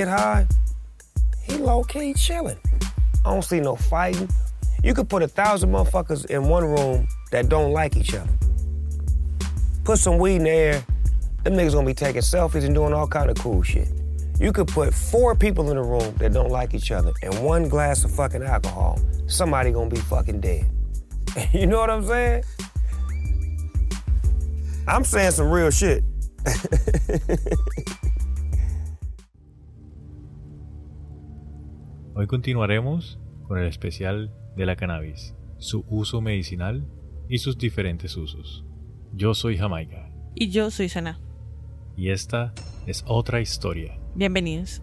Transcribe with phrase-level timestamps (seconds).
[0.00, 0.46] get high,
[1.42, 2.56] he low key chilling.
[3.26, 4.30] I don't see no fighting.
[4.82, 8.32] You could put a thousand motherfuckers in one room that don't like each other.
[9.84, 10.84] Put some weed in the air,
[11.44, 13.88] them niggas gonna be taking selfies and doing all kind of cool shit.
[14.38, 17.68] You could put four people in a room that don't like each other and one
[17.68, 20.64] glass of fucking alcohol, somebody gonna be fucking dead.
[21.52, 22.44] you know what I'm saying?
[24.88, 26.02] I'm saying some real shit.
[32.14, 36.86] Hoy continuaremos con el especial de la cannabis, su uso medicinal
[37.28, 38.64] y sus diferentes usos.
[39.12, 41.20] Yo soy Jamaica Y yo soy Sana.
[41.96, 42.52] y esta
[42.86, 43.98] es otra historia.
[44.14, 44.82] Bienvenidos.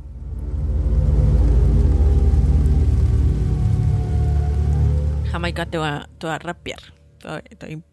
[5.32, 6.80] Jamaica te va, te va a rapear.
[7.20, 7.86] Te va- te va a-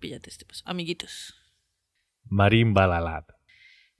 [0.00, 0.62] Píllate este paso.
[0.66, 1.34] Amiguitos.
[2.24, 3.24] Marimba Lalad.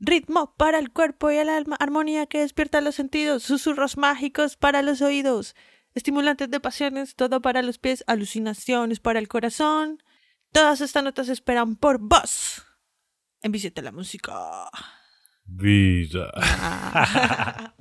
[0.01, 4.81] Ritmo para el cuerpo y el alma, armonía que despierta los sentidos, susurros mágicos para
[4.81, 5.55] los oídos,
[5.95, 10.03] estimulantes de pasiones, todo para los pies, alucinaciones para el corazón.
[10.53, 12.65] Todas estas notas esperan por vos.
[13.43, 14.33] Envíciate la música.
[15.45, 16.31] Vida.
[16.35, 17.75] Ah.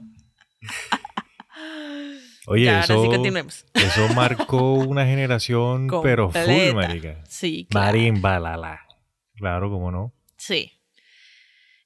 [2.48, 3.40] Oye, Ya, eso, sí
[3.76, 7.24] eso marcó una generación, pero full, marica.
[7.28, 7.88] Sí, claro.
[7.88, 8.80] Marimba Lalad.
[9.36, 10.14] Claro, cómo no.
[10.36, 10.79] Sí.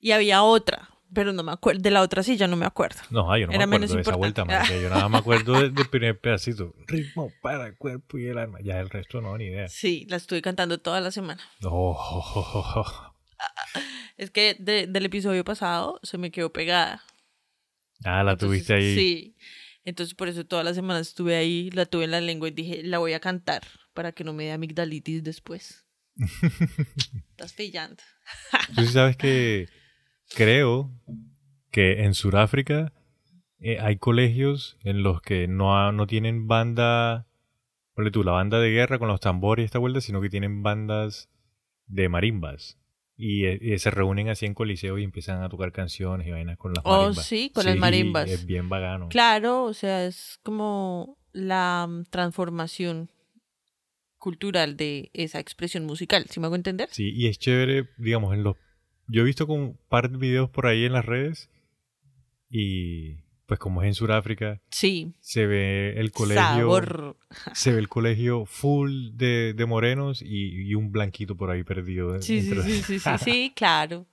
[0.03, 1.81] Y había otra, pero no me acuerdo.
[1.81, 2.99] De la otra sí, ya no me acuerdo.
[3.09, 4.75] No, ah, yo no Era me acuerdo de esa vuelta, marica.
[4.75, 6.73] Yo nada más me acuerdo del, del primer pedacito.
[6.87, 8.59] Ritmo para el cuerpo y el alma.
[8.61, 9.69] Ya el resto no, ni idea.
[9.69, 11.41] Sí, la estuve cantando toda la semana.
[11.63, 13.13] Oh,
[14.17, 17.01] Es que de- del episodio pasado se me quedó pegada.
[18.03, 18.95] Ah, la Entonces, tuviste ahí.
[18.95, 19.35] Sí.
[19.85, 22.83] Entonces por eso toda la semana estuve ahí, la tuve en la lengua y dije,
[22.83, 25.85] la voy a cantar para que no me dé amigdalitis después.
[27.31, 28.03] Estás pillando.
[28.75, 29.67] Tú sabes que
[30.35, 30.91] creo
[31.71, 32.93] que en Sudáfrica
[33.59, 37.27] eh, hay colegios en los que no, ha- no tienen banda,
[37.95, 40.63] ponle tú, la banda de guerra con los tambores y esta vuelta, sino que tienen
[40.63, 41.29] bandas
[41.87, 42.77] de marimbas.
[43.15, 46.57] Y, eh, y se reúnen así en coliseo y empiezan a tocar canciones y vainas
[46.57, 47.25] con las Oh, marimbas.
[47.25, 48.29] sí, con las marimbas.
[48.29, 49.07] Es bien vagano.
[49.09, 53.09] Claro, o sea, es como la mm, transformación
[54.17, 56.87] cultural de esa expresión musical, ¿sí me hago entender?
[56.91, 58.55] Sí, y es chévere, digamos, en los...
[59.07, 61.49] Yo he visto con un par de videos por ahí en las redes
[62.49, 63.15] y
[63.45, 65.13] pues como es en Sudáfrica, Sí.
[65.19, 66.41] se ve el colegio...
[66.43, 67.17] Sabor.
[67.53, 72.21] Se ve el colegio full de, de morenos y, y un blanquito por ahí perdido.
[72.21, 74.07] Sí, sí, sí, sí, sí, sí, claro.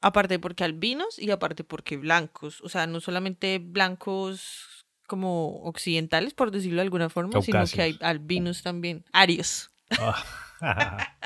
[0.00, 2.60] Aparte porque albinos y aparte porque blancos.
[2.62, 7.98] O sea, no solamente blancos como occidentales, por decirlo de alguna forma, sino que hay
[8.00, 9.04] albinos también.
[9.12, 9.70] Arios.
[9.98, 10.22] Ah,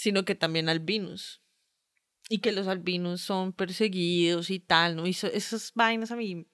[0.00, 1.42] sino que también albinos.
[2.30, 5.06] Y que los albinos son perseguidos y tal, ¿no?
[5.06, 6.46] Y eso- esas vainas a mí.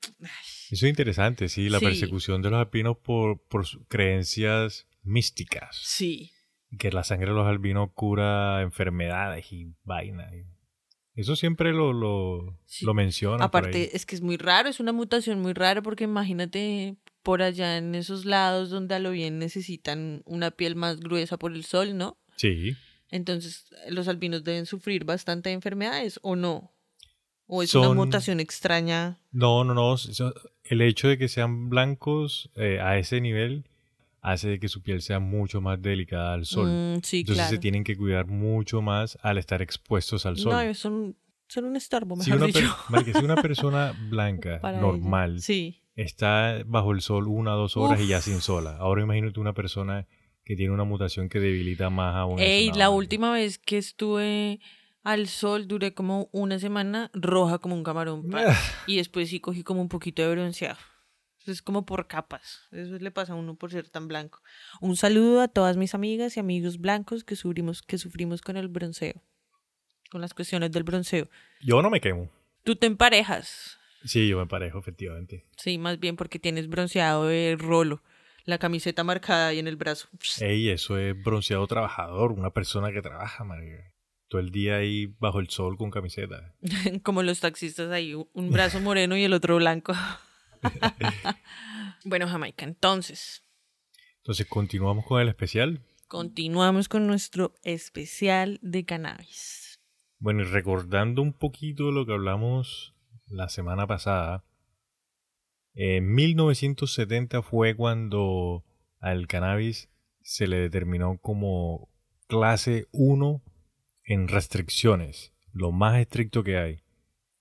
[0.70, 1.84] Eso es interesante, sí, la Sí.
[1.84, 5.78] persecución de los albinos por, por creencias místicas.
[5.82, 6.32] Sí.
[6.78, 10.32] Que la sangre de los albinos cura enfermedades y vainas.
[11.14, 12.84] Eso siempre lo, lo, Sí.
[12.84, 12.94] lo
[13.42, 13.46] ahí.
[13.46, 17.76] Aparte, es que es muy raro, es una mutación muy rara porque imagínate por allá
[17.78, 21.96] en esos lados donde a lo bien necesitan una piel más gruesa por el sol,
[21.96, 22.18] ¿no?
[22.36, 22.76] Sí.
[23.10, 26.72] Entonces, los albinos deben sufrir bastante enfermedades o no.
[27.46, 29.20] O es una mutación extraña.
[29.30, 29.94] No, no, no.
[30.64, 33.68] El hecho de que sean blancos eh, a ese nivel
[34.20, 36.66] hace de que su piel sea mucho más delicada al sol.
[36.68, 37.50] Mm, sí, Entonces claro.
[37.50, 40.52] se tienen que cuidar mucho más al estar expuestos al sol.
[40.66, 43.18] No, son, son un estorbo, si, mejor una per- dicho.
[43.20, 45.40] si una persona blanca, para normal.
[45.40, 45.80] Sí.
[45.94, 48.76] está bajo el sol una o dos horas y ya sin sola.
[48.78, 50.08] Ahora imagínate una persona
[50.46, 52.38] que tiene una mutación que debilita más aún.
[52.38, 54.60] Ey, la última vez que estuve
[55.02, 58.30] al sol duré como una semana roja como un camarón.
[58.30, 58.56] pa.
[58.86, 60.78] y después sí cogí como un poquito de bronceado.
[61.41, 62.60] Eso es como por capas.
[62.71, 64.41] Eso le pasa a uno por ser tan blanco.
[64.80, 68.68] Un saludo a todas mis amigas y amigos blancos que sufrimos, que sufrimos con el
[68.68, 69.21] bronceo.
[70.12, 71.28] Con las cuestiones del bronceo.
[71.60, 72.30] Yo no me quemo.
[72.62, 73.78] Tú te emparejas.
[74.04, 75.44] Sí, yo me parejo, efectivamente.
[75.56, 78.00] Sí, más bien porque tienes bronceado de rolo.
[78.47, 80.09] La camiseta marcada ahí en el brazo.
[80.41, 83.93] Ey, eso es bronceado trabajador, una persona que trabaja, marica.
[84.28, 86.54] Todo el día ahí bajo el sol con camiseta.
[87.03, 89.93] Como los taxistas ahí, un brazo moreno y el otro blanco.
[92.04, 93.43] bueno, Jamaica, entonces,
[94.19, 95.83] Entonces, continuamos con el especial.
[96.09, 99.81] continuamos con nuestro especial de cannabis.
[100.19, 102.95] Bueno, y recordando un poquito lo que hablamos
[103.28, 104.45] la semana pasada,
[105.76, 108.64] en 1970 fue cuando
[108.98, 109.90] al cannabis
[110.22, 111.90] se le determinó como
[112.26, 113.42] clase 1
[114.04, 115.32] en restricciones.
[115.52, 116.82] lo más estricto que hay,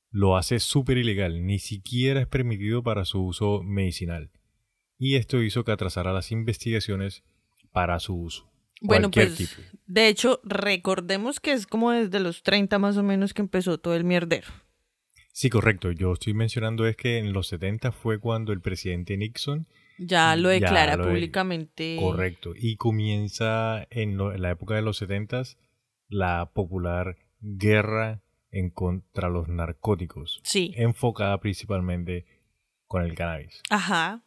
[0.09, 4.31] lo hace súper ilegal, ni siquiera es permitido para su uso medicinal.
[4.97, 7.23] Y esto hizo que atrasara las investigaciones
[7.73, 8.49] para su uso.
[8.79, 9.61] Bueno, pues, tipo.
[9.85, 13.95] de hecho, recordemos que es como desde los 30 más o menos que empezó todo
[13.95, 14.47] el mierdero.
[15.37, 15.91] Sí, correcto.
[15.91, 19.67] Yo estoy mencionando es que en los 70 fue cuando el presidente Nixon
[19.97, 21.97] Ya lo Ya declara de- públicamente.
[21.99, 22.53] Correcto.
[22.55, 25.43] Y comienza en, lo- en la época de los 70
[26.07, 30.73] la popular guerra en contra los narcóticos, Sí.
[30.77, 32.25] enfocada principalmente
[32.87, 33.61] con el cannabis.
[33.69, 34.23] Ajá.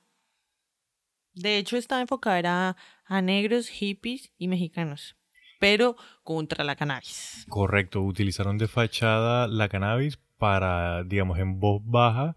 [1.32, 2.76] De hecho, estaba enfocada era
[3.06, 5.16] a negros, hippies y mexicanos.
[5.58, 7.46] Pero contra la cannabis.
[7.48, 8.02] Correcto.
[8.02, 12.36] Utilizaron de fachada la cannabis para, digamos, en voz baja,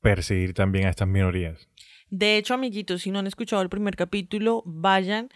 [0.00, 1.68] perseguir también a estas minorías.
[2.10, 5.28] De hecho, amiguitos, si no han escuchado el primer capítulo, vayan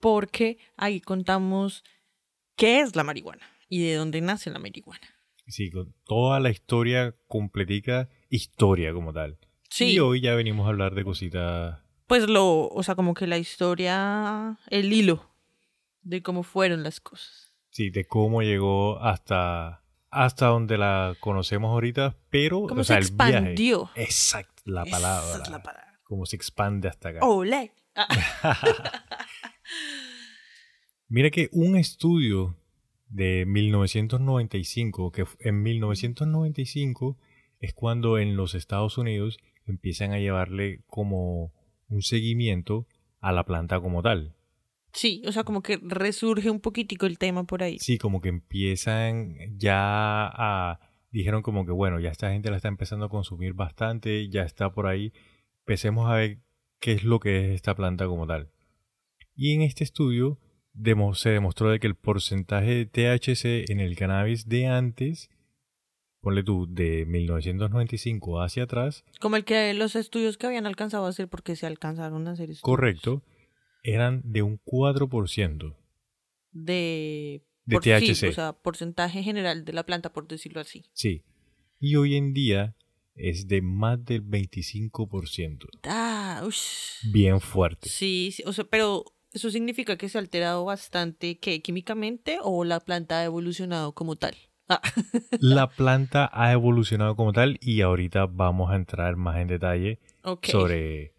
[0.00, 1.84] porque ahí contamos
[2.56, 5.06] qué es la marihuana y de dónde nace la marihuana.
[5.46, 9.38] Sí, con toda la historia completica, historia como tal.
[9.68, 11.82] Sí, Y hoy ya venimos a hablar de cositas
[12.12, 15.30] pues lo, o sea, como que la historia, el hilo
[16.02, 17.54] de cómo fueron las cosas.
[17.70, 19.81] Sí, de cómo llegó hasta,
[20.12, 23.32] hasta donde la conocemos ahorita, pero Cómo o sea, se el viaje.
[23.32, 23.90] expandió.
[23.96, 25.30] Exacto, la palabra.
[25.30, 26.00] Esa es la palabra.
[26.04, 27.20] Cómo se expande hasta acá.
[27.26, 27.72] Ole.
[27.96, 28.06] Ah,
[31.08, 32.56] Mira que un estudio
[33.08, 37.18] de 1995, que en 1995
[37.60, 41.52] es cuando en los Estados Unidos empiezan a llevarle como
[41.88, 42.86] un seguimiento
[43.20, 44.34] a la planta como tal.
[44.92, 47.78] Sí, o sea, como que resurge un poquitico el tema por ahí.
[47.78, 50.80] Sí, como que empiezan ya a...
[51.10, 54.72] Dijeron como que, bueno, ya esta gente la está empezando a consumir bastante, ya está
[54.72, 55.12] por ahí.
[55.66, 56.38] Empecemos a ver
[56.80, 58.50] qué es lo que es esta planta como tal.
[59.34, 60.38] Y en este estudio
[60.74, 65.28] demo- se demostró de que el porcentaje de THC en el cannabis de antes,
[66.22, 71.08] ponle tú, de 1995 hacia atrás, Como el que los estudios que habían alcanzado a
[71.10, 72.62] hacer porque se alcanzaron a hacer estudios.
[72.62, 73.22] correcto,
[73.82, 75.76] eran de un 4%.
[76.52, 78.28] De, De por- sí, THC.
[78.28, 80.84] o sea, porcentaje general de la planta, por decirlo así.
[80.92, 81.22] Sí.
[81.80, 82.76] Y hoy en día
[83.14, 85.66] es de más del 25%.
[85.84, 86.42] Ah.
[87.12, 87.88] Bien fuerte.
[87.88, 91.60] Sí, sí, o sea, pero eso significa que se ha alterado bastante, ¿qué?
[91.62, 94.36] ¿Químicamente o la planta ha evolucionado como tal?
[94.68, 94.80] Ah,
[95.40, 99.98] La planta ha evolucionado como tal y ahorita vamos a entrar más en detalle
[100.42, 101.11] sobre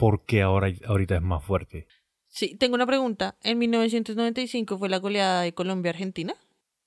[0.00, 1.86] por qué ahora, ahorita es más fuerte.
[2.26, 3.36] Sí, tengo una pregunta.
[3.42, 6.34] ¿En 1995 fue la goleada de Colombia-Argentina?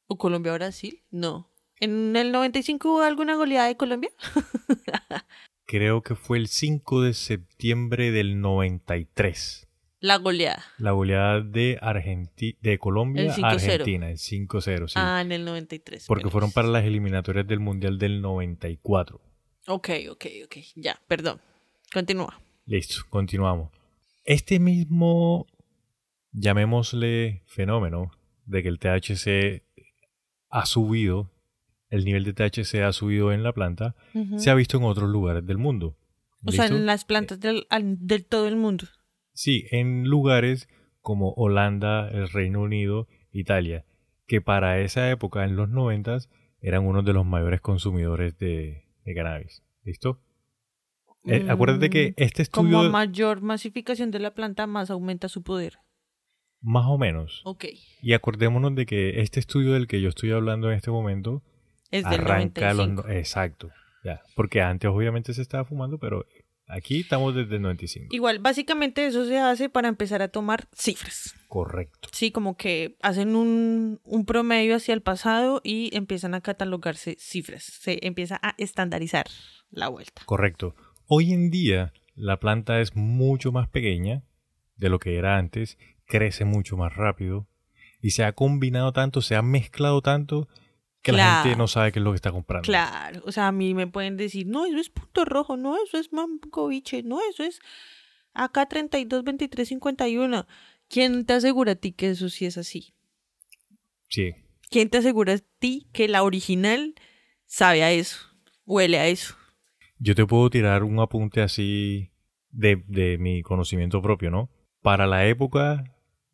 [0.08, 1.04] ¿O Colombia-Brasil?
[1.12, 1.52] No.
[1.80, 4.10] ¿En el 95 hubo alguna goleada de Colombia?
[5.66, 9.68] Creo que fue el 5 de septiembre del 93.
[10.00, 10.64] La goleada.
[10.80, 13.46] La goleada de, Argenti de Colombia El a 5-0.
[13.46, 14.94] Argentina, el 5-0, sí.
[14.98, 16.08] Ah, en el 93.
[16.08, 19.22] porque fueron para las eliminatorias del Mundial del 94.
[19.68, 20.58] Ok, ok, ok.
[20.76, 21.40] Ya, perdón.
[21.94, 22.42] Continúa.
[22.66, 23.72] Listo, continuamos.
[24.24, 25.48] Este mismo,
[26.32, 28.12] llamémosle fenómeno,
[28.46, 29.64] de que el THC
[30.50, 31.32] ha subido,
[31.90, 33.96] el nivel de THC ha subido en la planta,
[34.38, 35.98] se ha visto en otros lugares del mundo.
[36.46, 37.66] o sea, en las plantas del,
[38.30, 38.86] todo el mundo.
[39.34, 40.70] Sí, en lugares
[41.02, 43.86] como Holanda, el Reino Unido, Italia,
[44.26, 46.30] que para esa época, en los noventas,
[46.62, 49.64] eran uno de los mayores consumidores de, de cannabis.
[49.84, 50.22] ¿Listo?
[51.26, 55.30] Eh, acuérdate que Mm, este Como estudio, a mayor masificación de la planta, más aumenta
[55.30, 55.80] su poder.
[56.66, 57.66] más o menos, Ok.
[58.02, 61.44] Y acordémonos de que este estudio del que yo estoy hablando en este momento
[61.92, 63.08] Es del arranca a los 95.
[63.08, 63.70] no- exacto,
[64.06, 66.26] ya, porque antes obviamente se estaba fumando, pero
[66.68, 68.16] aquí estamos desde el 95.
[68.16, 71.36] Igual, básicamente eso se hace para empezar a tomar cifras.
[71.50, 72.08] Correcto.
[72.14, 77.64] Sí, como que hacen un, un promedio hacia el pasado y empiezan a catalogarse cifras.
[77.64, 79.26] Se empieza a estandarizar
[79.70, 80.22] la vuelta.
[80.26, 80.76] Correcto.
[81.08, 84.24] Hoy en día la planta es mucho más pequeña
[84.78, 87.48] de lo que era antes, crece mucho más rápido
[88.02, 90.48] y se ha combinado tanto, se ha mezclado tanto
[91.02, 92.66] que la gente no sabe qué es lo que está comprando.
[92.66, 95.98] Claro, o sea, a mí me pueden decir, no, eso es punto rojo, no, eso
[95.98, 97.60] es mangoviche, no, eso es
[98.34, 100.48] acá 32, 23, 51.
[100.88, 102.94] ¿Quién te asegura a ti que eso sí es así?
[104.08, 104.32] Sí.
[104.70, 106.96] ¿Quién te asegura a ti que la original
[107.46, 108.20] sabe a eso,
[108.66, 109.36] huele a eso?
[110.06, 112.12] Yo te puedo tirar un apunte así
[112.52, 114.50] de, de mi conocimiento propio, ¿no?
[114.82, 115.84] Para la época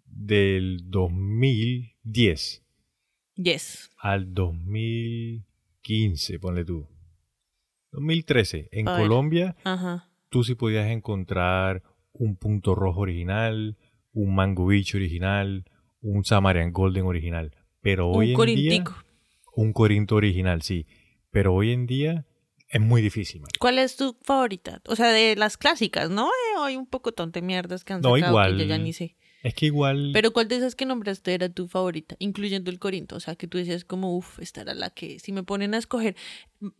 [0.05, 2.65] del 2010
[3.35, 3.91] Yes.
[4.01, 6.88] al 2015, ponle tú.
[7.91, 8.97] 2013, en A.
[8.97, 10.09] Colombia Ajá.
[10.29, 13.77] tú sí podías encontrar un punto rojo original,
[14.11, 15.63] un mango beach original,
[16.01, 17.55] un Samarian Golden original.
[17.81, 18.83] Pero hoy Un en día...
[18.83, 18.95] corintico.
[19.55, 20.88] un corinto original, sí.
[21.31, 22.25] Pero hoy en día
[22.69, 23.41] es muy difícil.
[23.59, 24.81] ¿Cuál es tu favorita?
[24.88, 26.27] O sea, de las clásicas, ¿no?
[26.27, 28.57] Eh, hay un poco tonte mierdas que han No, sacado igual.
[28.57, 29.15] que yo ya ni sé.
[29.41, 30.11] Es que igual...
[30.13, 32.15] Pero ¿cuál de esas que nombraste era tu favorita?
[32.19, 33.15] Incluyendo el Corinto.
[33.15, 35.17] O sea, que tú decías como, uff, esta era la que...
[35.19, 36.15] Si me ponen a escoger...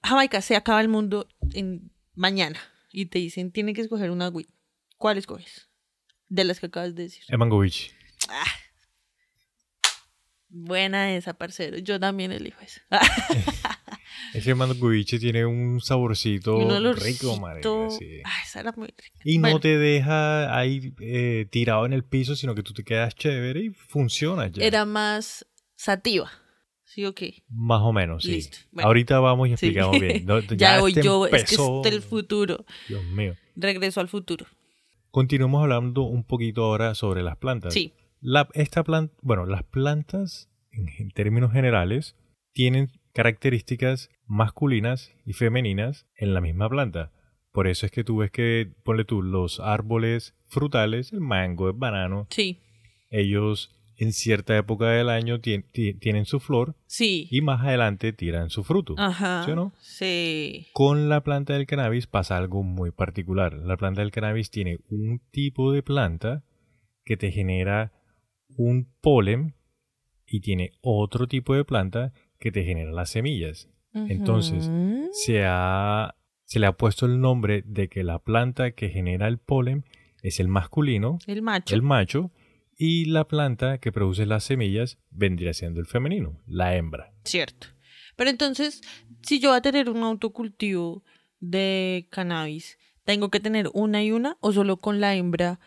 [0.04, 2.60] Jamaica, se acaba el mundo en mañana.
[2.92, 4.48] Y te dicen, tienen que escoger una weed.
[4.98, 5.70] ¿Cuál escoges?
[6.28, 7.24] De las que acabas de decir.
[7.30, 7.94] El Mango Beach.
[10.50, 11.78] Buena esa, parcero.
[11.78, 12.82] Yo también elijo esa.
[14.34, 18.22] Ese Mango Beach tiene un saborcito Un rico, marica, sí.
[18.24, 19.04] Ah, esa era muy rica.
[19.24, 22.84] Y no Bueno, te deja ahí eh, tirado en el piso, sino que tú te
[22.84, 24.64] quedas chévere y funciona ya.
[24.64, 25.46] Era más
[25.76, 26.30] sativa.
[26.86, 27.44] ¿Sí o qué?
[27.50, 28.32] Más o menos, sí.
[28.32, 28.58] Listo.
[28.72, 28.88] Bueno.
[28.88, 29.54] Ahorita vamos y Sí.
[29.68, 30.26] explicamos bien.
[30.26, 31.82] No, ya voy este yo, es que empezó.
[31.86, 32.66] es del futuro.
[32.88, 33.36] Dios mío.
[33.56, 34.48] Regreso al futuro.
[35.12, 37.74] Continuemos hablando un poquito ahora sobre las plantas.
[37.74, 37.94] Sí.
[38.22, 42.16] La, esta planta, bueno, las plantas, en, en términos generales,
[42.54, 47.12] tienen características masculinas y femeninas en la misma planta.
[47.52, 51.74] Por eso es que tú ves que, ponle tú, los árboles frutales, el mango, el
[51.76, 52.60] banano, Sí.
[53.10, 57.28] ellos en cierta época del año tien- ti- tienen su flor Sí.
[57.32, 58.96] y más adelante tiran su fruto.
[58.98, 59.44] Ajá.
[59.44, 59.74] ¿Sí o no?
[59.80, 60.68] Sí.
[60.72, 63.54] Con la planta del cannabis pasa algo muy particular.
[63.54, 66.44] La planta del cannabis tiene un tipo de planta
[67.04, 67.92] que te genera
[68.56, 69.56] un polen
[70.26, 73.70] y tiene otro tipo de planta que te genera las semillas.
[73.94, 74.70] Entonces.
[75.12, 76.16] Se, ha,
[76.46, 79.86] se le ha puesto el nombre de que la planta que genera el polen
[80.22, 81.74] es el masculino, El macho.
[81.76, 82.32] el macho,
[82.78, 87.14] y la planta que produce las semillas vendría siendo el femenino, la hembra.
[87.26, 87.68] Cierto.
[88.16, 88.82] Pero entonces,
[89.22, 91.04] si yo voy a tener un autocultivo
[91.40, 95.60] de cannabis, ¿tengo que tener una y una o solo con la hembra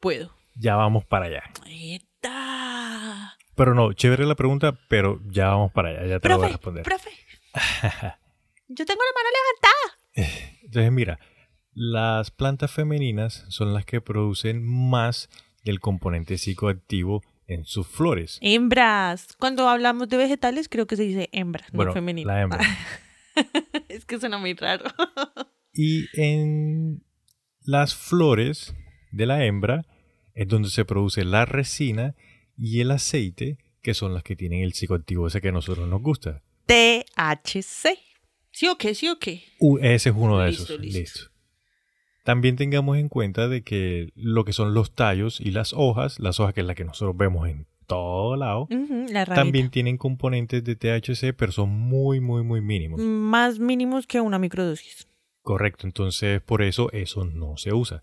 [0.00, 0.34] puedo?
[0.56, 1.42] Ya vamos para allá.
[1.66, 2.57] ¡Eta!
[3.58, 6.58] Pero no, chévere la pregunta, pero ya vamos para allá, ya te lo voy a
[6.58, 6.84] Profe, responder.
[6.84, 7.10] profe.
[8.68, 10.58] Yo tengo la mano levantada.
[10.62, 11.18] Entonces, mira,
[11.74, 15.28] las plantas femeninas son las que producen más
[15.64, 18.38] del componente psicoactivo en sus flores.
[18.42, 19.28] Hembras.
[19.38, 22.30] Cuando hablamos de vegetales, creo que se dice hembra, Bueno, no femenino.
[22.30, 22.60] la hembra.
[23.88, 24.84] es que suena muy raro.
[25.80, 27.04] Y en
[27.62, 28.74] las flores
[29.12, 29.84] de la hembra
[30.34, 32.16] es donde se produce la resina
[32.58, 36.02] y el aceite, que son las que tienen el psicoactivo ese que a nosotros nos
[36.02, 36.42] gusta.
[36.66, 37.98] THC.
[38.50, 38.94] ¿Sí o qué?
[38.94, 39.44] ¿Sí o qué?
[39.60, 40.80] Uh, ese es uno de Listo, esos.
[40.80, 40.98] listo.
[40.98, 41.20] Listo.
[42.24, 46.40] También tengamos en cuenta de que lo que son los tallos y las hojas, las
[46.40, 48.68] hojas que es la que nosotros vemos en todo lado,
[49.08, 53.00] la también tienen componentes de THC, pero son muy, muy, muy mínimos.
[53.00, 55.08] Más mínimos que una microdosis.
[55.40, 58.02] Correcto, entonces por eso eso no se usa.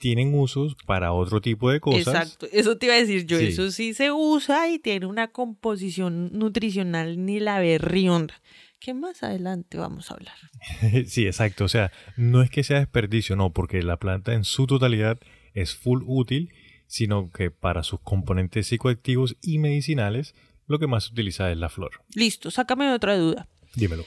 [0.00, 2.06] Tienen usos para otro tipo de cosas.
[2.14, 3.38] Exacto, eso te iba a decir yo.
[3.38, 3.48] Sí.
[3.48, 8.40] Eso sí se usa y tiene una composición nutricional ni la berrionda.
[8.78, 10.36] Que más adelante vamos a hablar.
[11.06, 11.64] Sí, exacto.
[11.64, 15.20] O sea, no es que sea desperdicio, no, porque la planta en su totalidad
[15.52, 16.50] es full útil,
[16.86, 20.34] sino que para sus componentes psicoactivos y medicinales,
[20.66, 21.90] lo que más se utiliza es la flor.
[22.14, 23.48] Listo, sácame otra duda.
[23.74, 24.06] Dímelo.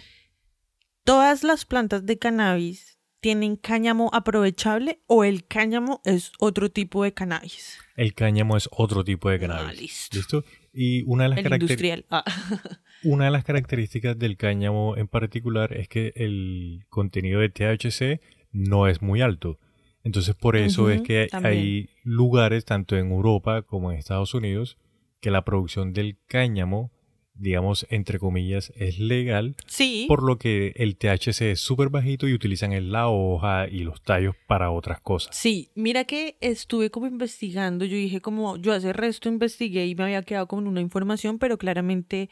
[1.04, 7.14] ¿Todas las plantas de cannabis tienen cáñamo aprovechable o el cáñamo es otro tipo de
[7.14, 7.78] cannabis?
[7.96, 10.10] El cáñamo es otro tipo de cannabis.
[10.12, 10.44] Ah, listo.
[10.74, 12.06] Y una de las El caracter- industrial.
[12.12, 12.24] Ah.
[13.06, 18.88] Una de las características del cáñamo en particular es que el contenido de THC no
[18.88, 19.60] es muy alto.
[20.04, 21.54] Entonces por eso es que también.
[21.54, 24.78] hay lugares, tanto en Europa como en Estados Unidos,
[25.22, 26.92] que la producción del cáñamo,
[27.36, 30.06] digamos, entre comillas, es legal, Sí.
[30.08, 34.02] por lo que el THC es súper bajito y utilizan en la hoja y los
[34.04, 35.36] tallos para otras cosas.
[35.36, 40.04] Sí, mira que estuve como investigando, yo dije como, yo hace resto investigué y me
[40.04, 42.30] había quedado con una información, pero claramente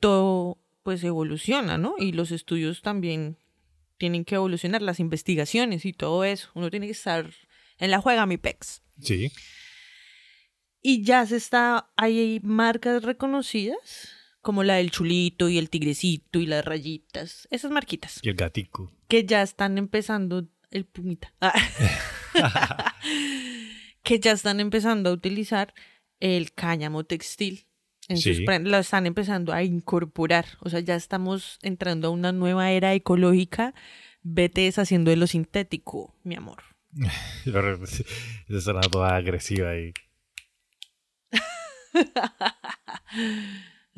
[0.00, 1.96] todo pues evoluciona, ¿no?
[1.98, 3.36] Y los estudios también
[3.98, 6.48] tienen que evolucionar, las investigaciones y todo eso.
[6.54, 7.28] Uno tiene que estar
[7.78, 8.80] en la juega, mi pex.
[9.02, 9.30] Sí.
[10.80, 16.46] Y ya se está, hay marcas reconocidas, como la del chulito y el tigrecito y
[16.46, 18.92] las rayitas, esas marquitas, Y el gatico.
[19.08, 21.52] que ya están empezando, el pumita, Ah.
[24.02, 25.74] que ya están empezando a utilizar
[26.20, 27.66] el cáñamo textil.
[28.08, 28.44] En sus Sí.
[28.44, 30.46] prendas, lo están empezando a incorporar.
[30.60, 33.74] O sea, ya estamos entrando a una nueva era ecológica.
[34.22, 36.62] Vete deshaciendo de lo sintético, mi amor.
[38.48, 39.92] Esa suena toda agresiva ahí.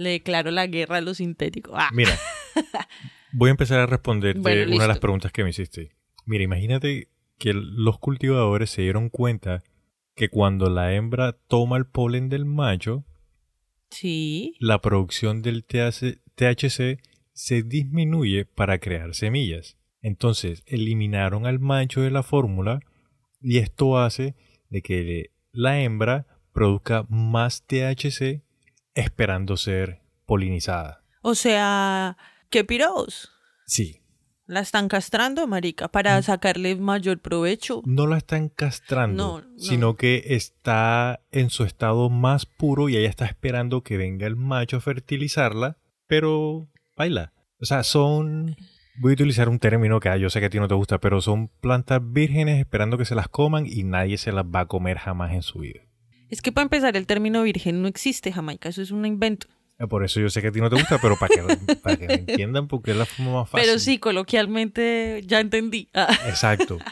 [0.01, 1.73] Le declaro la guerra a lo sintético.
[1.77, 1.91] Ah.
[1.93, 2.19] Mira,
[3.33, 5.91] voy a empezar a responderte Bueno, una de las preguntas que me hiciste.
[6.25, 9.63] Mira, imagínate que los cultivadores se dieron cuenta
[10.15, 13.05] que cuando la hembra toma el polen del macho,
[13.91, 14.55] Sí.
[14.59, 16.99] la producción del THC, THC
[17.33, 19.77] se disminuye para crear semillas.
[20.01, 22.81] Entonces eliminaron al macho de la fórmula
[23.41, 24.35] y esto hace
[24.71, 28.43] de que la hembra produzca más THC
[28.95, 31.03] esperando ser polinizada.
[31.23, 32.17] O sea,
[32.49, 33.31] ¿qué piros?
[33.67, 34.01] Sí,
[34.47, 37.83] La están castrando, marica, para sacarle mayor provecho.
[37.85, 39.59] no la están castrando, No, no.
[39.59, 44.35] sino que está en su estado más puro y ella está esperando que venga el
[44.37, 45.79] macho a fertilizarla,
[46.09, 47.33] pero baila.
[47.61, 48.57] O sea, son...
[48.99, 50.99] Voy a utilizar un término que ah, yo sé que a ti no te gusta,
[50.99, 54.67] pero son plantas vírgenes esperando que se las coman y nadie se las va a
[54.67, 55.81] comer jamás en su vida.
[56.31, 58.69] Es que para empezar, el término virgen no existe, Jamaica.
[58.69, 59.49] Eso es un invento.
[59.79, 61.97] Eh, Por eso yo sé que a ti no te gusta, pero para que, para
[61.97, 63.67] que me entiendan, porque es la forma más fácil.
[63.67, 65.89] Pero sí, coloquialmente ya entendí.
[65.95, 66.17] Ah.
[66.27, 66.79] Exacto.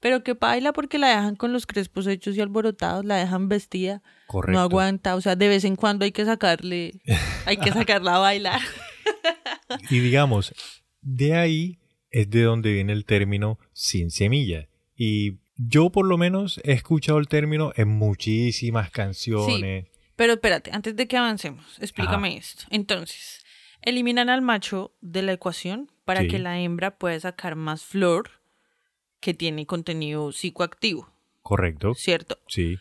[0.00, 4.02] Pero que baila porque la dejan con los crespos hechos y alborotados, la dejan vestida,
[4.26, 4.50] Correcto.
[4.52, 5.14] no aguanta.
[5.14, 7.00] O sea, de vez en cuando hay que sacarle,
[7.46, 8.60] hay que sacarla a bailar.
[9.90, 10.52] Y digamos,
[11.00, 11.78] de ahí
[12.10, 14.68] es de donde viene el término sin semilla.
[14.96, 19.86] Y yo por lo menos he escuchado el término en muchísimas canciones.
[20.16, 22.64] Pero espérate, antes de que avancemos, explícame esto.
[22.70, 23.44] Entonces,
[23.80, 26.28] eliminan al macho de la ecuación para Sí.
[26.28, 28.30] que la hembra pueda sacar más flor
[29.20, 31.94] que tiene contenido psicoactivo, Correcto.
[31.94, 32.38] ¿cierto?
[32.48, 32.78] Sí.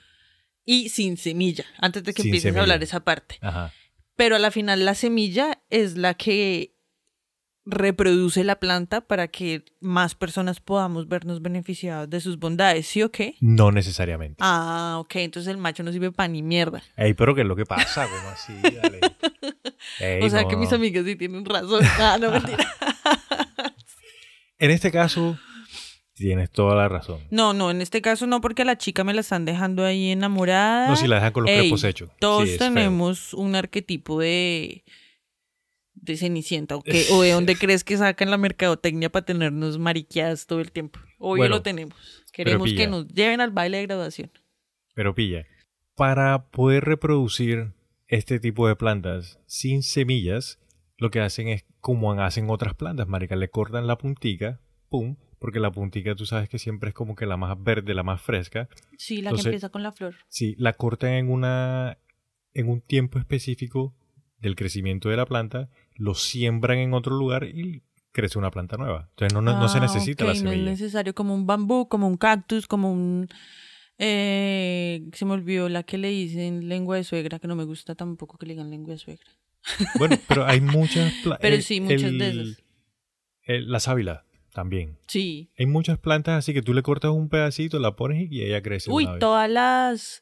[0.66, 2.60] Y sin semilla, antes de que Sin empieces semilla.
[2.62, 3.38] a hablar esa parte.
[3.42, 3.74] Ajá.
[4.16, 6.71] Pero a la final la semilla es la que
[7.66, 13.12] reproduce la planta para que más personas podamos vernos beneficiados de sus bondades, ¿sí o
[13.12, 13.36] qué?
[13.40, 14.38] No necesariamente.
[14.40, 16.82] Ah, ok, entonces el macho no sirve para ni mierda.
[16.98, 18.08] Ey, pero ¿qué es lo que pasa?
[18.08, 18.54] ¿Cómo así?
[18.62, 19.00] Dale.
[20.00, 21.84] Ey, o sea no, que mis amigas sí tienen razón.
[22.00, 22.66] Ah, no, mentira.
[24.60, 25.38] En este caso,
[26.14, 27.20] tienes toda la razón.
[27.32, 30.12] No, no, en este caso no, porque a la chica me la están dejando ahí
[30.12, 30.88] enamorada.
[30.88, 32.10] No, si la dejan con los Ey, crepos hechos.
[32.20, 32.68] Todos Sí, es feo.
[32.74, 34.84] tenemos un arquetipo de
[35.94, 40.46] de cenicienta o, qué- o de dónde crees que sacan la mercadotecnia para tenernos mariqueadas
[40.48, 41.00] todo el tiempo.
[41.20, 41.96] Bueno, lo tenemos.
[42.34, 44.32] Queremos que nos lleven al baile de graduación.
[44.94, 45.46] Pero pilla,
[45.96, 47.74] para poder reproducir
[48.08, 50.60] este tipo de plantas sin semillas,
[50.98, 55.60] lo que hacen es como hacen otras plantas, marica, le cortan la puntica, pum, porque
[55.60, 58.70] la puntica tú sabes que siempre es como que la más verde, la más fresca.
[58.98, 60.16] Sí, la Entonces- que empieza con la flor.
[60.28, 61.98] Sí, la cortan en una
[62.54, 63.96] en un tiempo específico
[64.42, 69.08] del crecimiento de la planta, lo siembran en otro lugar y crece una planta nueva.
[69.12, 70.72] Entonces no, no, no se Ah, necesita la ok, No es semilla.
[70.72, 73.28] necesario como un bambú, como un cactus, como un...
[73.98, 77.96] eh, se me olvidó la que le dicen lengua de suegra, que no me gusta
[77.96, 79.28] tampoco que le digan lengua de suegra.
[79.98, 81.40] Bueno, pero hay muchas plantas.
[81.42, 82.64] Pero sí, muchas de esas.
[83.48, 84.98] la sábila también.
[85.08, 85.50] Sí.
[85.58, 88.92] Hay muchas plantas así que tú le cortas un pedacito, la pones y ella crece.
[88.92, 90.22] Uy, todas las...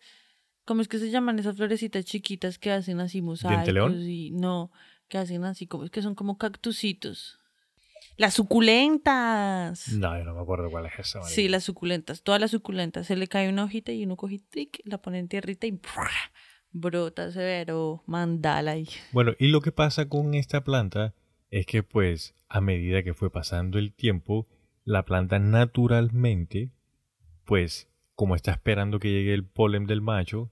[0.70, 3.74] ¿Cómo es que se llaman esas florecitas chiquitas que hacen así mosaicos?
[3.74, 4.00] león?
[4.08, 4.72] Y, no,
[5.08, 7.40] que hacen así, como es que son como cactusitos.
[8.18, 9.94] Las suculentas.
[9.94, 11.22] No, yo no me acuerdo cuál es esa.
[11.22, 11.34] marica.
[11.34, 12.22] Sí, las suculentas.
[12.22, 13.08] Todas las suculentas.
[13.08, 15.80] Se le cae una hojita y uno coge, tic, la pone en tierrita y
[16.72, 18.88] brota severo mandala ahí.
[19.12, 21.16] Bueno, y lo que pasa con esta planta
[21.50, 24.46] es que pues a medida que fue pasando el tiempo,
[24.84, 26.70] la planta naturalmente,
[27.44, 30.52] pues como está esperando que llegue el polen del macho,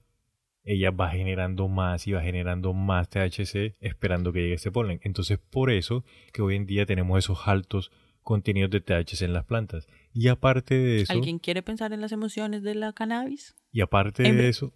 [0.68, 5.00] ella va generando más y va generando más THC esperando que llegue ese polen.
[5.02, 7.90] Entonces por eso que hoy en día tenemos esos altos
[8.22, 9.86] contenidos de THC en las plantas.
[10.12, 13.54] Y aparte de eso, ¿Alguien quiere pensar en las emociones de la cannabis?
[13.72, 14.72] y aparte de eso,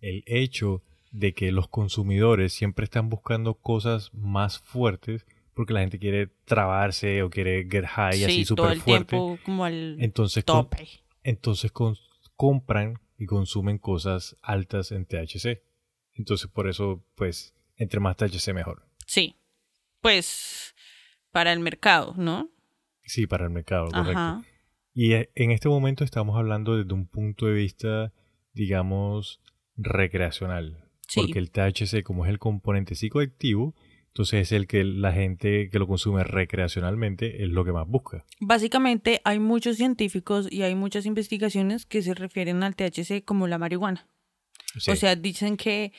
[0.00, 5.98] el hecho de que los consumidores siempre están buscando cosas más fuertes porque la gente
[5.98, 9.04] quiere trabarse o quiere get high así sí, todo súper el fuerte.
[9.16, 10.86] tiempo como al Entonces, tope.
[11.24, 11.96] entonces con-
[12.36, 15.60] compran y consumen cosas altas en THC.
[16.14, 18.86] Entonces por eso, pues, entre más THC mejor.
[19.06, 19.36] Sí.
[20.00, 20.74] Pues
[21.32, 22.48] para el mercado, ¿no?
[23.04, 24.10] Sí, para el mercado, correcto.
[24.10, 24.42] Ajá.
[24.94, 28.12] Y eh, en este momento estamos hablando desde un punto de vista,
[28.52, 29.40] digamos,
[29.76, 30.84] recreacional.
[31.06, 31.20] Sí.
[31.20, 33.74] Porque el THC, como es el componente psicoactivo,
[34.18, 38.24] entonces es el que la gente que lo consume recreacionalmente es lo que más busca.
[38.40, 43.58] Básicamente hay muchos científicos y hay muchas investigaciones que se refieren al THC como la
[43.58, 44.08] marihuana.
[44.76, 45.92] Sí, O sea, dicen que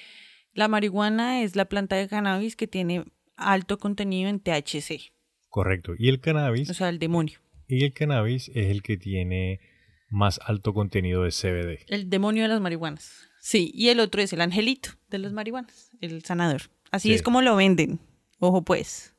[0.54, 3.06] la marihuana es la planta de cannabis que tiene
[3.38, 5.14] alto contenido en THC,
[5.48, 5.94] correcto.
[5.98, 7.40] Y el cannabis, o sea, el demonio.
[7.70, 9.62] y el cannabis es el que tiene
[10.10, 11.86] más alto contenido de CBD.
[11.88, 13.30] El demonio de las marihuanas.
[13.40, 16.64] Sí, y el otro es el angelito de las marihuanas, el sanador.
[16.92, 17.14] Así Sí.
[17.16, 18.00] es como lo venden.
[18.40, 19.16] Ojo pues.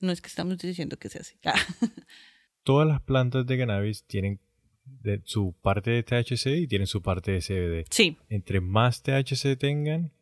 [0.00, 1.36] No es que estamos diciendo que sea así.
[1.44, 1.54] Ah.
[2.64, 4.40] Todas las plantas de cannabis tienen
[4.84, 7.84] de- su parte de THC y tienen su parte de CBD.
[7.90, 10.12] Sí, Entre más THC tengan,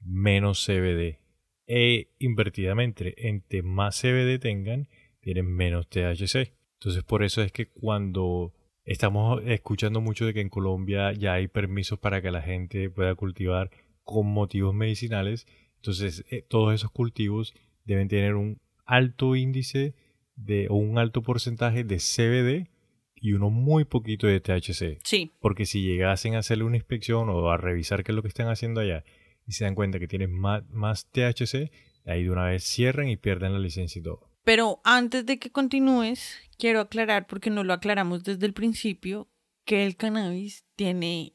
[0.00, 1.18] menos CBD.
[1.66, 4.88] E invertidamente, entre más CBD tengan,
[5.20, 6.52] tienen menos THC.
[6.74, 8.52] Entonces por eso es que cuando
[8.84, 13.14] estamos escuchando mucho de que en Colombia ya hay permisos para que la gente pueda
[13.14, 13.70] cultivar
[14.02, 15.46] con motivos medicinales,
[15.82, 19.96] entonces eh, todos esos cultivos deben tener un alto índice
[20.36, 22.70] de, o un alto porcentaje de CBD
[23.16, 25.00] y uno muy poquito de THC.
[25.02, 25.32] Sí.
[25.40, 28.46] Porque si llegasen a hacerle una inspección o a revisar qué es lo que están
[28.48, 29.04] haciendo allá
[29.44, 31.72] y se dan cuenta que tienen más, más THC,
[32.06, 34.30] ahí de una vez cierran y pierden la licencia y todo.
[34.44, 39.28] Pero antes de que continúes, quiero aclarar, porque no lo aclaramos desde el principio,
[39.64, 41.34] que el cannabis tiene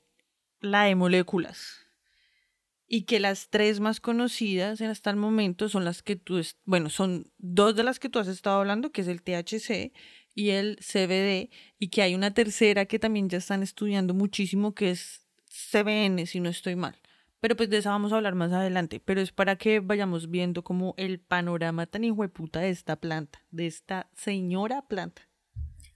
[0.62, 1.87] la de moléculas.
[2.88, 6.90] Y que las tres más conocidas en hasta el momento son las que tú, bueno,
[6.90, 9.92] son dos de las que tú has estado hablando, que es el THC
[10.34, 14.92] y el CBD, y que hay una tercera que también ya están estudiando muchísimo, que
[14.92, 15.28] es
[15.72, 16.96] CBN, si no estoy mal.
[17.40, 19.00] Pero pues de esa vamos a hablar más adelante.
[19.04, 23.68] Pero es para que vayamos viendo como el panorama tan hijueputa de esta planta, de
[23.68, 25.24] esta señora planta.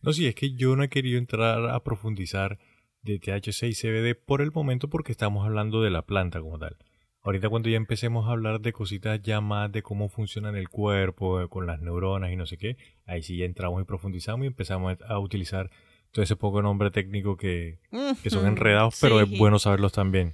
[0.02, 2.60] No, sí, es que yo no he querido entrar a profundizar
[3.04, 6.78] de THC y CBD por el momento porque estamos hablando de la planta como tal.
[7.24, 10.70] Ahorita cuando ya empecemos a hablar de cositas ya más de cómo funciona en el
[10.70, 14.44] cuerpo, eh, con las neuronas y no sé qué, ahí sí ya entramos y profundizamos
[14.44, 15.70] y empezamos a utilizar
[16.12, 17.80] todo ese poco nombre técnico que,
[18.24, 19.32] que son enredados, pero sí.
[19.32, 20.34] es bueno saberlos también.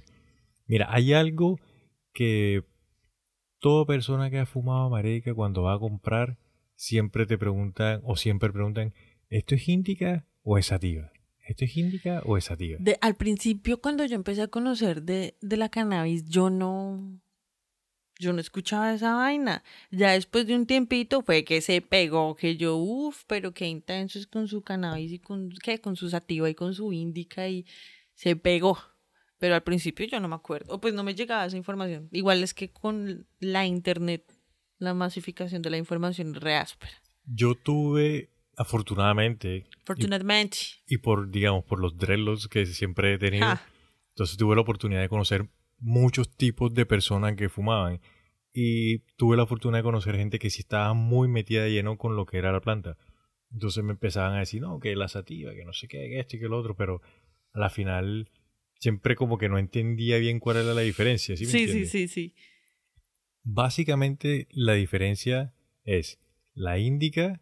[0.66, 1.60] Mira, hay algo
[2.12, 2.64] que
[3.58, 6.38] toda persona que ha fumado marica cuando va a comprar
[6.74, 8.94] siempre te preguntan o siempre preguntan,
[9.28, 11.12] ¿esto es índica o es sativa?
[11.48, 12.76] ¿Esto es índica o es sativa?
[12.78, 17.20] De- al principio, cuando yo empecé a conocer de, de la cannabis, yo no.
[18.20, 19.62] Yo no escuchaba esa vaina.
[19.90, 24.18] Ya después de un tiempito fue que se pegó, que yo, uff, pero qué intenso
[24.18, 25.80] es con su cannabis y con, ¿qué?
[25.80, 27.64] con su sativa y con su índica y
[28.14, 28.76] se pegó.
[29.38, 30.74] Pero al principio yo no me acuerdo.
[30.74, 32.08] O pues no me llegaba esa información.
[32.10, 34.24] Igual es que con la internet,
[34.78, 36.92] la masificación de la información es re áspera.
[37.24, 40.58] Yo tuve, afortunadamente, y, Afortunadamente.
[40.86, 43.62] y por, digamos, por los dreadlocks que siempre he tenido, Ja.
[44.10, 48.00] entonces tuve la oportunidad de conocer muchos tipos de personas que fumaban.
[48.52, 52.16] Y tuve la fortuna de conocer gente que sí estaba muy metida de lleno con
[52.16, 52.96] lo que era la planta.
[53.52, 56.36] Entonces me empezaban a decir, no, que la sativa, que no sé qué, que esto
[56.36, 57.00] y que lo otro, pero
[57.52, 58.30] a la final
[58.80, 61.36] siempre como que no entendía bien cuál era la diferencia.
[61.36, 62.34] ¿sí, Sí, sí, sí, sí.
[63.44, 66.18] Básicamente la diferencia es
[66.54, 67.40] la índica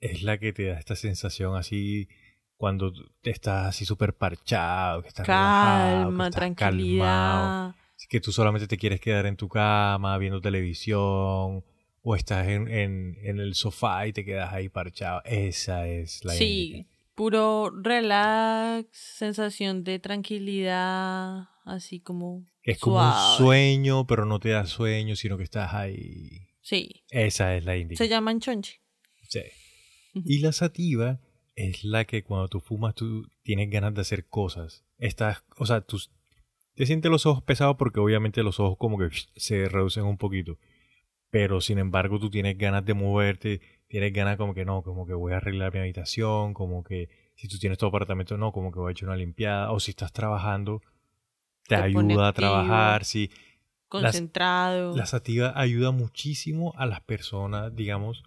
[0.00, 2.08] es la que te da esta sensación así
[2.56, 7.74] cuando te estás así súper parchado, que estás relajado, que Calma, estás calmado,
[8.08, 11.64] que tú solamente te quieres quedar en tu cama viendo televisión
[12.02, 15.22] o estás en, en, en el sofá y te quedas ahí parchado.
[15.24, 23.16] Esa es la Sí, puro relax, sensación de tranquilidad, así como Es como suave.
[23.32, 26.48] un sueño, pero no te da sueño, sino que estás ahí.
[26.60, 27.98] Sí, Esa es la índica.
[28.02, 28.80] se llaman chonche.
[29.28, 29.40] Sí.
[30.24, 31.20] Y la sativa
[31.54, 34.84] es la que cuando tú fumas tú tienes ganas de hacer cosas.
[34.98, 35.98] Estás, o sea, tú
[36.74, 40.58] te sientes los ojos pesados porque obviamente los ojos como que se reducen un poquito.
[41.30, 45.14] Pero sin embargo tú tienes ganas de moverte, tienes ganas como que no, como que
[45.14, 48.78] voy a arreglar mi habitación, como que si tú tienes tu apartamento no, como que
[48.78, 49.72] voy a echar una limpiada.
[49.72, 50.82] O si estás trabajando,
[51.66, 53.30] te, ayuda a trabajar, sí.
[53.88, 54.96] Concentrado.
[54.96, 58.24] La sativa ayuda muchísimo a las personas, digamos,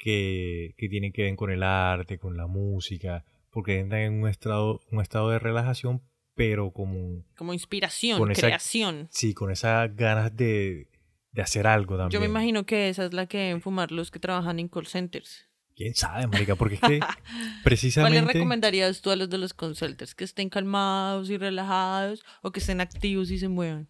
[0.00, 4.28] que, que tienen que ver con el arte, con la música, porque entran en un
[4.28, 6.02] estado, un estado de relajación,
[6.34, 9.08] pero como, como inspiración, con esa- creación.
[9.10, 10.88] sí, con esas ganas de,
[11.32, 12.10] de hacer algo también.
[12.12, 14.86] Yo me imagino que esa es la que deben fumar los que trabajan en call
[14.86, 15.46] centers.
[15.76, 16.56] ¿Quién sabe, marica?
[16.56, 17.14] Porque es que ¿Cuál
[17.62, 18.20] precisamente...
[18.20, 20.14] le recomendarías tú a los de los call centers?
[20.14, 23.88] ¿Que estén calmados y relajados o que estén activos y se muevan?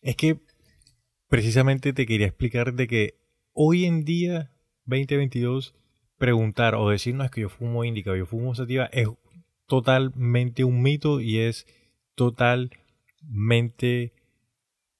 [0.00, 0.40] Es que
[1.28, 3.14] precisamente te quería explicar de que
[3.52, 4.50] hoy en día,
[4.90, 5.74] 2022,
[6.18, 9.08] preguntar o decir, no, es que yo fumo índica o yo fumo sativa, es
[9.66, 11.66] totalmente un mito y es
[13.20, 14.12] totalmente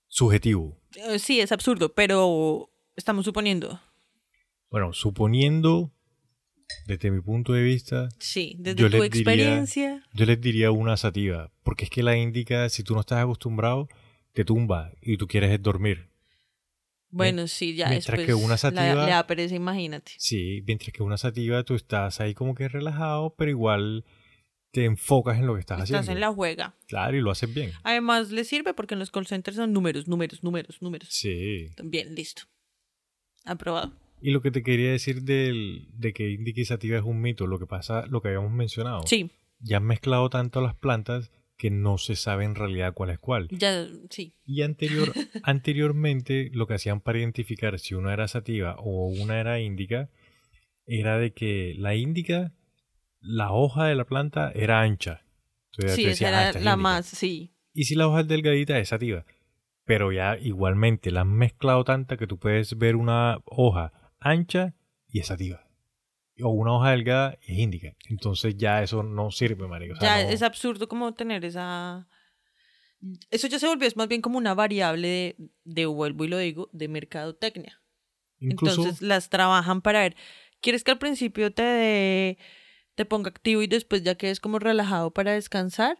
[0.08, 0.76] subjetivo.
[0.96, 3.80] Eh, Sí, es absurdo, pero estamos suponiendo.
[4.70, 5.90] Bueno, suponiendo,
[6.86, 10.04] desde mi punto de vista, Sí, desde Yo tu les diría- experiencia.
[10.14, 13.88] yo les diría una sativa, porque es que la índica, si tú no estás acostumbrado,
[14.32, 16.08] te tumba y tú quieres es dormir.
[17.10, 20.12] Bueno, sí, ya mientras después que una la- sativa- le da pereza, imagínate.
[20.18, 24.04] Sí, mientras que una sativa tú estás ahí como que relajado, pero igual
[24.72, 26.12] te enfocas en lo que estás, Estás haciendo.
[26.12, 26.76] en la juega.
[26.86, 27.72] Claro, y lo haces bien.
[27.82, 31.08] Además, le sirve porque en los call centers son números, números, números, números.
[31.10, 31.66] Sí.
[31.82, 32.42] Bien, listo.
[33.44, 33.92] Aprobado.
[34.22, 37.66] Y lo que te quería decir del, de que sativa es un mito, lo que
[37.66, 39.02] pasa, lo que habíamos mencionado.
[39.06, 43.18] Sí, Ya han mezclado tanto las plantas que no se sabe en realidad cuál es
[43.18, 43.48] cuál.
[43.50, 44.34] Ya, sí.
[44.46, 49.60] Y anterior, anteriormente lo que hacían para identificar si una era sativa o una era
[49.60, 50.08] índica
[50.86, 52.54] era de que la índica,
[53.20, 55.26] la hoja de la planta era ancha.
[55.72, 56.76] Entonces Sí, esa "Ah, era es la índica".
[56.76, 57.52] más, sí.
[57.74, 59.26] Y si la hoja es delgadita es sativa.
[59.84, 64.74] Pero ya igualmente la han mezclado tanta que tú puedes ver una hoja ancha
[65.08, 65.66] y es sativa.
[66.42, 67.94] O una hoja delgada es índica.
[68.08, 69.94] Entonces ya eso no sirve, marico.
[69.94, 72.06] O sea, ya no- es absurdo como tener esa...
[73.30, 76.36] Eso ya se volvió es más bien como una variable de, de vuelvo y lo
[76.38, 77.80] digo, de mercadotecnia.
[78.40, 80.16] incluso Entonces las trabajan para ver,
[80.60, 82.38] ¿quieres que al principio te dé-
[82.94, 85.96] te ponga activo y después ya quedes como relajado para descansar?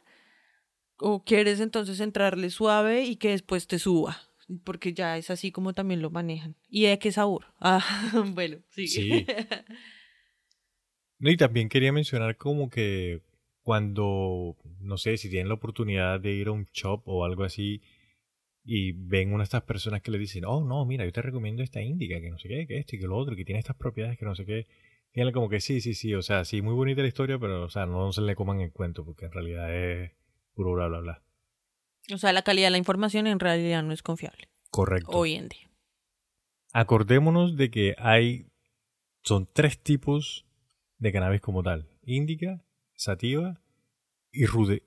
[0.98, 4.18] ¿O quieres entonces entrarle suave y que después te suba?
[4.64, 6.56] Porque ya es así como también lo manejan.
[6.68, 7.46] ¿Y de qué sabor?
[7.60, 7.80] Ah,
[8.34, 8.86] bueno, sí.
[8.88, 9.26] Sí.
[11.20, 13.20] No, y también quería mencionar como que
[13.62, 17.82] cuando, no sé, si tienen la oportunidad de ir a un shop o algo así
[18.64, 21.62] y ven una de estas personas que le dicen, oh, no, mira, yo te recomiendo
[21.62, 23.76] esta índica, que no sé qué, que esto y que lo otro, que tiene estas
[23.76, 24.66] propiedades, que no sé qué.
[25.12, 27.68] Díganle como que sí, sí, sí, o sea, sí, muy bonita la historia, pero, o
[27.68, 30.12] sea, no se le coman el cuento, porque en realidad es
[30.54, 31.22] puro bla, bla, bla.
[32.12, 35.10] O sea, la calidad de la información en realidad no es confiable Correcto.
[35.12, 35.70] hoy en día.
[36.72, 38.46] Acordémonos de que hay,
[39.22, 40.46] son tres tipos
[41.00, 41.88] de cannabis como tal.
[42.04, 43.60] Índica, sativa
[44.30, 44.84] y rude...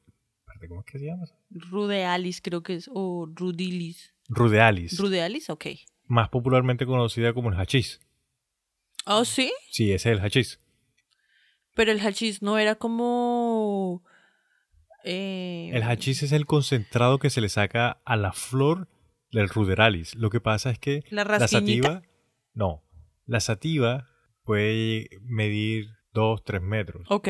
[0.69, 1.25] ¿Cómo es que se llama?
[1.49, 4.13] Rudealis creo que es, o Rudilis.
[4.29, 4.97] Rudealis.
[4.97, 5.65] Rudealis, ok.
[6.05, 7.99] más popularmente conocida como el hachís.
[9.05, 9.51] Oh, sí.
[9.71, 10.59] Sí, ese es el hachís.
[11.75, 14.05] Pero el hachís no era como...
[15.03, 18.87] eh, El hachís es el concentrado que se le saca a la flor
[19.33, 20.15] del ruderalis.
[20.15, 22.03] Lo que pasa es que ¿La la sativa...
[22.53, 22.85] No.
[23.25, 24.07] La sativa
[24.43, 27.05] puede medir 2, 3 metros.
[27.09, 27.29] Ok.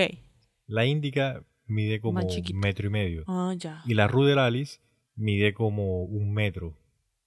[0.67, 3.23] La índica mide como un metro y medio.
[3.27, 3.81] Ah, ya.
[3.85, 4.81] Y la ruderalis
[5.15, 6.77] mide como un metro,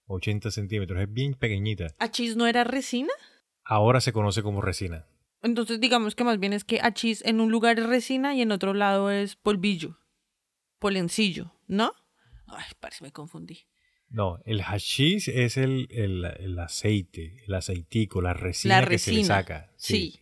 [0.07, 1.01] 80 centímetros.
[1.01, 1.88] Es bien pequeñita.
[1.99, 3.12] ¿Hachís no era resina?
[3.64, 5.07] Ahora se conoce como resina.
[5.42, 8.53] Entonces digamos que más bien es que hachís en un lugar es resina y en
[8.53, 9.99] otro lado es polvillo.
[10.79, 11.92] Polencillo, ¿no?
[12.47, 13.66] Ay, parece que me confundí.
[14.09, 19.12] No, el hashish es el, el, el aceite, el aceitico, la resina, La que se
[19.12, 19.73] le saca.
[19.77, 20.21] Sí.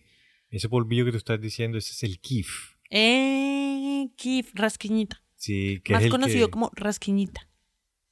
[0.55, 2.75] Ese polvillo que tú estás diciendo, ese es el kif.
[2.91, 5.23] Eh, kif, rasquiñita.
[5.37, 7.49] Sí, que Más es el conocido que- como rasquiñita.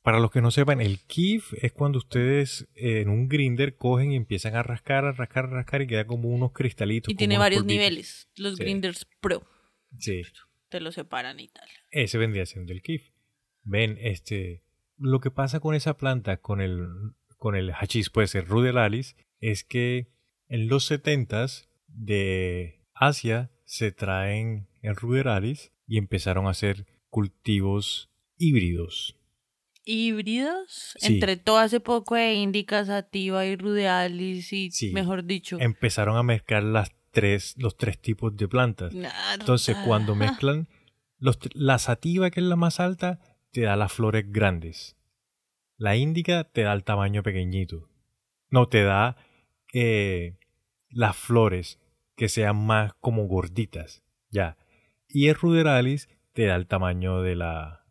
[0.02, 4.10] Para los que no sepan, el kif es cuando ustedes eh, en un grinder cogen
[4.10, 7.12] y empiezan a rascar, a rascar, a rascar y queda como unos cristalitos.
[7.12, 8.28] Y tiene varios niveles.
[8.36, 8.64] Los Sí.
[8.64, 9.46] grinders pro.
[9.98, 10.22] Sí,
[10.68, 11.68] Te lo separan y tal.
[11.92, 13.10] ese vendría siendo el kif.
[13.62, 14.64] Ven, este,
[14.98, 16.88] lo que pasa con esa planta, con el,
[17.36, 20.08] con el hachís, puede ser rudelalis, es que
[20.48, 29.16] en los setentas de Asia se traen el ruderalis y empezaron a hacer cultivos híbridos.
[29.84, 31.14] Híbridos Sí.
[31.14, 34.92] entre todo hace poco de indica, sativa y rudealis y Sí.
[34.92, 35.58] mejor dicho.
[35.60, 38.94] Empezaron a mezclar las tres, los tres tipos de plantas.
[39.38, 40.68] Entonces, cuando mezclan
[41.18, 44.96] los, la sativa, que es la más alta, te da las flores grandes.
[45.76, 47.88] La índica te da el tamaño pequeñito.
[48.50, 49.16] No, te da
[49.74, 50.36] eh,
[50.90, 51.78] las flores
[52.22, 54.04] que sean más como gorditas.
[54.30, 54.56] Ya.
[55.08, 57.84] Y el ruderalis te da el tamaño de la,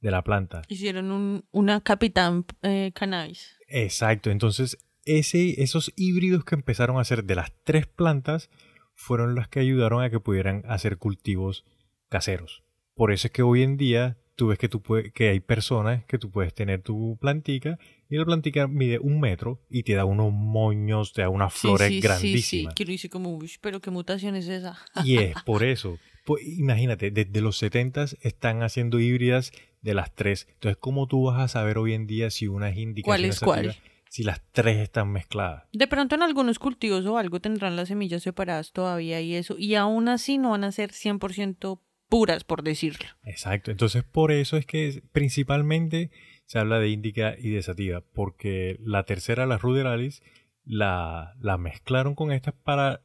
[0.00, 0.62] de la planta.
[0.66, 3.56] Hicieron un, una capitán eh, cannabis.
[3.68, 4.32] Exacto.
[4.32, 8.50] Entonces, ese, esos híbridos que empezaron a hacer de las tres plantas
[8.94, 11.64] fueron las que ayudaron a que pudieran hacer cultivos
[12.08, 12.64] caseros.
[12.94, 14.82] Por eso es que hoy en día tú ves que, tú
[15.14, 17.78] que hay personas que tú puedes tener tu plantica
[18.10, 21.88] y la plantica mide un metro y te da unos moños, te da unas flores
[21.88, 22.72] sí, sí, grandísimas.
[22.72, 24.76] Sí, que lo hice como, "Uy, pero qué mutación es esa.
[25.04, 25.98] Y es por eso.
[26.24, 30.48] Pues, imagínate, desde los 70 están haciendo híbridas de las tres.
[30.54, 33.40] Entonces, ¿cómo tú vas a saber hoy en día si una es índica ¿Cuál es
[33.40, 33.76] cuál?
[34.08, 35.64] Si las tres están mezcladas.
[35.72, 39.56] De pronto en algunos cultivos o algo tendrán las semillas separadas todavía y eso.
[39.56, 43.06] Y aún así no van a ser 100% puras, por decirlo.
[43.22, 43.70] Exacto.
[43.70, 46.10] Entonces, por eso es que principalmente
[46.50, 48.00] se habla de índica y de sativa.
[48.12, 50.20] Porque la tercera, la ruderalis,
[50.64, 53.02] la, la mezclaron con estas para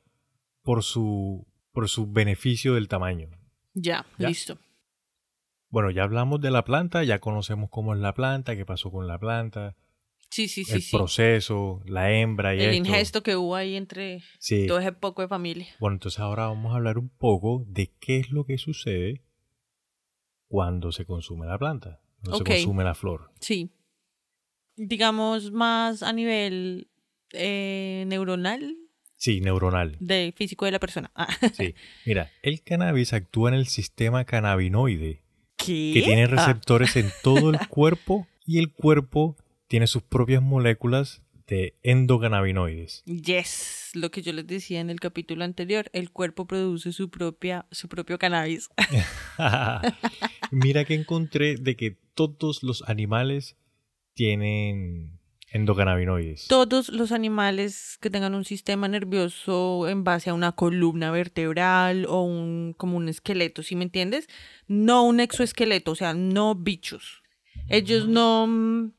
[0.63, 3.29] por su, por su beneficio del tamaño.
[3.75, 4.29] Ya, ¿Ya?
[4.29, 4.58] listo.
[5.69, 9.05] Bueno, ya hablamos de la planta, ya conocemos cómo es la planta, qué pasó con
[9.08, 9.75] la planta,
[10.31, 10.97] Sí, sí, sí, el sí.
[10.97, 12.77] proceso, la hembra y El esto.
[12.89, 14.65] ingesto que hubo ahí entre Sí.
[14.65, 15.67] todo ese poco de familia.
[15.79, 19.21] Bueno, entonces ahora vamos a hablar un poco de qué es lo que sucede
[20.47, 21.99] cuando se consume la planta,
[22.31, 22.47] Ok.
[22.47, 23.31] se consume la flor.
[23.39, 23.69] Sí.
[24.77, 26.89] Digamos más a nivel
[27.31, 28.75] eh, neuronal
[29.17, 29.95] Sí, neuronal.
[29.99, 31.11] de físico de la persona.
[31.15, 31.73] Ah, Sí.
[32.05, 35.23] Mira, el cannabis actúa en el sistema cannabinoide,
[35.57, 35.91] ¿Qué?
[35.93, 41.21] que tiene Ah, receptores en todo el cuerpo y el cuerpo tiene sus propias moléculas
[41.47, 43.03] de endocannabinoides.
[43.05, 47.65] yes, lo que yo les decía en el capítulo anterior, el cuerpo produce su propia
[47.71, 48.67] su propio cannabis.
[50.51, 53.58] Mira que encontré de que todos los animales
[54.13, 55.19] tienen
[55.51, 56.47] endocannabinoides.
[56.47, 62.21] Todos los animales que tengan un sistema nervioso en base a una columna vertebral o
[62.21, 64.27] un como un esqueleto, ¿sí me entiendes?
[64.67, 67.23] No un exoesqueleto, o sea, no bichos.
[67.69, 68.91] Ellos no mm,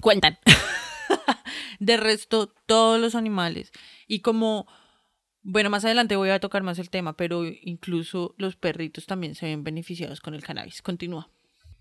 [0.00, 0.38] cuentan.
[1.78, 3.72] De resto, todos los animales.
[4.06, 4.66] Y como,
[5.48, 9.46] bueno, más adelante voy a tocar más el tema, pero incluso los perritos también se
[9.46, 10.82] ven beneficiados con el cannabis.
[10.82, 11.30] Continúa.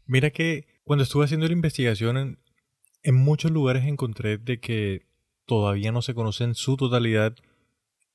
[0.05, 2.39] Mira que cuando estuve haciendo la investigación en,
[3.01, 5.07] en muchos lugares encontré de que
[5.47, 7.35] todavía no se conoce en su totalidad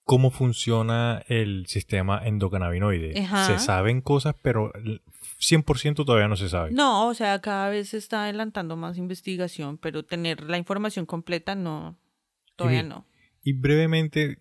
[0.04, 3.20] cómo funciona el sistema endocannabinoide.
[3.20, 3.46] Ajá.
[3.46, 5.02] Se saben cosas, pero el
[5.40, 6.70] 100% todavía no se sabe.
[6.70, 11.56] No, o sea, cada vez se está adelantando más investigación, pero tener la información completa
[11.56, 11.98] no,
[12.54, 13.04] todavía no.
[13.42, 14.38] Y brevemente,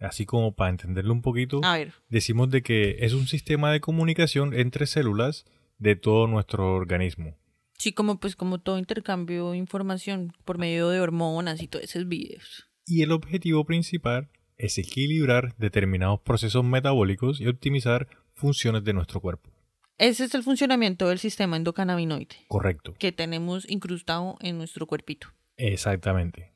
[0.00, 3.80] así como para entenderlo un poquito, A ver, decimos de que es un sistema de
[3.80, 5.44] comunicación entre células
[5.78, 7.36] de todo nuestro organismo.
[7.78, 12.08] sí, como pues como todo intercambio de información por medio de hormonas y todos esos
[12.08, 12.68] videos.
[12.86, 14.28] Y el objetivo principal
[14.58, 19.50] es equilibrar determinados procesos metabólicos y optimizar funciones de nuestro cuerpo.
[19.98, 22.94] Ese es el funcionamiento del sistema endocannabinoide Correcto.
[22.98, 25.28] que tenemos incrustado en nuestro cuerpito.
[25.56, 26.52] Exactamente.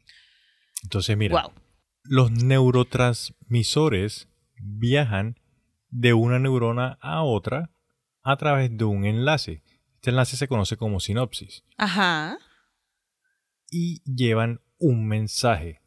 [0.83, 1.53] Entonces, mira, Wow.
[2.03, 5.39] Los neurotransmisores viajan
[5.89, 7.71] de una neurona a otra
[8.23, 9.63] a través de un enlace.
[9.97, 12.39] Este enlace se conoce como sinopsis Ajá.
[13.71, 15.81] y llevan un mensaje.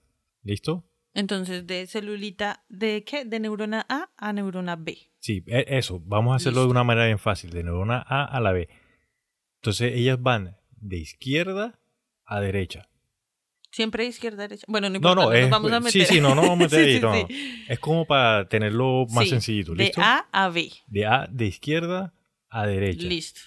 [0.43, 0.89] ¿Listo?
[1.13, 3.23] Entonces, de celulita, ¿de qué?
[3.23, 4.97] De neurona A a neurona B.
[5.19, 5.99] Sí, e- eso.
[6.05, 8.67] Vamos a hacerlo de una manera bien fácil, de neurona A a la B.
[9.61, 11.79] Entonces, ellas van de izquierda
[12.25, 12.89] a derecha.
[13.73, 14.63] Siempre izquierda, derecha.
[14.67, 16.05] Bueno, no No, importa, no, es, vamos a sí, meter.
[16.05, 17.21] sí, no, no vamos a meter Sí, ahí, sí, no, sí.
[17.67, 17.73] no.
[17.73, 19.99] Es como para tenerlo más Sí, sencillito, De ¿listo?
[20.01, 20.71] A a B.
[20.87, 22.13] de A de izquierda
[22.49, 23.07] a derecha.
[23.07, 23.41] Listo.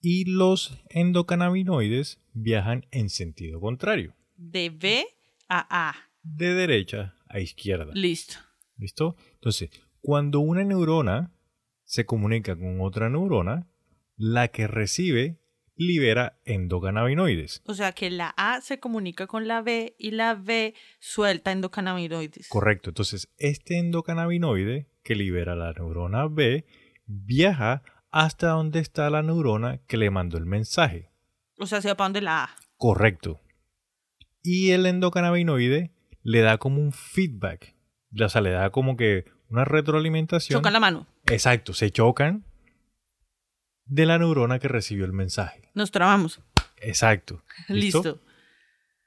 [0.00, 5.06] Y los endocannabinoides viajan en sentido contrario, De B
[5.48, 5.94] a A.
[6.22, 7.92] de derecha a izquierda.
[7.94, 8.34] Listo.
[8.76, 9.16] ¿Listo?
[9.34, 9.70] Entonces,
[10.00, 11.32] cuando una neurona
[11.84, 13.68] se comunica con otra neurona,
[14.16, 15.38] la que recibe
[15.86, 17.62] libera endocannabinoides.
[17.66, 22.48] O sea que la A se comunica con la B y la B suelta endocannabinoides.
[22.48, 22.90] Correcto.
[22.90, 26.64] Entonces, este endocannabinoide que libera la neurona B
[27.06, 31.10] viaja hasta donde está la neurona que le mandó el mensaje.
[31.58, 32.50] O sea, se va para donde la A.
[32.76, 33.40] Correcto.
[34.42, 35.92] Y el endocannabinoide
[36.22, 37.74] le da como un feedback.
[38.20, 40.58] O sea, le da como que una retroalimentación.
[40.58, 41.06] Choca la mano.
[41.26, 42.44] Exacto, se chocan
[43.92, 45.68] de la neurona que recibió el mensaje.
[45.74, 46.40] Nos trabamos.
[46.78, 47.44] Exacto.
[47.68, 47.98] ¿Listo?
[47.98, 48.20] Listo.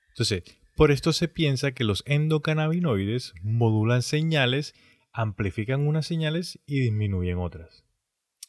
[0.10, 0.43] Entonces,
[0.76, 4.76] por esto se piensa que los endocannabinoides modulan señales,
[5.12, 7.84] amplifican unas señales y disminuyen otras.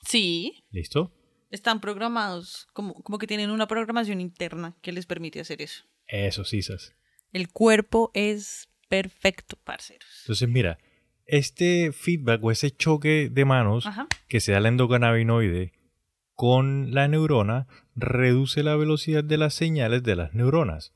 [0.03, 0.63] Sí.
[0.71, 1.15] ¿Listo?
[1.51, 5.85] Están programados, como, como que tienen una programación interna que les permite hacer eso.
[6.07, 6.95] Eso, sisas.
[7.33, 10.09] El cuerpo es perfecto, parceros.
[10.25, 10.79] Entonces, mira,
[11.25, 14.07] este feedback o ese choque de manos Ajá.
[14.29, 15.73] que se da el endocannabinoide
[16.37, 20.93] con la neurona reduce la velocidad de las señales de las neuronas.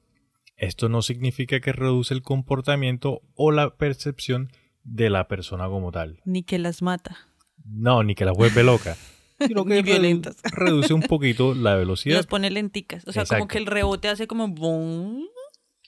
[0.56, 4.52] Esto no significa que reduce el comportamiento o la percepción
[4.84, 6.20] de la persona como tal.
[6.26, 7.16] Ni que las mata.
[7.64, 8.96] No, ni que la vuelve loca.
[9.40, 10.36] Sino que violentas.
[10.52, 12.16] reduce un poquito la velocidad.
[12.16, 13.06] las pone lenticas.
[13.06, 13.40] O sea, Exacto.
[13.40, 15.26] como que el rebote hace como boom.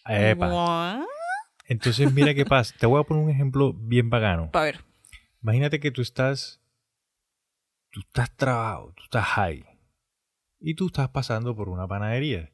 [0.08, 1.04] Epa.
[1.66, 2.74] Entonces, mira qué pasa.
[2.78, 4.50] Te voy a poner un ejemplo bien vagano.
[4.50, 4.80] Pa' ver.
[5.42, 6.61] Imagínate que tú estás.
[7.92, 9.64] Tú estás trabado, tú estás high.
[10.60, 12.50] Y tú estás pasando por una panadería.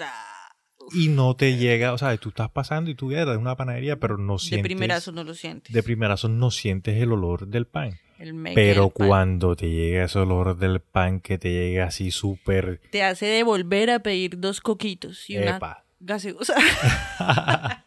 [0.00, 0.52] Ah,
[0.92, 4.18] Y no te llega, o sea, tú estás pasando y tú eres una panadería, pero
[4.18, 4.64] no de sientes.
[4.64, 5.72] primerazo no lo sientes.
[5.72, 7.98] De primerazo no sientes el olor del pan.
[8.18, 9.06] El Pero del pan.
[9.08, 12.80] cuando te llega ese olor del pan que te llega así súper.
[12.90, 15.84] Te hace devolver a pedir dos coquitos y una Epa.
[16.00, 16.54] gaseosa.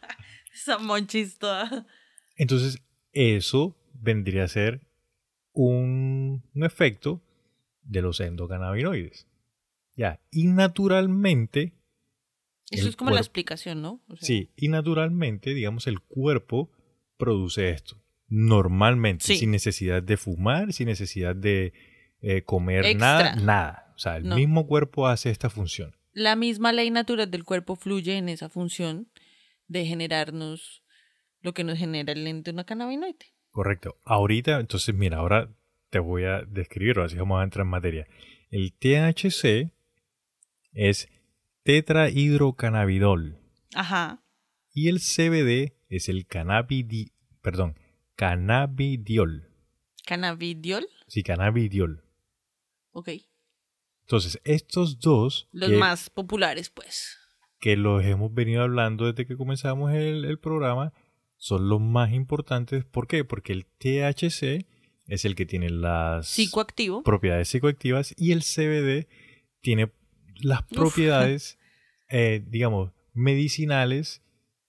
[0.54, 1.86] Esa monchis toda.
[2.36, 2.80] Entonces,
[3.12, 4.80] eso vendría a ser
[5.54, 7.22] un, un efecto
[7.82, 9.26] de los endocannabinoides.
[9.96, 11.72] Ya, y naturalmente,
[12.70, 14.02] Eso es como la explicación, ¿no?
[14.08, 16.70] O sea, sí, y naturalmente, digamos, el cuerpo
[17.16, 18.02] produce esto.
[18.28, 19.36] Normalmente, Sí.
[19.36, 21.72] sin necesidad de fumar, sin necesidad de
[22.20, 22.98] eh, comer Extra.
[22.98, 23.92] nada, nada.
[23.94, 24.34] O sea, el No.
[24.36, 25.94] mismo cuerpo hace esta función.
[26.12, 29.08] La misma ley natural del cuerpo fluye en esa función
[29.68, 30.82] de generarnos
[31.42, 33.33] lo que nos genera el endocannabinoide.
[33.54, 33.96] Correcto.
[34.04, 35.48] Ahorita, entonces, mira, ahora
[35.90, 38.08] te voy a describir, así vamos a entrar en materia.
[38.50, 39.70] el THC
[40.72, 41.08] es
[41.62, 43.38] tetrahidrocannabidol
[43.76, 44.24] Ajá.
[44.72, 47.78] y el CBD es el cannabidi, perdón,
[48.16, 49.48] cannabidiol.
[50.04, 50.86] Cannabidiol.
[51.06, 52.02] Sí, cannabidiol.
[52.90, 53.10] Ok.
[54.02, 57.16] Entonces, estos dos Los que, más populares, pues.
[57.60, 60.92] que los hemos venido hablando desde que comenzamos el, el programa
[61.44, 62.86] son los más importantes.
[62.86, 63.22] ¿Por qué?
[63.22, 64.64] Porque el THC
[65.06, 67.02] es el que tiene las Psicoactivo.
[67.02, 69.06] propiedades psicoactivas y el CBD
[69.60, 69.92] tiene
[70.36, 71.58] las propiedades,
[72.08, 74.22] eh, digamos, medicinales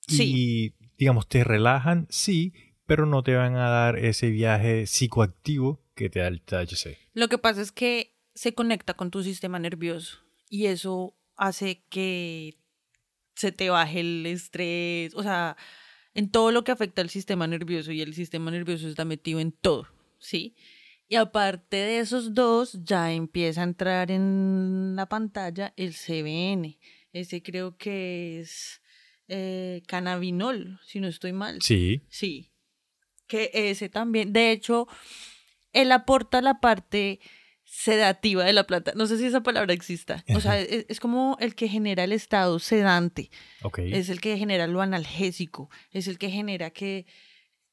[0.09, 2.51] y, digamos, te relajan, sí,
[2.85, 6.97] pero no te van a dar ese viaje psicoactivo que te da el THC.
[7.13, 10.19] Lo que pasa es que se conecta con tu sistema nervioso
[10.49, 12.57] y eso hace que
[13.33, 15.55] se te baje el estrés, o sea,
[16.15, 19.51] en todo lo que afecta al sistema nervioso y el sistema nervioso está metido en
[19.51, 19.87] todo,
[20.17, 20.55] ¿sí?
[21.07, 26.79] Y aparte de esos dos, ya empieza a entrar en la pantalla el CBN.
[27.13, 28.81] Ese creo que es
[29.27, 31.61] eh, cannabinol, si no estoy mal.
[31.61, 32.49] Sí, Sí.
[33.27, 34.87] Que ese también, de hecho,
[35.73, 37.19] él aporta la parte
[37.65, 38.93] sedativa de la planta.
[38.95, 40.23] No sé si esa palabra exista.
[40.35, 43.31] O sea, es, es como el que genera el estado sedante.
[43.63, 43.79] ok.
[43.79, 45.69] Es el que genera lo analgésico.
[45.91, 47.05] Es el que genera que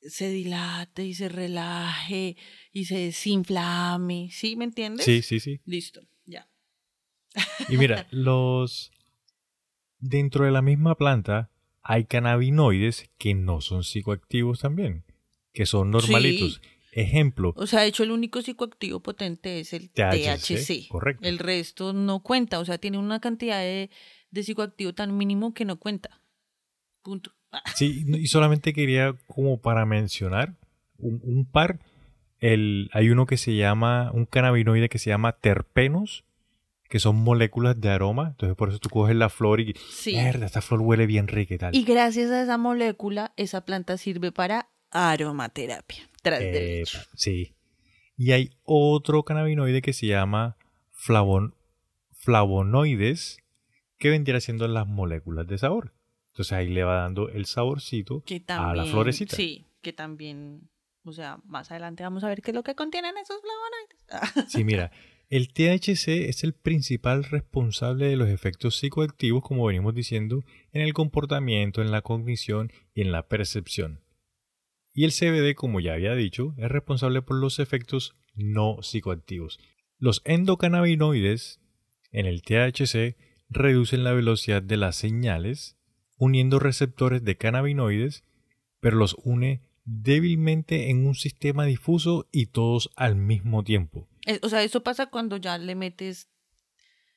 [0.01, 2.37] se dilate y se relaje
[2.73, 4.31] y se desinflame.
[4.33, 4.57] ¿Sí?
[4.57, 5.05] ¿Me entiendes?
[5.05, 5.61] Sí, sí, sí.
[5.65, 6.49] Listo, ya.
[7.69, 8.91] Y mira, los...
[9.99, 15.05] Dentro de la misma planta hay cannabinoides que no son psicoactivos también,
[15.53, 16.61] que son normalitos.
[16.95, 20.89] Ejemplo, O sea, de hecho, el único psicoactivo potente es el THC, THC.
[20.89, 21.27] correcto.
[21.27, 22.59] El resto no cuenta.
[22.59, 23.89] O sea, tiene una cantidad de,
[24.31, 26.21] de psicoactivo tan mínimo que no cuenta.
[27.03, 27.33] Punto.
[27.75, 30.55] Sí, y solamente quería como para mencionar
[30.99, 31.81] un, un par.
[32.41, 36.25] El, hay uno que se llama, un cannabinoide que se llama terpenos,
[36.89, 38.29] que son moléculas de aroma.
[38.29, 40.13] Entonces por eso tú coges la flor y, Sí.
[40.13, 41.75] mierda, esta flor huele bien rica y tal.
[41.75, 46.09] Y gracias a esa molécula, esa planta sirve para aromaterapia.
[46.23, 46.99] Tras del Epa, hecho.
[47.15, 47.55] sí.
[48.17, 50.57] Y hay otro cannabinoide que se llama
[50.93, 51.55] flavon,
[52.13, 53.39] flavonoides,
[53.99, 55.95] que vendría siendo las moléculas de sabor.
[56.29, 59.37] Entonces ahí le va dando el saborcito Que a también, la florecita.
[59.37, 60.69] Sí, que también,
[61.05, 64.51] o sea, más adelante vamos a ver qué es lo que contienen esos flavonoides.
[64.53, 64.93] Sí, mira,
[65.29, 70.93] el THC es el principal responsable de los efectos psicoactivos, como venimos diciendo, en el
[70.93, 74.02] comportamiento, en la cognición y en la percepción.
[74.95, 79.59] Y el CBD, como ya había dicho, es responsable por los efectos no psicoactivos.
[79.99, 81.61] Los endocannabinoides
[82.11, 83.17] en el THC
[83.49, 85.79] reducen la velocidad de las señales,
[86.17, 88.25] uniendo receptores de cannabinoides,
[88.81, 94.09] pero los une débilmente en un sistema difuso y todos al mismo tiempo.
[94.27, 96.29] Eh, O sea, eso pasa cuando ya le metes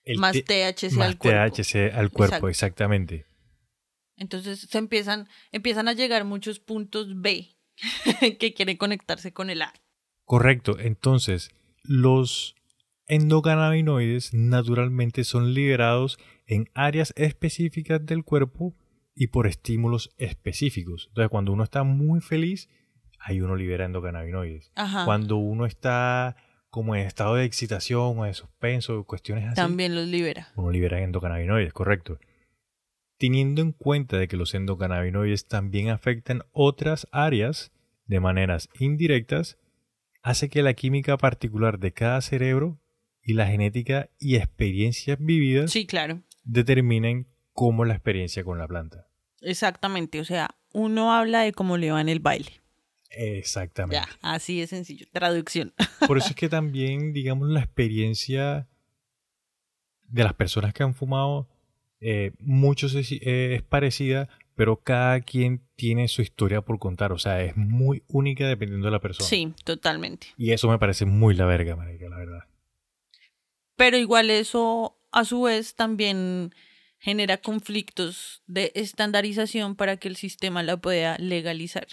[0.03, 1.55] El más THC más al cuerpo.
[1.55, 2.49] THC al cuerpo, Exacto.
[2.49, 3.25] exactamente.
[4.17, 7.54] Entonces se empiezan, empiezan a llegar muchos puntos B
[8.39, 9.73] que quieren conectarse con el A.
[10.23, 10.79] Correcto.
[10.79, 11.51] Entonces,
[11.83, 12.55] los
[13.07, 16.17] endocannabinoides naturalmente son liberados
[16.47, 18.75] en áreas específicas del cuerpo
[19.13, 21.05] y por estímulos específicos.
[21.09, 22.69] Entonces, cuando uno está muy feliz,
[23.19, 24.71] ahí uno libera endocannabinoides.
[24.75, 25.05] Ajá.
[25.05, 26.35] Cuando uno está
[26.69, 30.49] como en estado de excitación o de suspenso, cuestiones así, También los libera.
[30.55, 32.19] uno libera endocannabinoides, correcto.
[33.17, 37.71] Teniendo en cuenta de que los endocannabinoides también afectan otras áreas
[38.07, 39.57] de maneras indirectas,
[40.21, 42.79] hace que la química particular de cada cerebro
[43.21, 46.21] y la genética y experiencias vividas Sí, claro.
[46.43, 49.07] determinen cómo la experiencia con la planta.
[49.41, 50.19] Exactamente.
[50.19, 52.61] O sea, uno habla de cómo le va en el baile.
[53.09, 53.95] Exactamente.
[53.95, 55.05] Ya, así de sencillo.
[55.11, 55.73] Traducción.
[56.07, 58.67] Por eso es que también, digamos, la experiencia
[60.07, 61.47] de las personas que han fumado,
[62.07, 67.11] eh, muchos es, eh, es parecida, pero cada quien tiene su historia por contar.
[67.11, 69.27] O sea, es muy única dependiendo de la persona.
[69.27, 70.27] Sí, totalmente.
[70.37, 72.43] Y eso me parece muy la verga, marica, la verdad.
[73.75, 76.53] Pero igual eso, a su vez, también
[76.99, 81.87] genera conflictos de estandarización para que el sistema la pueda legalizar.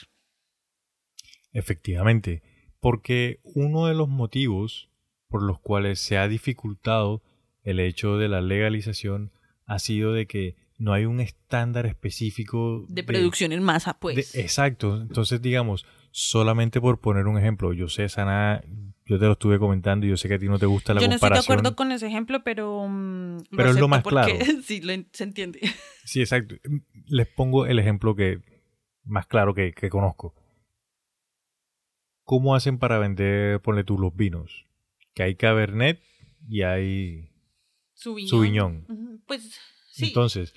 [1.54, 2.42] Efectivamente,
[2.80, 4.90] porque uno de los motivos
[5.28, 7.22] por los cuales se ha dificultado
[7.62, 9.32] el hecho de la legalización
[9.74, 14.32] ha sido de que no hay un estándar específico De producción en masa, pues.
[14.32, 15.00] de- exacto.
[15.00, 18.62] Entonces, digamos, solamente por poner un ejemplo, yo sé, Sana,
[19.06, 21.00] yo te lo estuve comentando y yo sé que a ti no te gusta la
[21.00, 21.58] Yo no estoy de comparación.
[21.58, 22.86] acuerdo con ese ejemplo, pero.
[22.88, 24.44] mm, Pero es lo más porque claro.
[24.64, 25.60] sí, lo se entiende.
[26.04, 26.56] Sí, exacto.
[27.06, 28.40] Les pongo el ejemplo que
[29.04, 30.34] más claro que, que conozco.
[32.24, 34.66] ¿Cómo hacen para vender, ponle tú, los vinos?
[35.14, 36.00] Que hay Cabernet
[36.48, 37.30] y hay
[38.02, 38.28] Subiñón.
[38.28, 39.22] Subiñón.
[39.26, 39.58] Pues
[39.90, 40.06] sí.
[40.06, 40.54] Entonces,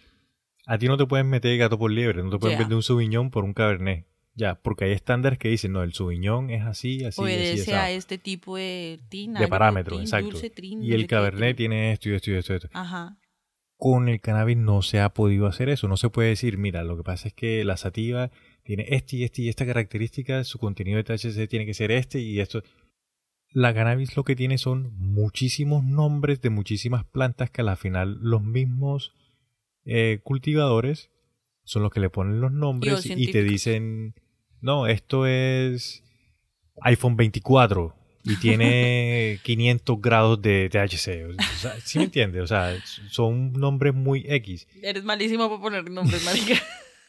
[0.65, 3.29] a ti no te pueden meter gato por liebre, no te pueden vender un Subiñón
[3.29, 4.07] por un Cabernet.
[4.37, 7.89] Ya, porque hay estándares que dicen, no, el Subiñón es así, así, así, Obedece a
[7.89, 10.31] este tipo de tin, De parámetros, exacto.
[10.31, 12.69] dulce, trin, y el Cabernet tiene esto y esto y esto y esto.
[12.73, 13.17] Ajá.
[13.77, 15.87] Con el cannabis no se ha podido hacer eso.
[15.87, 18.31] No se puede decir, mira, lo que pasa es que la sativa
[18.63, 22.19] tiene este y este y esta característica, su contenido de THC tiene que ser este
[22.19, 22.63] y esto.
[23.55, 28.17] La cannabis lo que tiene son muchísimos nombres de muchísimas plantas que a la final
[28.19, 29.13] los mismos
[29.85, 31.09] eh, cultivadores
[31.63, 34.13] son los que le ponen los nombres y te dicen,
[34.59, 36.03] no, esto es
[36.81, 37.95] iPhone 24
[38.25, 41.39] y tiene 500 grados de THC.
[41.39, 42.43] O sea, ¿Sí me entiendes?
[42.43, 42.77] O sea,
[43.09, 44.67] son nombres muy X.
[44.83, 46.61] Eres malísimo para poner nombres, marica.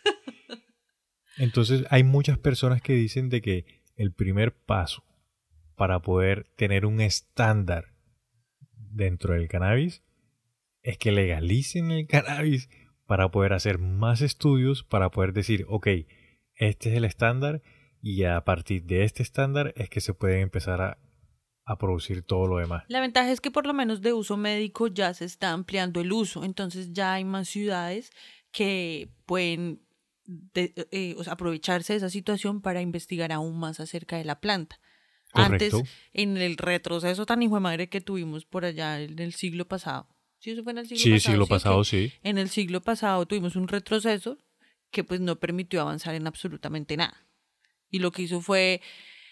[1.38, 5.02] Entonces hay muchas personas que dicen de que el primer paso
[5.76, 7.94] para poder tener un estándar
[8.76, 10.02] dentro del cannabis
[10.82, 12.68] es que legalicen el cannabis
[13.06, 15.86] para poder hacer más estudios, para poder decir, ok,
[16.54, 17.62] este es el estándar
[18.00, 20.98] y a partir de este estándar es que se puede empezar a,
[21.80, 22.84] producir todo lo demás.
[22.86, 26.12] La ventaja es que por lo menos de uso médico ya se está ampliando el
[26.12, 28.12] uso, entonces ya hay más ciudades
[28.52, 29.80] que pueden
[30.26, 34.38] de- eh, o sea, aprovecharse de esa situación para investigar aún más acerca de la
[34.38, 34.78] planta.
[35.36, 35.76] Correcto.
[35.78, 39.66] Antes, en el retroceso tan hijo de madre que tuvimos por allá en el siglo
[39.68, 40.08] pasado.
[40.38, 41.32] Sí, eso fue en el siglo Sí, pasado.
[41.32, 42.12] siglo que pasado, sí.
[42.22, 44.38] En el siglo pasado tuvimos un retroceso
[44.90, 47.26] que pues no permitió avanzar en absolutamente nada.
[47.90, 48.80] Y lo que hizo fue,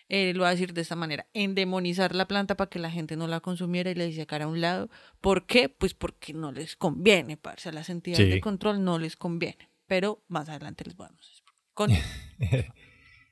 [0.08, 3.16] eh, lo voy a decir de esta manera, endemonizar la planta para que la gente
[3.16, 4.90] no la consumiera y la sacara a un lado.
[5.20, 5.68] ¿Por qué?
[5.68, 7.68] Pues porque no les conviene, parce.
[7.68, 8.30] A las entidades Sí.
[8.32, 9.70] de control no les conviene.
[9.86, 11.54] Pero más adelante les vamos a explicar.
[11.74, 11.90] Con-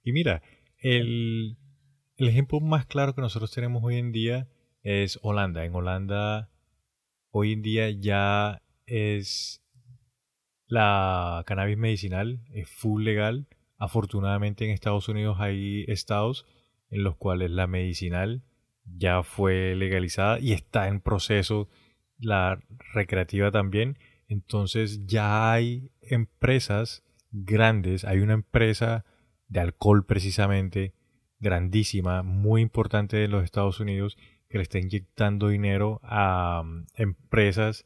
[0.05, 0.43] y mira,
[0.79, 1.57] el,
[2.17, 4.49] el ejemplo más claro que nosotros tenemos hoy en día
[4.83, 5.65] es Holanda.
[5.65, 6.51] En Holanda,
[7.31, 9.63] hoy en día ya es
[10.67, 13.47] la cannabis medicinal, es full legal.
[13.79, 16.47] Afortunadamente en Estados Unidos hay estados
[16.91, 18.43] en los cuales la medicinal
[18.85, 21.69] ya fue legalizada y está en proceso
[22.19, 22.61] la
[22.93, 23.99] recreativa también.
[24.29, 29.05] Entonces ya hay empresas grandes, hay una empresa
[29.49, 30.95] de alcohol precisamente
[31.43, 34.17] grandísima, muy importante en los Estados Unidos,
[34.49, 37.85] que le está inyectando dinero a um, empresas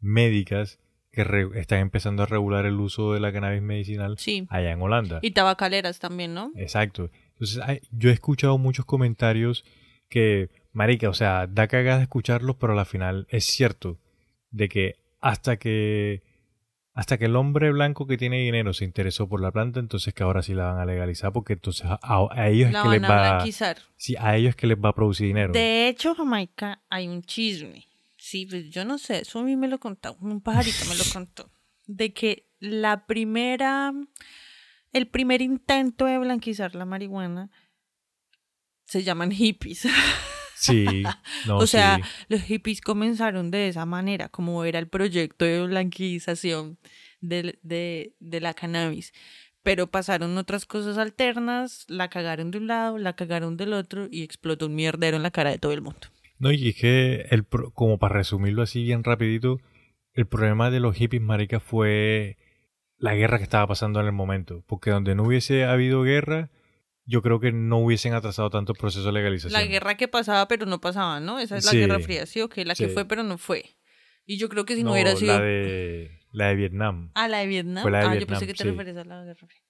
[0.00, 0.78] médicas
[1.12, 1.22] que
[1.54, 4.46] están empezando a regular el uso de la cannabis medicinal Sí.
[4.50, 5.20] allá en Holanda.
[5.22, 6.50] Y tabacaleras también, ¿no?
[6.56, 7.08] Exacto.
[7.34, 9.64] Entonces, hay- yo he escuchado muchos comentarios
[10.08, 13.98] que, marica, o sea, da cagada escucharlos, pero al final es cierto
[14.50, 16.22] de que hasta que
[16.94, 20.22] hasta que el hombre blanco que tiene dinero se interesó por la planta, entonces que
[20.22, 23.08] ahora sí la van a legalizar porque entonces a, ellos La es que les a
[23.08, 23.78] va blanquizar.
[23.96, 25.52] sí, a ellos es que les va a producir dinero.
[25.52, 27.88] De hecho, Jamaica, hay un chisme.
[28.16, 31.04] Sí, pues yo no sé, eso a mí me lo contó, un pajarito me lo
[31.12, 31.50] contó.
[31.86, 33.92] De que la primera,
[34.92, 37.50] el primer intento de blanquizar la marihuana
[38.84, 39.88] se llaman hippies.
[40.54, 40.84] Sí,
[41.46, 42.02] no, o sea, sí.
[42.28, 46.78] los hippies comenzaron de esa manera, como era el proyecto de blanquización
[47.20, 49.12] de, de, de la cannabis.
[49.62, 54.22] Pero pasaron otras cosas alternas, la cagaron de un lado, la cagaron del otro y
[54.22, 56.08] explotó un mierdero en la cara de todo el mundo.
[56.38, 59.60] No, y es que, el, como para resumirlo así bien rapidito,
[60.12, 62.36] el problema de los hippies, marica, fue
[62.98, 64.62] la guerra que estaba pasando en el momento.
[64.66, 66.50] Porque donde no hubiese habido guerra,
[67.06, 69.52] yo creo que no hubiesen atrasado tanto el proceso de legalización.
[69.60, 71.38] La guerra que pasaba, pero no pasaba, ¿no?
[71.38, 71.78] Esa es la Sí.
[71.78, 72.64] Guerra Fría, ¿sí o qué?
[72.64, 72.94] La que Sí.
[72.94, 73.76] fue, pero no fue.
[74.26, 75.38] Y yo creo que si no, No, hubiera sido...
[75.38, 77.10] la de, la de Vietnam.
[77.14, 77.82] Ah, la de Vietnam.
[77.82, 78.70] Fue la de ah, yo Vietnam, pensé que te sí.
[78.70, 79.60] referías a la Guerra Fría.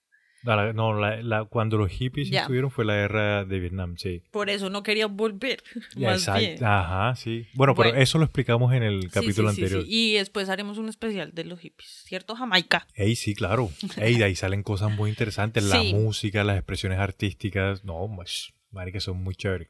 [0.45, 2.43] La- no, la- la- cuando los hippies Ya.
[2.43, 4.23] estuvieron fue la guerra de Vietnam, sí.
[4.31, 5.63] Por eso no querían volver.
[5.97, 6.41] Ya, más exacto.
[6.41, 6.65] bien.
[6.65, 7.47] Ajá, sí.
[7.55, 8.03] Bueno, pero Bueno.
[8.03, 9.83] eso lo explicamos en el capítulo sí, sí, anterior.
[9.85, 9.89] sí.
[9.91, 12.35] Y después haremos un especial de los hippies, ¿cierto?
[12.37, 12.87] Jamaica.
[12.95, 13.71] Ey, sí, claro.
[13.97, 15.65] Ey, de ahí salen cosas muy interesantes.
[15.65, 17.85] La música, las expresiones artísticas.
[17.85, 19.69] No, pues, marica, son muy chéveres.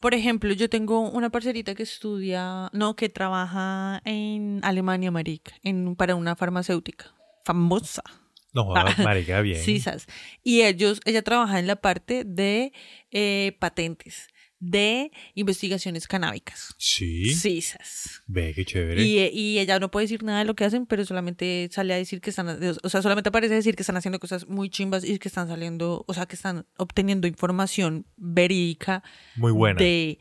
[0.00, 5.96] Por ejemplo, yo tengo una parcerita que estudia, no, que trabaja en Alemania, marica, en,
[5.96, 7.14] para una farmacéutica
[7.44, 8.02] famosa.
[8.56, 9.62] No, jodas, marica, bien.
[9.62, 10.06] Sí, sas.
[10.42, 12.72] Y ellos, ella trabaja en la parte de
[13.10, 14.28] eh, patentes,
[14.60, 16.74] de investigaciones canábicas.
[16.78, 17.34] Sí.
[17.34, 18.22] Sí, sas.
[18.26, 19.02] Ve, qué chévere.
[19.02, 21.92] Y, eh, y ella no puede decir nada de lo que hacen, pero solamente sale
[21.92, 22.48] a decir que están,
[22.82, 25.48] o sea, solamente aparece a decir que están haciendo cosas muy chimbas y que están
[25.48, 29.02] saliendo, o sea, que están obteniendo información verídica
[29.34, 29.78] Muy buena.
[29.78, 30.18] de,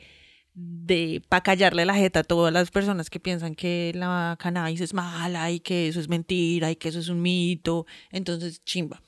[0.55, 4.93] de para callarle la jeta a todas las personas que piensan que la cannabis es
[4.93, 7.85] mala y que eso es mentira y que eso es un mito.
[8.09, 9.01] Entonces, chimba.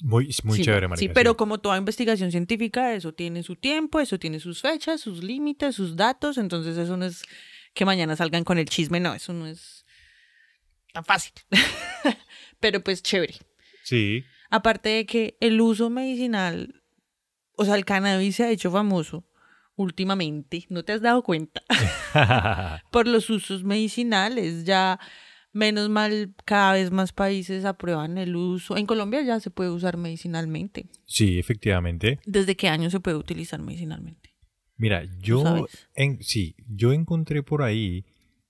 [0.00, 0.64] Muy, muy chimba.
[0.64, 0.96] chévere.
[0.96, 5.24] Sí, pero como toda investigación científica, eso tiene su tiempo, eso tiene sus fechas, sus
[5.24, 6.38] límites, sus datos.
[6.38, 7.24] Entonces, eso no es
[7.74, 9.00] que mañana salgan con el chisme.
[9.00, 9.84] No, eso no es
[10.92, 11.32] tan fácil.
[12.60, 13.34] Pero pues chévere.
[13.82, 14.24] Sí.
[14.50, 16.80] Aparte de que el uso medicinal,
[17.56, 19.24] o sea, el cannabis se ha hecho famoso
[19.82, 21.62] últimamente, ¿no te has dado cuenta?
[22.90, 24.98] Por los usos medicinales, ya
[25.52, 28.76] menos mal cada vez más países aprueban el uso.
[28.76, 30.86] En Colombia ya se puede usar medicinalmente.
[31.04, 32.18] sí, efectivamente.
[32.24, 34.30] ¿Desde qué año se puede utilizar medicinalmente?
[34.76, 38.04] Mira, yo en, sí, yo encontré por ahí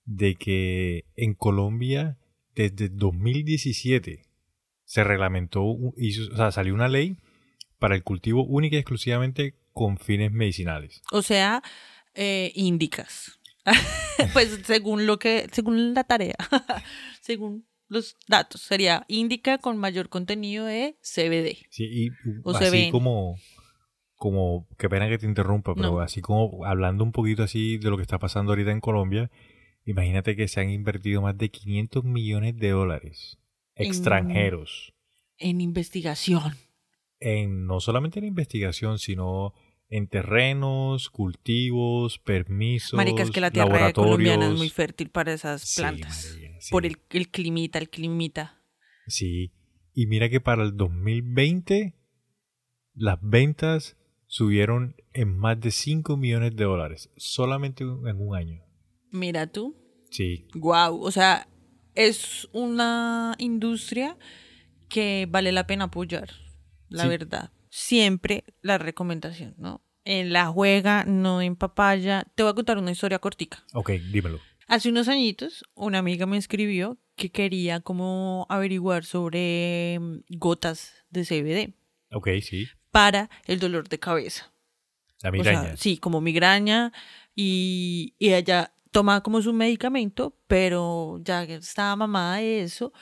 [0.05, 2.17] de que en Colombia
[2.55, 4.23] desde 2017
[4.85, 5.63] se reglamentó,
[5.97, 7.17] hizo- o sea, salió una ley
[7.79, 11.01] para el cultivo única y exclusivamente con fines medicinales.
[11.11, 11.61] O sea,
[12.13, 13.39] eh, índicas.
[14.33, 16.35] pues según lo que, según la tarea,
[17.21, 21.65] según los datos, sería índica con mayor contenido de CBD.
[21.69, 22.09] Sí, y
[22.43, 23.37] O así como,
[24.15, 25.99] como, qué pena que te interrumpa, pero No.
[25.99, 29.29] así como hablando un poquito así de lo que está pasando ahorita en Colombia,
[29.85, 33.37] imagínate que se han invertido más de 500 millones de dólares
[33.75, 34.93] En- extranjeros
[35.37, 36.55] En investigación.
[37.19, 39.53] en no solamente en investigación, sino
[39.95, 45.61] en terrenos, cultivos, permisos, Marica, es que la tierra colombiana es muy fértil para esas
[45.61, 46.33] Sí, plantas.
[46.35, 46.71] marica, sí.
[46.71, 48.59] Por el, el climita, el climita.
[49.07, 49.51] Sí,
[49.93, 51.93] y mira que para el 2020
[52.95, 53.95] las ventas
[54.27, 58.63] subieron en más de 5 millones de dólares, solamente en un año.
[59.11, 59.75] Mira tú.
[60.09, 61.01] Sí, Wow.
[61.01, 61.47] O sea,
[61.95, 64.17] es una industria
[64.89, 66.29] que vale la pena apoyar.
[66.89, 67.09] La Sí.
[67.09, 67.51] verdad.
[67.75, 69.81] Siempre la recomendación, ¿no?
[70.05, 72.23] En la juega, no en papaya.
[72.35, 73.63] Te voy a contar una historia cortica.
[73.73, 74.39] ok, dímelo.
[74.67, 81.25] Hace unos añitos, una amiga me escribió que quería como averiguar sobre mm, gotas de
[81.25, 81.73] CBD
[82.11, 84.53] Ok, sí, para el dolor de cabeza.
[85.23, 85.63] la O migraña.
[85.63, 86.93] sea, sí, como migraña
[87.33, 92.93] y, y ella toma como su medicamento, pero ya estaba mamada de eso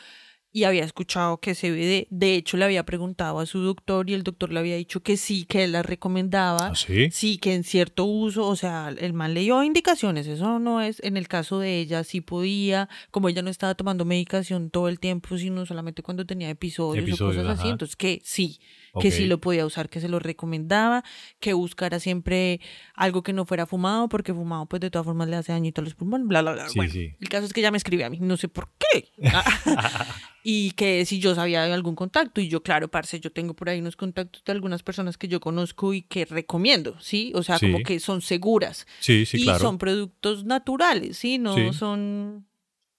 [0.54, 4.24] y había escuchado que CBD, de hecho le había preguntado a su doctor y el
[4.24, 6.68] doctor le había dicho que sí, que él la recomendaba.
[6.68, 7.10] ¿Ah, sí?
[7.12, 11.16] Sí, que en cierto uso, o sea, el man leyó indicaciones, eso no es, en
[11.16, 15.38] el caso de ella sí podía, como ella no estaba tomando medicación todo el tiempo,
[15.38, 18.60] sino solamente cuando tenía episodios, Episodios, o cosas así, entonces que sí,
[19.00, 21.04] que sí lo podía usar, que se lo recomendaba,
[21.40, 22.60] que buscara siempre
[22.96, 25.84] algo que no fuera fumado, porque fumado pues de todas formas le hace dañito a
[25.84, 26.70] los pulmones, bla, bla, bla.
[26.70, 27.14] Sí, bueno, sí.
[27.20, 29.12] el caso es que ella me escribe a mí, no sé por qué.
[30.44, 33.70] y que si yo sabía de algún contacto, y yo, claro, parce, yo tengo por
[33.70, 37.32] ahí unos contactos de algunas personas que yo conozco y que recomiendo, ¿sí?
[37.36, 37.72] O sea, Sí.
[37.72, 38.88] como que son seguras.
[39.00, 39.60] Sí, sí, y claro.
[39.60, 41.38] son productos naturales, ¿sí?
[41.38, 42.48] No son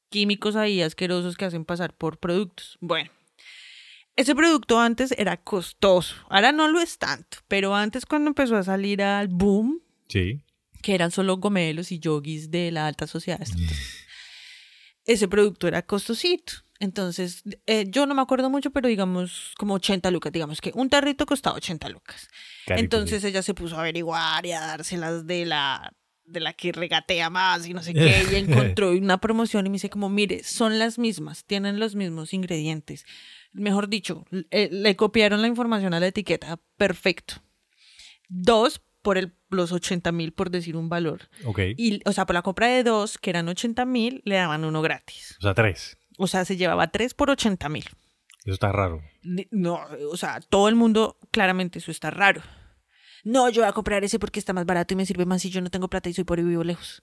[0.08, 2.76] químicos ahí asquerosos que hacen pasar por productos.
[2.80, 3.10] Bueno.
[4.16, 8.62] Ese producto antes era costoso, ahora no lo es tanto, pero antes cuando empezó a
[8.62, 10.42] salir al boom, Sí,
[10.82, 13.40] que eran solo gomelos y yogis de la alta sociedad.
[13.40, 14.04] entonces,
[15.04, 16.52] ese producto era costosito.
[16.78, 20.32] Entonces, eh, yo no me acuerdo mucho, pero digamos como 80 lucas.
[20.32, 22.28] Digamos que un tarrito costaba 80 lucas.
[22.66, 25.92] Entonces ella se puso a averiguar y a dárselas de la
[26.24, 29.74] de la que regatea más y no sé qué, y encontró una promoción y me
[29.74, 33.04] dice como, mire, son las mismas, tienen los mismos ingredientes.
[33.52, 37.34] Mejor dicho, eh, le copiaron la información a la etiqueta, perfecto.
[38.28, 41.28] Dos por el, los 80 mil, por decir un valor.
[41.44, 44.64] Ok, Y, o sea, por la compra de dos, que eran 80 mil, le daban
[44.64, 45.36] uno gratis.
[45.38, 45.98] o sea, tres.
[46.18, 47.84] O sea, se llevaba tres por 80 mil.
[48.44, 49.02] Eso está raro.
[49.50, 49.80] No,
[50.10, 52.42] o sea, todo el mundo, claramente eso está raro.
[53.24, 55.50] No, yo voy a comprar ese porque está más barato y me sirve más si
[55.50, 57.02] yo no tengo plata y soy pobre y vivo lejos.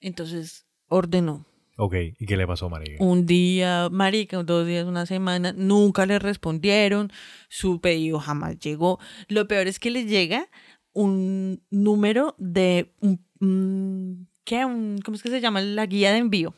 [0.00, 1.46] Entonces, ordenó.
[1.82, 2.96] Ok, ¿y qué le pasó, María?
[2.98, 7.10] Un día, marica, dos días, una semana, nunca le respondieron,
[7.48, 8.98] su pedido jamás llegó.
[9.28, 10.48] Lo peor es que le llega
[10.92, 14.66] un número de, un, ¿qué?
[14.66, 15.62] Un- ¿Cómo es que se llama?
[15.62, 16.52] La guía de envío.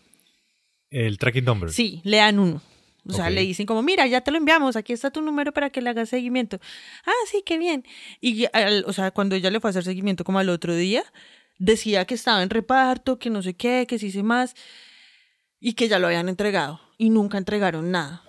[0.90, 1.70] El tracking number.
[1.70, 2.60] Sí, le dan uno.
[3.08, 5.70] O sea, le dicen como, mira, ya te lo enviamos, aquí está tu número para
[5.70, 6.58] que le hagas seguimiento.
[7.06, 7.84] Ah, sí, qué bien.
[8.20, 11.04] Y, al- o sea, cuando ella le fue a hacer seguimiento como al otro día,
[11.58, 14.54] decía que estaba en reparto, que no sé qué, que sí sé más,
[15.62, 16.80] y que ya lo habían entregado.
[16.98, 18.22] Y nunca entregaron nada.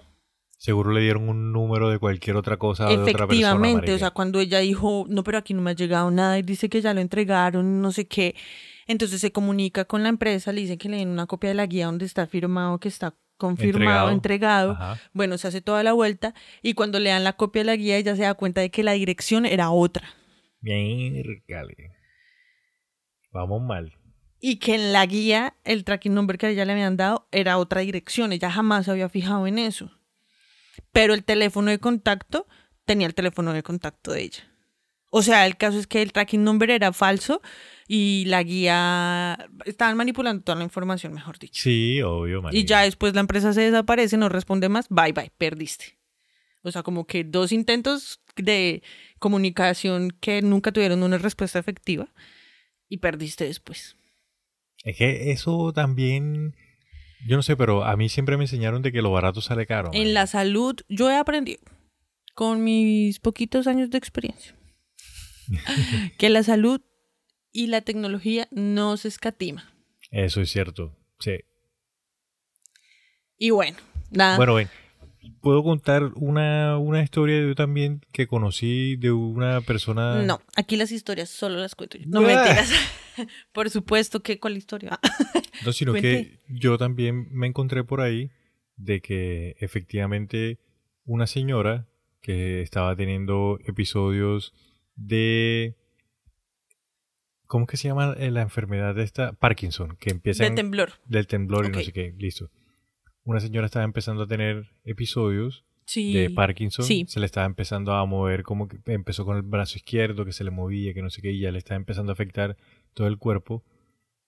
[0.57, 3.25] Seguro le dieron un número de cualquier otra cosa de otra persona.
[3.25, 6.43] Efectivamente, o sea, cuando ella dijo, no, pero aquí no me ha llegado nada, y
[6.43, 8.35] dice que ya lo entregaron, no sé qué.
[8.87, 11.65] Entonces se comunica con la empresa, le dicen que le den una copia de la
[11.65, 14.77] guía donde está firmado que está confirmado, Entregado.
[15.11, 17.97] Bueno, se hace toda la vuelta y cuando le dan la copia de la guía
[17.97, 20.15] ella se da cuenta de que la dirección era otra
[20.61, 21.91] Miércale.
[23.31, 23.91] Vamos mal.
[24.45, 27.57] Y que en la guía el tracking number que a ella le habían dado era
[27.57, 28.33] otra dirección.
[28.33, 29.89] Ella jamás se había fijado en eso.
[30.91, 32.45] Pero el teléfono de contacto
[32.83, 34.43] tenía el teléfono de contacto de ella.
[35.11, 37.41] O sea, el caso es que el tracking number era falso
[37.87, 41.61] y la guía estaban manipulando toda la información, mejor dicho.
[41.63, 42.67] Sí, obvio, Y marica.
[42.67, 45.97] ya después la empresa se desaparece, no responde más, bye bye, perdiste.
[46.63, 48.83] O sea, como que dos intentos de
[49.19, 52.09] comunicación que nunca tuvieron una respuesta efectiva
[52.89, 53.95] y perdiste después.
[54.83, 56.55] Es que eso también,
[57.25, 59.89] yo no sé, pero a mí siempre me enseñaron de que lo barato sale caro.
[59.93, 61.61] En la salud, yo he aprendido
[62.35, 64.55] con mis poquitos años de experiencia
[66.17, 66.81] que la salud
[67.51, 69.73] y la tecnología no se escatima.
[70.11, 71.39] Eso es cierto, sí.
[73.37, 73.77] Y bueno,
[74.11, 74.37] nada.
[74.37, 74.69] Bueno, ven,
[75.41, 80.23] puedo contar una, una historia yo también que conocí de una persona...
[80.23, 82.05] No, aquí las historias solo las cuento yo.
[82.07, 82.71] No mentiras.
[83.53, 84.99] Por supuesto que cuál historia.
[85.65, 86.09] No, sino Cuente.
[86.09, 88.31] que yo también me encontré por ahí
[88.75, 90.59] de que efectivamente
[91.05, 91.87] una señora
[92.21, 94.53] que estaba teniendo episodios
[94.95, 95.77] de...
[97.47, 99.33] ¿Cómo que se llama la enfermedad de esta?
[99.33, 100.93] Parkinson, que empieza de en- temblor.
[101.05, 102.49] del temblor y no sé qué, listo.
[103.23, 106.13] Una señora estaba empezando a tener episodios Sí.
[106.13, 107.05] de Parkinson, Sí.
[107.07, 110.43] se le estaba empezando a mover, como que empezó con el brazo izquierdo, que se
[110.43, 112.57] le movía, que no sé qué, y ya le estaba empezando a afectar
[112.93, 113.63] todo el cuerpo.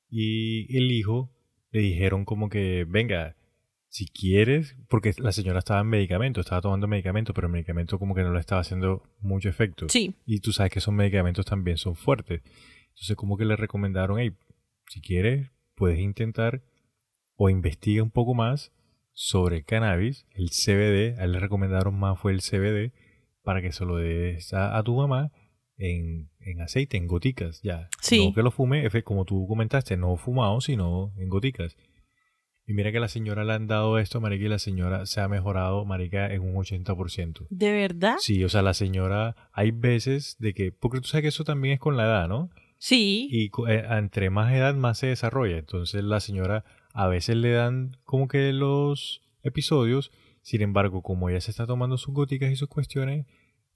[0.10, 1.32] Y el hijo
[1.72, 3.36] le dijeron como que, venga,
[3.88, 8.14] si quieres, porque la señora estaba en medicamento, estaba tomando medicamento, pero el medicamento como
[8.16, 9.88] que no le estaba haciendo mucho efecto.
[9.90, 10.16] Sí.
[10.26, 12.42] Y tú sabes que esos medicamentos también son fuertes.
[12.90, 14.34] Entonces como que le recomendaron, hey,
[14.90, 16.62] si quieres, puedes intentar
[17.38, 18.74] o investiga un poco más
[19.16, 22.94] sobre el cannabis, el CBD, a él le recomendaron más fue el CBD,
[23.44, 25.32] para que se lo des a, a tu mamá
[25.78, 27.90] en, en aceite, en goticas, ya.
[28.02, 28.28] Sí.
[28.28, 31.78] No que lo fume, como tú comentaste, no fumado, sino en goticas.
[32.68, 35.28] Y mira que la señora le han dado esto, marica, y la señora se ha
[35.28, 37.48] mejorado, marica, en un 80%.
[37.50, 38.16] ¿De verdad?
[38.20, 41.76] Sí, o sea, la señora, hay veces de que, porque tú sabes que eso también
[41.76, 42.50] es con la edad, ¿no?
[42.80, 43.30] Sí.
[43.32, 45.58] Y eh, entre más edad más se desarrolla.
[45.58, 46.66] Entonces la señora
[46.96, 51.98] a veces le dan como que los episodios, sin embargo, como ella se está tomando
[51.98, 53.26] sus góticas y sus cuestiones,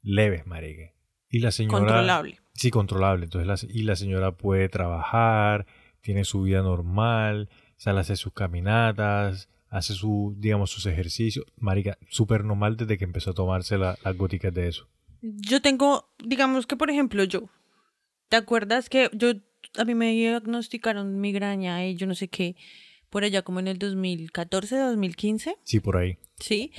[0.01, 0.93] leves, marica.
[1.30, 1.80] Y la señora...
[1.80, 2.39] Controlable.
[2.53, 3.26] Sí, controlable.
[3.26, 5.67] Entonces la, y la señora puede trabajar,
[6.01, 11.45] tiene su vida normal, sale a hacer sus caminatas, hace su, digamos, sus ejercicios.
[11.57, 14.88] Marica, súper normal desde que empezó a tomarse la- las góticas de eso.
[15.22, 17.49] Yo tengo, digamos que por ejemplo yo,
[18.30, 19.34] ¿te acuerdas que yo,
[19.78, 22.55] a mí me diagnosticaron migraña y yo no sé qué,
[23.10, 26.18] por allá como en el 2014, 2015, Sí, por ahí.
[26.39, 26.72] ¿sí?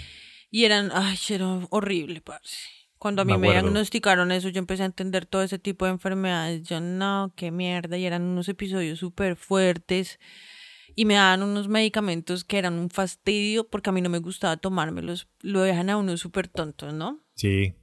[0.51, 2.57] Y eran, ay, era horrible, parce.
[2.99, 6.65] Cuando a mí Me diagnosticaron eso, yo empecé a entender todo ese tipo de enfermedades.
[6.65, 7.97] Yo, no, qué mierda.
[7.97, 10.21] Y eran unos episodios súper fuertes.
[10.95, 14.59] Y me daban unos medicamentos que eran un fastidio porque a mí no me gustaba
[14.59, 15.29] tomármelos.
[15.41, 17.25] Lo dejan a uno súper tonto, ¿no?
[17.37, 17.75] Sí.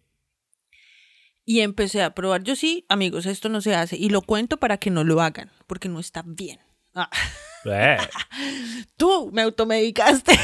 [1.45, 2.43] Y empecé a probar.
[2.43, 3.97] Yo sí, amigos, esto no se hace.
[3.97, 6.59] Y lo cuento para que no lo hagan, porque no está bien.
[6.97, 7.09] Ah,
[7.65, 7.97] Eh.
[8.97, 10.33] tú me automedicaste.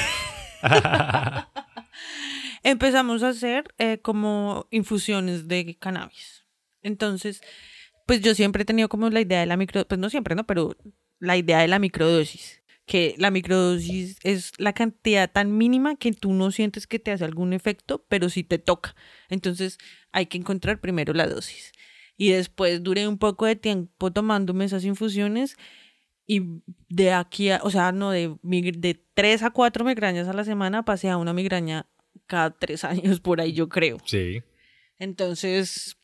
[2.63, 6.45] Empezamos a hacer eh, como infusiones de cannabis.
[6.81, 7.41] Entonces,
[8.05, 10.45] pues yo siempre he tenido como la idea de la micro, pues no siempre, ¿no?
[10.45, 10.75] Pero
[11.19, 12.61] la idea de la microdosis.
[12.85, 17.23] Que la microdosis es la cantidad tan mínima que tú no sientes que te hace
[17.23, 18.95] algún efecto, pero sí te toca.
[19.29, 19.77] Entonces
[20.11, 21.71] hay que encontrar primero la dosis.
[22.17, 25.57] Y después duré un poco de tiempo tomándome esas infusiones
[26.25, 26.41] y
[26.89, 30.83] de aquí a, o sea, no, de, de tres a cuatro migrañas a la semana
[30.83, 31.87] pasé a una migraña
[32.27, 33.97] cada tres años por ahí, yo creo.
[34.05, 34.41] Sí.
[34.99, 35.97] Entonces,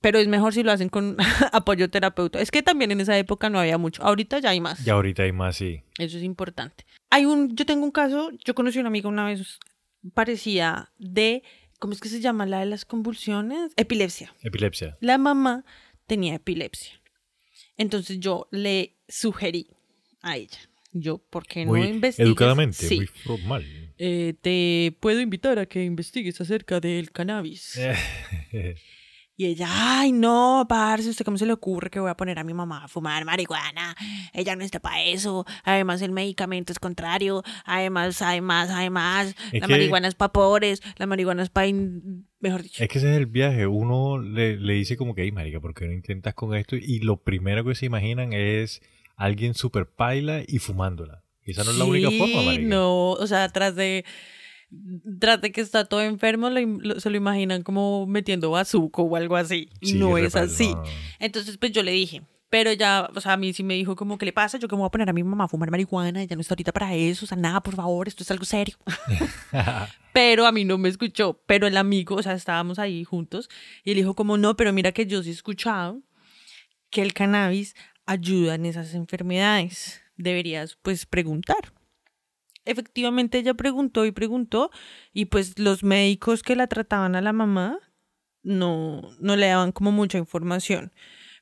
[0.00, 1.16] pero es mejor si lo hacen con
[1.52, 2.40] apoyo terapeuta.
[2.40, 4.02] Es que también en esa época no había mucho.
[4.02, 4.86] Ahorita ya hay más.
[4.86, 5.82] Y ahorita hay más, sí.
[5.98, 6.84] Eso es importante.
[7.10, 9.58] Hay un, yo tengo un caso, yo conocí a una amiga una vez
[10.14, 11.42] parecía de,
[11.78, 12.46] ¿cómo es que se llama?
[12.46, 13.72] La de las convulsiones.
[13.76, 14.32] Epilepsia.
[14.42, 14.96] Epilepsia.
[15.00, 15.64] La mamá
[16.06, 17.00] tenía epilepsia.
[17.76, 19.66] Entonces yo le sugerí
[20.22, 20.58] a ella.
[20.92, 22.26] Yo, ¿por qué no Muy investigas?
[22.28, 22.96] educadamente, Sí.
[22.96, 23.64] muy formal.
[23.98, 27.78] Eh, te puedo invitar a que investigues acerca del cannabis.
[29.38, 32.44] Y ella, ay, no, parce, ¿usted cómo se le ocurre que voy a poner a
[32.44, 33.94] mi mamá a fumar marihuana?
[34.32, 35.44] Ella no está para eso.
[35.62, 37.42] Además, el medicamento es contrario.
[37.66, 40.80] Además, además, además, Es la que- marihuana es para pobres.
[40.96, 41.68] La marihuana es para,
[42.40, 42.82] mejor dicho.
[42.82, 43.66] Es que ese es el viaje.
[43.66, 46.74] Uno le, le dice como que, hey, marica, ¿por qué no intentas con esto?
[46.76, 48.80] Y lo primero que se imaginan es
[49.16, 51.22] alguien super paila y fumándola.
[51.44, 52.62] Y esa no es la única forma, marica.
[52.66, 54.04] No, o sea, tras de,
[55.20, 59.36] tras de que está todo enfermo, lo se lo imaginan como metiendo bazuco o algo
[59.36, 59.68] así.
[59.80, 60.74] Y Sí, no es así.
[61.18, 64.18] Entonces, pues yo le dije, Pero ya, o sea, a mí sí me dijo como,
[64.18, 64.56] ¿qué le pasa?
[64.58, 66.54] Yo que me voy a poner a mi mamá a fumar marihuana, ella no está
[66.54, 68.76] ahorita para eso, o sea, nada, por favor, esto es algo serio.
[70.12, 73.48] pero a mí no me escuchó, pero el amigo, o sea, estábamos ahí juntos
[73.84, 76.00] y él dijo como, no, pero mira que yo sí he escuchado
[76.90, 77.74] que el cannabis
[78.06, 80.00] ayuda en esas enfermedades.
[80.16, 81.72] Deberías, pues, preguntar.
[82.66, 84.70] Efectivamente, ella preguntó y preguntó
[85.12, 87.78] y pues los médicos que la trataban a la mamá
[88.42, 90.92] no, no le daban como mucha información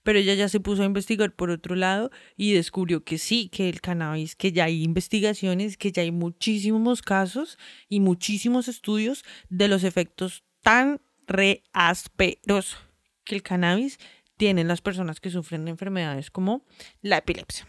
[0.04, 3.68] pero ella ya se puso a investigar por otro lado y descubrió que sí, que
[3.68, 7.58] el cannabis, que ya hay investigaciones, que ya hay muchísimos casos
[7.88, 12.76] y muchísimos estudios de los efectos tan reásperos
[13.24, 13.98] que el cannabis
[14.36, 16.66] tiene en las personas que sufren de enfermedades como
[17.00, 17.66] la epilepsia.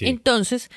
[0.00, 0.68] Entonces,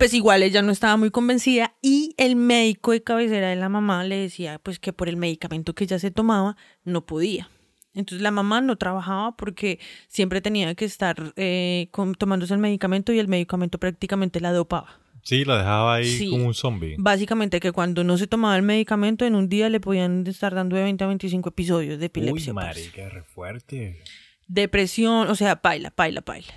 [0.00, 4.02] pues igual ella no estaba muy convencida y el médico de cabecera de la mamá
[4.02, 7.50] le decía pues que por el medicamento que ella se tomaba no podía.
[7.92, 9.78] Entonces la mamá no trabajaba porque
[10.08, 15.02] siempre tenía que estar eh, tomándose el medicamento y el medicamento prácticamente la dopaba.
[15.22, 16.96] Sí, la dejaba ahí como un zombie.
[16.98, 20.76] Básicamente que cuando no se tomaba el medicamento en un día le podían estar dando
[20.76, 22.52] de 20 a 25 episodios de epilepsia.
[22.52, 24.02] Uy, marica, re fuerte.
[24.48, 26.54] Depresión, o sea, paila, paila, paila.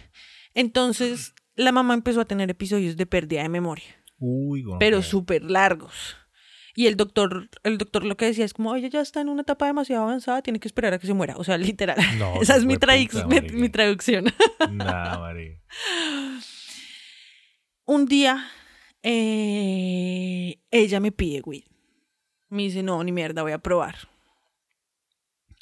[0.54, 4.04] Entonces la mamá empezó a tener episodios de pérdida de memoria.
[4.20, 6.18] Uy, pero súper largos.
[6.76, 9.44] Y el doctor, el doctor lo que decía es como, oye, ya está en una
[9.44, 11.38] etapa demasiado avanzada, tiene que esperar a que se muera.
[11.38, 11.98] O sea, literal.
[12.42, 12.78] Esa es mi,
[13.54, 14.26] mi, traducción.
[14.72, 15.60] Nah, María.
[17.86, 18.48] Un día,
[19.04, 21.66] eh, ella me pide weed.
[22.50, 23.96] Me dice, no, ni mierda, voy a probar.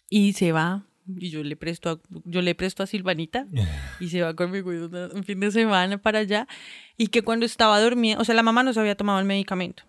[0.07, 0.85] Y se va.
[1.07, 3.47] Y yo le presto a, yo le presto a Silvanita
[3.99, 6.47] y se va con mi un fin de semana para allá.
[6.97, 9.83] Y que cuando estaba dormida, o sea, la mamá no se había tomado el medicamento.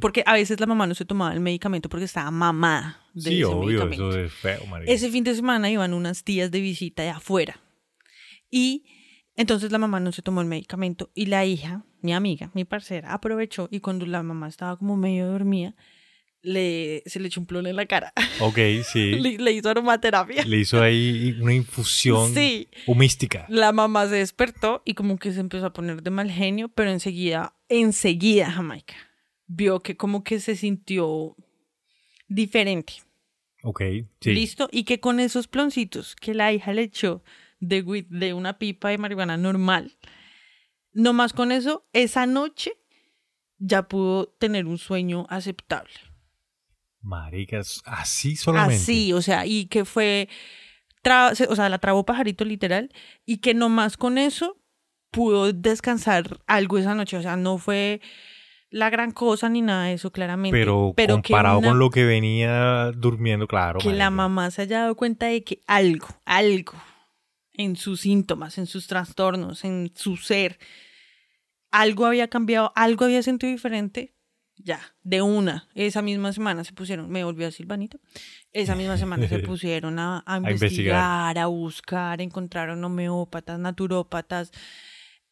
[0.00, 3.44] Porque a veces la mamá no se tomaba el medicamento porque estaba mamada de sí,
[3.44, 4.92] obvio, eso es feo, María.
[4.92, 7.60] Ese fin de semana iban unas tías de visita de afuera.
[8.50, 8.86] Y
[9.36, 13.12] entonces la mamá no se tomó el medicamento y la hija, mi amiga, mi parcera,
[13.12, 15.74] aprovechó y cuando la mamá estaba como medio dormida,
[16.42, 18.12] le, se le echó un plon en la cara.
[18.40, 19.18] Ok, sí.
[19.18, 20.44] le, hizo aromaterapia.
[20.44, 22.68] Le hizo ahí una infusión sí.
[22.86, 23.46] humística.
[23.48, 26.90] La mamá se despertó y como que se empezó a poner de mal genio, pero
[26.90, 28.94] enseguida, enseguida, Jamaica
[29.48, 31.34] vio que como que se sintió
[32.28, 32.94] diferente.
[33.64, 33.82] Ok,
[34.20, 34.32] sí.
[34.32, 34.68] Listo.
[34.70, 37.24] Y que con esos ploncitos que la hija le echó
[37.58, 39.96] de, de una pipa de marihuana normal,
[40.92, 42.72] nomás con eso, esa noche
[43.58, 45.92] ya pudo tener un sueño aceptable.
[47.00, 48.76] Maricas, así solamente.
[48.76, 50.28] Así, o sea, y que fue,
[51.04, 52.90] o sea, la trabó pajarito literal,
[53.24, 54.56] y que nomás con eso
[55.10, 58.00] pudo descansar algo esa noche, o sea, no fue
[58.70, 60.58] la gran cosa ni nada de eso, claramente.
[60.58, 63.78] Pero, comparado con lo que venía durmiendo, claro.
[63.78, 66.74] Que la mamá se haya dado cuenta de que algo, algo
[67.52, 70.58] en sus síntomas, en sus trastornos, en su ser,
[71.70, 74.14] algo había cambiado, algo había sentido diferente.
[74.62, 78.00] Ya, de una, esa misma semana se pusieron, me volvió a Silvanito,
[78.52, 84.52] esa misma semana se pusieron a, a, investigar, a buscar, encontraron homeópatas, naturópatas,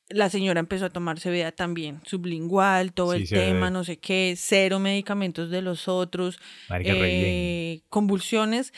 [0.09, 4.79] la señora empezó a tomar CBD también, sublingual, todo el tema, no sé qué, cero
[4.79, 6.39] medicamentos de los otros,
[6.71, 8.73] eh, convulsiones.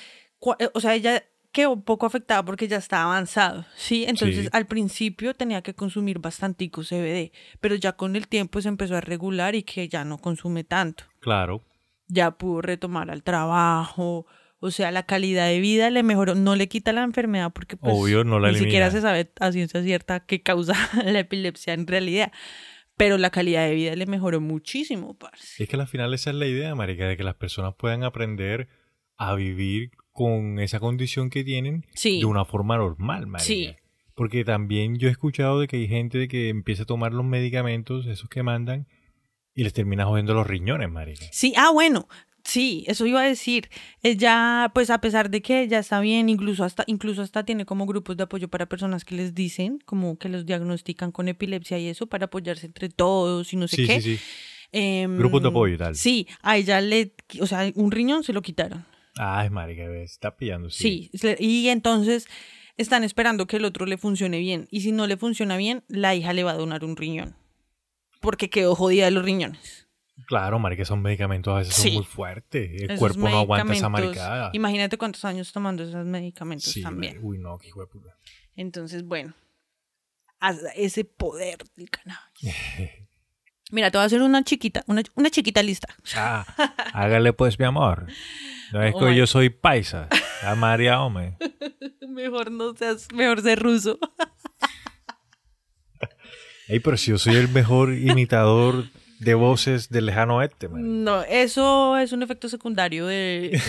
[0.58, 4.04] Eh, o sea, ella quedó un poco afectada porque ya estaba avanzado, ¿sí?
[4.06, 8.96] Entonces, al principio tenía que consumir bastantico CBD, pero ya con el tiempo se empezó
[8.96, 11.04] a regular y que ya no consume tanto.
[11.20, 11.64] Claro.
[12.06, 14.26] Ya pudo retomar al trabajo,
[14.60, 17.94] o sea, la calidad de vida le mejoró, no le quita la enfermedad porque pues,
[17.94, 20.74] ni siquiera se sabe a ciencia cierta qué causa
[21.04, 22.32] la epilepsia en realidad.
[22.96, 25.62] Pero la calidad de vida le mejoró muchísimo, parce.
[25.62, 28.68] Es que al final esa es la idea, marica, de que las personas puedan aprender
[29.16, 33.46] a vivir con esa condición que tienen de una forma normal, marica.
[33.46, 33.76] Sí.
[34.16, 38.04] Porque también yo he escuchado de que hay gente que empieza a tomar los medicamentos,
[38.06, 38.88] esos que mandan,
[39.54, 41.24] y les termina jodiendo los riñones, marica.
[41.30, 42.08] Sí, ah, bueno,
[42.42, 43.68] Sí, eso iba a decir.
[44.02, 47.84] Ella, pues a pesar de que ella está bien, incluso hasta, incluso hasta tiene como
[47.84, 51.88] grupos de apoyo para personas que les dicen, como que los diagnostican con epilepsia y
[51.88, 54.00] eso, para apoyarse entre todos y no sé qué.
[54.00, 54.22] Sí, sí.
[54.72, 55.94] Em, grupos de apoyo y tal.
[55.94, 58.86] Sí, a ella le, o sea, un riñón se lo quitaron.
[59.18, 60.70] Ay, marica, está pillando.
[60.70, 61.10] Sí.
[61.14, 62.26] sí, y entonces
[62.76, 64.68] están esperando que el otro le funcione bien.
[64.70, 67.36] Y si no le funciona bien, la hija le va a donar un riñón.
[68.20, 69.88] Porque quedó jodida de los riñones.
[70.26, 72.82] Claro, marica, esos medicamentos a veces son muy fuertes.
[72.82, 74.50] El cuerpo no aguanta esa maricada.
[74.52, 77.18] Imagínate cuántos años tomando esos medicamentos también.
[77.22, 78.16] Uy, no, qué hijo de puta.
[78.56, 79.34] Entonces, bueno,
[80.74, 82.40] ese poder del cannabis.
[83.70, 85.88] Mira, te voy a hacer una chiquita, una, chiquita lista.
[86.16, 86.46] Ah,
[86.94, 88.06] hágale pues, mi amor.
[88.72, 90.08] No es que yo soy paisa.
[90.42, 91.36] A María, hombre.
[92.08, 93.98] Mejor no seas, mejor ser ruso.
[96.68, 98.84] Ey, pero si yo soy el mejor imitador
[99.20, 101.02] de voces del lejano oeste, man.
[101.04, 103.60] No, eso es un efecto secundario de,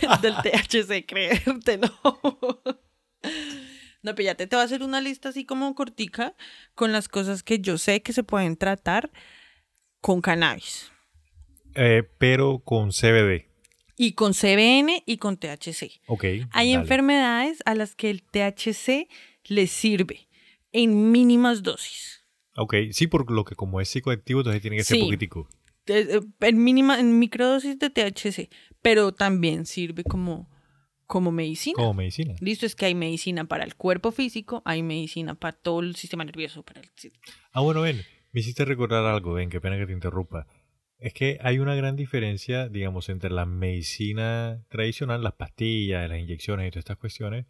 [0.00, 1.92] de- del THC, creértelo.
[4.02, 6.34] No, pero ya te, te voy a hacer una lista así como cortica
[6.74, 9.10] con las cosas que yo sé que se pueden tratar
[10.06, 10.92] con cannabis.
[11.74, 13.46] Eh, pero con CBD.
[13.96, 16.00] Y con CBN y con THC.
[16.06, 16.22] Ok.
[16.24, 16.72] Hay dale.
[16.74, 19.08] enfermedades a las que el THC
[19.46, 20.28] les sirve
[20.70, 22.22] en mínimas dosis.
[22.56, 25.02] Ok, sí, por lo que como es psicoactivo, entonces tiene que ser Sí.
[25.02, 25.48] poquitico.
[25.88, 28.48] Eh, eh, En mínima, en microdosis de THC,
[28.82, 30.48] pero también sirve como,
[31.06, 31.74] como medicina.
[31.78, 32.36] Como medicina.
[32.40, 36.24] Listo, es que hay medicina para el cuerpo físico, hay medicina para todo el sistema
[36.24, 36.90] nervioso, para el
[37.52, 38.04] Ah, bueno, ven,
[38.36, 40.46] me hiciste recordar algo, ven, qué pena que te interrumpa.
[40.98, 46.68] Es que hay una gran diferencia, digamos, entre la medicina tradicional, las pastillas, las inyecciones
[46.68, 47.46] y todas estas cuestiones,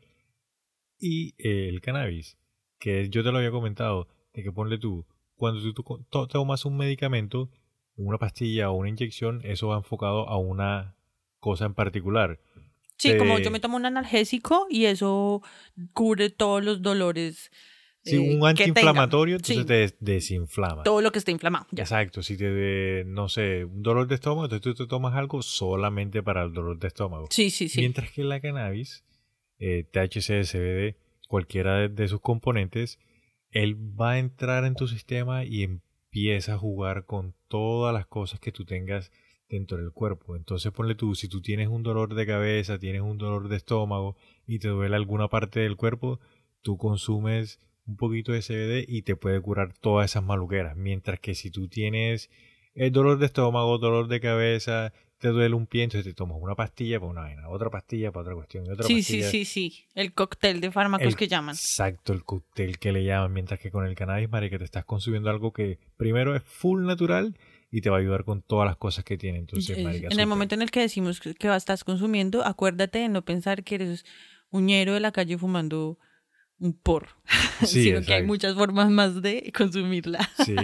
[0.97, 2.39] y eh, el cannabis.
[2.78, 6.64] Que yo te lo había comentado, de que ponle tú, cuando tú, tú to- tomas
[6.64, 7.51] un medicamento,
[7.97, 10.95] una pastilla o una inyección, eso va enfocado a una
[11.41, 12.39] cosa en particular.
[12.97, 15.43] Sí, como yo me tomo un analgésico y eso
[15.95, 17.51] cubre todos los dolores.
[18.07, 20.82] Si eh, un antiinflamatorio, entonces Sí, te des- desinflama.
[20.84, 21.66] todo lo que esté inflamado.
[21.72, 21.82] ya.
[21.82, 25.42] Exacto, si te, de, no sé, un dolor de estómago, entonces tú te tomas algo
[25.42, 27.26] solamente para el dolor de estómago.
[27.30, 27.80] Sí, sí, sí.
[27.80, 29.04] Mientras que la cannabis,
[29.59, 30.96] eh, THC, CBD,
[31.28, 32.98] cualquiera de, de sus componentes,
[33.50, 38.38] él va a entrar en tu sistema y empieza a jugar con todas las cosas
[38.40, 39.11] que tú tengas
[39.48, 40.36] dentro del cuerpo.
[40.36, 44.16] Entonces ponle tú, si tú tienes un dolor de cabeza, tienes un dolor de estómago
[44.46, 46.20] y te duele alguna parte del cuerpo,
[46.62, 50.76] tú consumes un poquito de CBD y te puede curar todas esas maluqueras.
[50.76, 52.30] Mientras que si tú tienes
[52.74, 56.55] el dolor de estómago, dolor de cabeza, te duele un pie, entonces te tomas una
[56.55, 59.30] pastilla para una vaina, otra pastilla para otra cuestión, y otra Sí, sí, pastilla.
[59.30, 59.84] sí, sí.
[59.95, 61.55] El cóctel de fármacos El- que llaman.
[61.55, 63.32] Exacto, el cóctel que le llaman.
[63.32, 67.34] Mientras que con el cannabis, marica, te estás consumiendo algo que primero es full natural
[67.70, 69.39] y te va a ayudar con todas las cosas que tiene.
[69.39, 72.99] Entonces, Eh, marica, en el momento en el que decimos que que estás consumiendo, acuérdate
[72.99, 74.05] de no pensar que eres
[74.51, 75.99] un ñero de la calle fumando
[76.59, 76.72] un
[77.66, 80.18] Sí, sino que hay muchas formas más de consumirla.
[80.44, 80.54] Sí,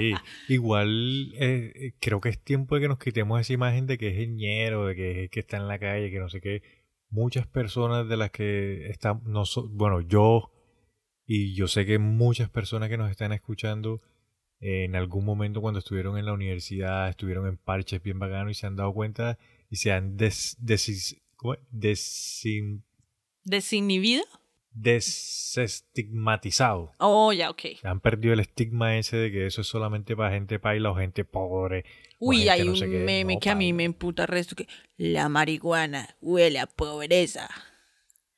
[0.48, 4.28] igual eh, creo que es tiempo de que nos quitemos esa imagen de que es
[4.28, 6.62] ñero, de que es el que está en la calle, que no sé qué.
[7.10, 10.50] Muchas personas de las que están, no so- bueno, yo
[11.26, 14.00] y yo sé que muchas personas que nos están escuchando
[14.60, 18.54] eh, en algún momento cuando estuvieron en la universidad, estuvieron en parches bien bacanos y
[18.54, 19.38] se han dado cuenta
[19.70, 21.20] y se han des, desis-.
[21.72, 22.82] Desin-
[23.44, 24.22] ¿Desinhibido?
[24.74, 26.92] Desestigmatizado.
[26.98, 27.62] Oh, ya, ok.
[27.84, 31.24] Han perdido el estigma ese de que eso es solamente para gente paila o gente
[31.24, 31.84] pobre.
[32.18, 34.66] Uy, hay no un meme No, que a mí me emputa resto que
[34.96, 37.48] la marihuana huele a pobreza.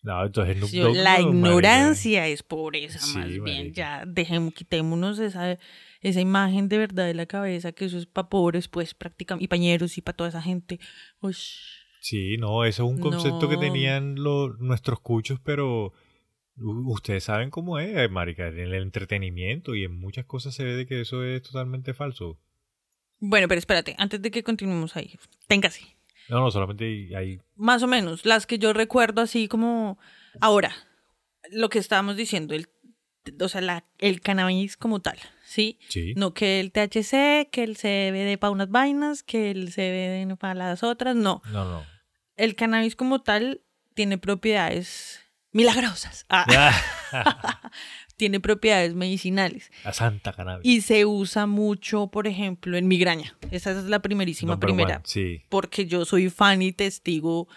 [0.02, 3.72] No, entonces no- Sí, no- la ignorancia es pobreza, Sí, más bien.
[3.72, 5.58] Ya, dejemos, quitémonos esa,
[6.02, 9.48] esa imagen de verdad de la cabeza, que eso es para pobres, pues, prácticamente, y
[9.48, 10.78] pañeros y para toda esa gente.
[11.20, 11.54] Ush.
[12.00, 15.94] Sí, no, eso es un concepto que tenían los, nuestros cuchos, pero
[16.56, 18.48] ustedes saben cómo es, eh, marica.
[18.48, 22.38] En el entretenimiento y en muchas cosas se ve de que eso es totalmente falso.
[23.18, 25.96] Bueno, pero espérate, antes de que continuemos ahí, téngase.
[26.28, 27.40] No, no, solamente hay...
[27.56, 29.98] Más o menos, las que yo recuerdo así como
[30.40, 30.72] ahora,
[31.50, 32.68] lo que estábamos diciendo, el,
[33.40, 35.78] o sea, la, el cannabis como tal, ¿sí?
[35.88, 36.14] Sí.
[36.16, 40.82] No que el THC, que el CBD para unas vainas, que el CBD para las
[40.82, 41.42] otras, no.
[41.50, 41.82] No, no.
[42.36, 43.62] El cannabis como tal
[43.94, 45.23] tiene propiedades
[45.54, 46.26] milagrosas.
[46.28, 46.74] Ah,
[48.16, 49.70] tiene propiedades medicinales.
[49.84, 50.66] La santa cannabis.
[50.66, 53.36] Y se usa mucho, por ejemplo, en migraña.
[53.50, 54.96] Esa es la primerísima Number primera.
[54.96, 55.42] one, Sí.
[55.48, 57.48] Porque yo soy fan y testigo.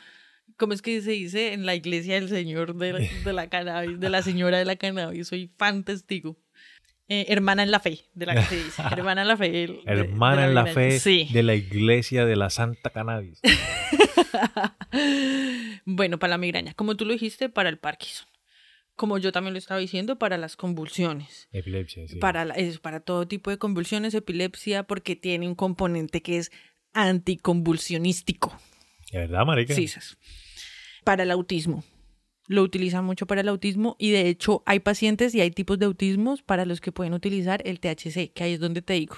[0.58, 1.54] ¿Cómo es que se dice?
[1.54, 4.76] En la iglesia del Señor de la, de la cannabis, de la señora de la
[4.76, 5.28] cannabis.
[5.28, 6.38] Soy fan testigo.
[7.10, 8.82] Eh, hermana en la fe, de la que se dice.
[8.92, 9.50] Hermana en la fe.
[9.50, 11.30] del- de- de Hermana en la fe Sí.
[11.32, 13.40] de la iglesia de la santa cannabis.
[15.86, 16.74] bueno, para la migraña.
[16.74, 18.28] Como tú lo dijiste, para el Parkinson.
[18.96, 21.48] Como yo también lo estaba diciendo, para las convulsiones.
[21.52, 22.18] Epilepsia, sí.
[22.18, 26.52] Para, la- es para todo tipo de convulsiones, epilepsia, porque tiene un componente que es
[26.94, 28.58] anticonvulsionístico.
[29.12, 29.74] ¿De verdad, marica?
[29.76, 29.88] Sí.
[31.04, 31.84] Para el autismo.
[32.48, 35.86] Lo utilizan mucho para el autismo y de hecho hay pacientes y hay tipos de
[35.86, 39.18] autismos para los que pueden utilizar el THC, que ahí es donde te digo,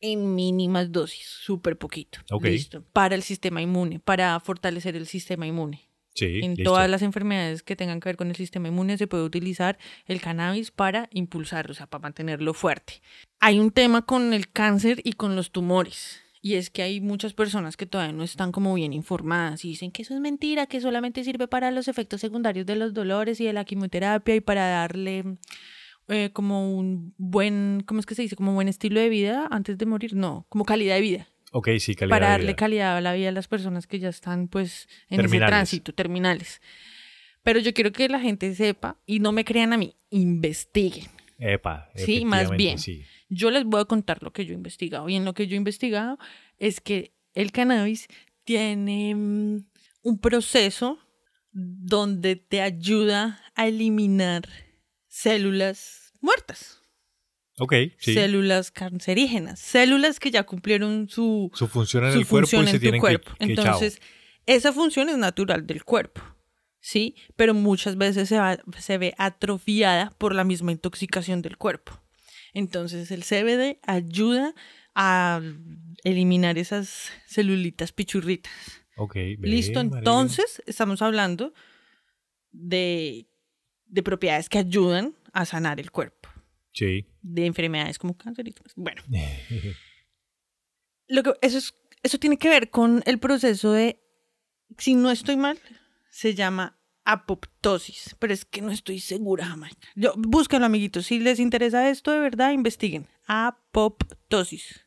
[0.00, 2.18] en mínimas dosis, súper poquito.
[2.42, 2.84] Listo.
[2.92, 5.88] Para el sistema inmune, para fortalecer el sistema inmune.
[6.14, 6.70] Sí, En listo.
[6.70, 10.20] todas las enfermedades que tengan que ver con el sistema inmune se puede utilizar el
[10.20, 13.02] cannabis para impulsarlo, o sea, para mantenerlo fuerte.
[13.40, 16.23] Hay un tema con el cáncer y con los tumores.
[16.44, 19.90] Y es que hay muchas personas que todavía no están como bien informadas y dicen
[19.90, 23.46] que eso es mentira, que solamente sirve para los efectos secundarios de los dolores y
[23.46, 25.38] de la quimioterapia y para darle
[26.08, 28.36] eh, como un buen, ¿cómo es que se dice?
[28.36, 30.14] Como buen estilo de vida antes de morir.
[30.14, 31.28] No, como calidad de vida.
[31.50, 32.56] Ok, sí, calidad para de darle vida.
[32.56, 36.60] calidad a la vida a las personas que ya están pues en ese tránsito, terminales.
[37.42, 41.06] Pero yo quiero que la gente sepa y no me crean a mí, investiguen.
[41.52, 42.78] Epa, Sí, más bien.
[42.78, 43.04] sí.
[43.28, 45.08] Yo les voy a contar lo que yo he investigado.
[45.08, 46.18] Y en lo que yo he investigado
[46.58, 48.06] es que el cannabis
[48.44, 49.64] tiene mm,
[50.02, 50.98] un proceso
[51.52, 54.48] donde te ayuda a eliminar
[55.08, 56.80] células muertas,
[57.58, 58.14] Ok, sí.
[58.14, 62.80] células cancerígenas, células que ya cumplieron su, Su función en su el cuerpo y se
[62.80, 63.30] tienen que- cuerpo.
[63.38, 63.44] que.
[63.44, 64.00] Entonces,
[64.46, 66.20] esa función es natural del cuerpo,
[66.84, 67.16] ¿sí?
[67.34, 71.98] Pero muchas veces se, va- se ve atrofiada por la misma intoxicación del cuerpo.
[72.52, 74.54] Entonces, el CBD ayuda
[74.94, 75.40] a
[76.04, 78.52] eliminar esas celulitas pichurritas.
[78.96, 81.52] Ok, ve, Listo, entonces estamos hablando
[82.52, 83.26] de,
[83.86, 86.28] de propiedades que ayudan a sanar el cuerpo,
[86.72, 87.06] Sí.
[87.22, 88.72] de enfermedades como cáncer y demás.
[88.76, 89.02] Bueno,
[91.08, 93.98] lo que, eso, es, eso tiene que ver con el proceso de,
[94.78, 95.58] si no estoy mal,
[96.14, 99.88] se llama apoptosis, pero es que no estoy segura, Jamaica.
[99.96, 101.06] Yo, búsquenlo, amiguitos.
[101.06, 103.08] Si les interesa esto de verdad, investiguen.
[103.26, 104.86] Apoptosis.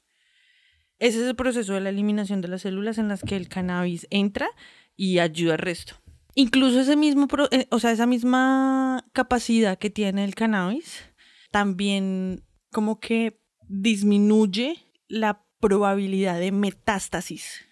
[1.00, 4.08] Ese es el proceso de la eliminación de las células en las que el cannabis
[4.10, 4.48] entra
[4.96, 5.96] y ayuda al resto.
[6.34, 11.04] Incluso ese mismo, eh, o sea, esa misma capacidad que tiene el cannabis,
[11.52, 14.78] también como que disminuye
[15.10, 17.67] la probabilidad de metástasis.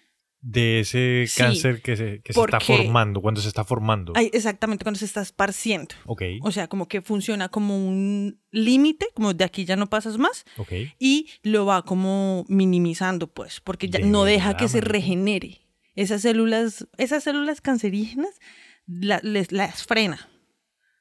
[0.48, 4.12] De ese Sí, cáncer que se, que se está formando, cuando se está formando.
[4.14, 5.92] Ay, exactamente, cuando se está esparciendo.
[6.04, 10.18] Ok, O sea, como que funciona como un límite, como de aquí ya no pasas
[10.18, 10.72] más, ok.
[11.00, 15.62] y lo va como minimizando, pues, porque ya De no deja que se regenere.
[15.96, 18.38] Esas células, esas células cancerígenas
[18.86, 20.28] la- les, las frena.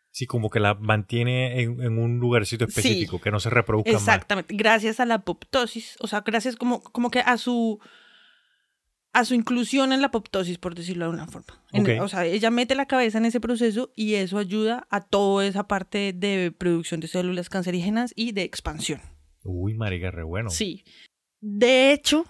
[0.09, 2.69] Sí, como que la mantiene en, en un lugarcito Sí.
[2.79, 4.01] específico, que no se reproduzca más.
[4.01, 7.79] Exactamente, gracias a la apoptosis, o sea, gracias como, como que a su
[9.15, 11.63] a su inclusión en la apoptosis, por decirlo de alguna forma.
[11.71, 15.45] En- o sea, ella mete la cabeza en ese proceso y eso ayuda a toda
[15.47, 19.01] esa parte de producción de células cancerígenas y de expansión.
[19.43, 20.49] Uy, marica, re bueno.
[20.49, 20.83] Sí.
[21.39, 22.25] De hecho,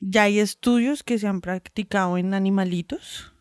[0.00, 3.32] ya hay estudios que se han practicado en animalitos.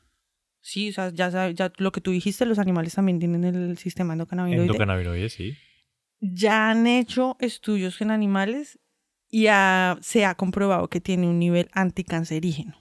[0.62, 4.14] Sí, o sea, ya, ya lo que tú dijiste, los animales también tienen el sistema
[4.14, 4.64] endocannabinoide.
[4.66, 5.56] Endocannabinoides, sí.
[6.20, 8.80] ya han hecho estudios en animales
[9.36, 12.76] y ha- se ha comprobado que tiene un nivel anticancerígeno.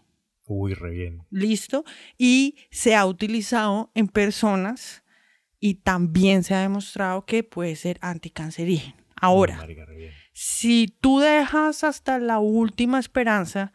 [0.44, 1.22] Uy, re bien.
[1.30, 1.82] Listo.
[2.18, 5.03] Y se ha utilizado en personas
[5.59, 8.96] y también se ha demostrado que puede ser anticancerígeno.
[8.98, 9.86] Uy, Ahora, marica,
[10.34, 13.72] si tú dejas hasta la última esperanza,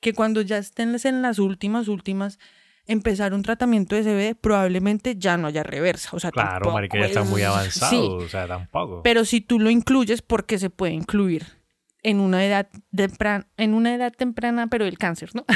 [0.00, 2.38] que cuando ya estén en las últimas, últimas,
[2.84, 6.10] empezar un tratamiento de CBD, probablemente ya no haya reversa.
[6.12, 7.90] O sea, Claro, marica, ya está muy avanzado.
[7.90, 9.02] Sí, O sea, tampoco.
[9.02, 11.57] pero si tú lo incluyes, porque se puede incluir
[12.02, 15.44] en una edad temprana, en una edad temprana, pero el cáncer, ¿no?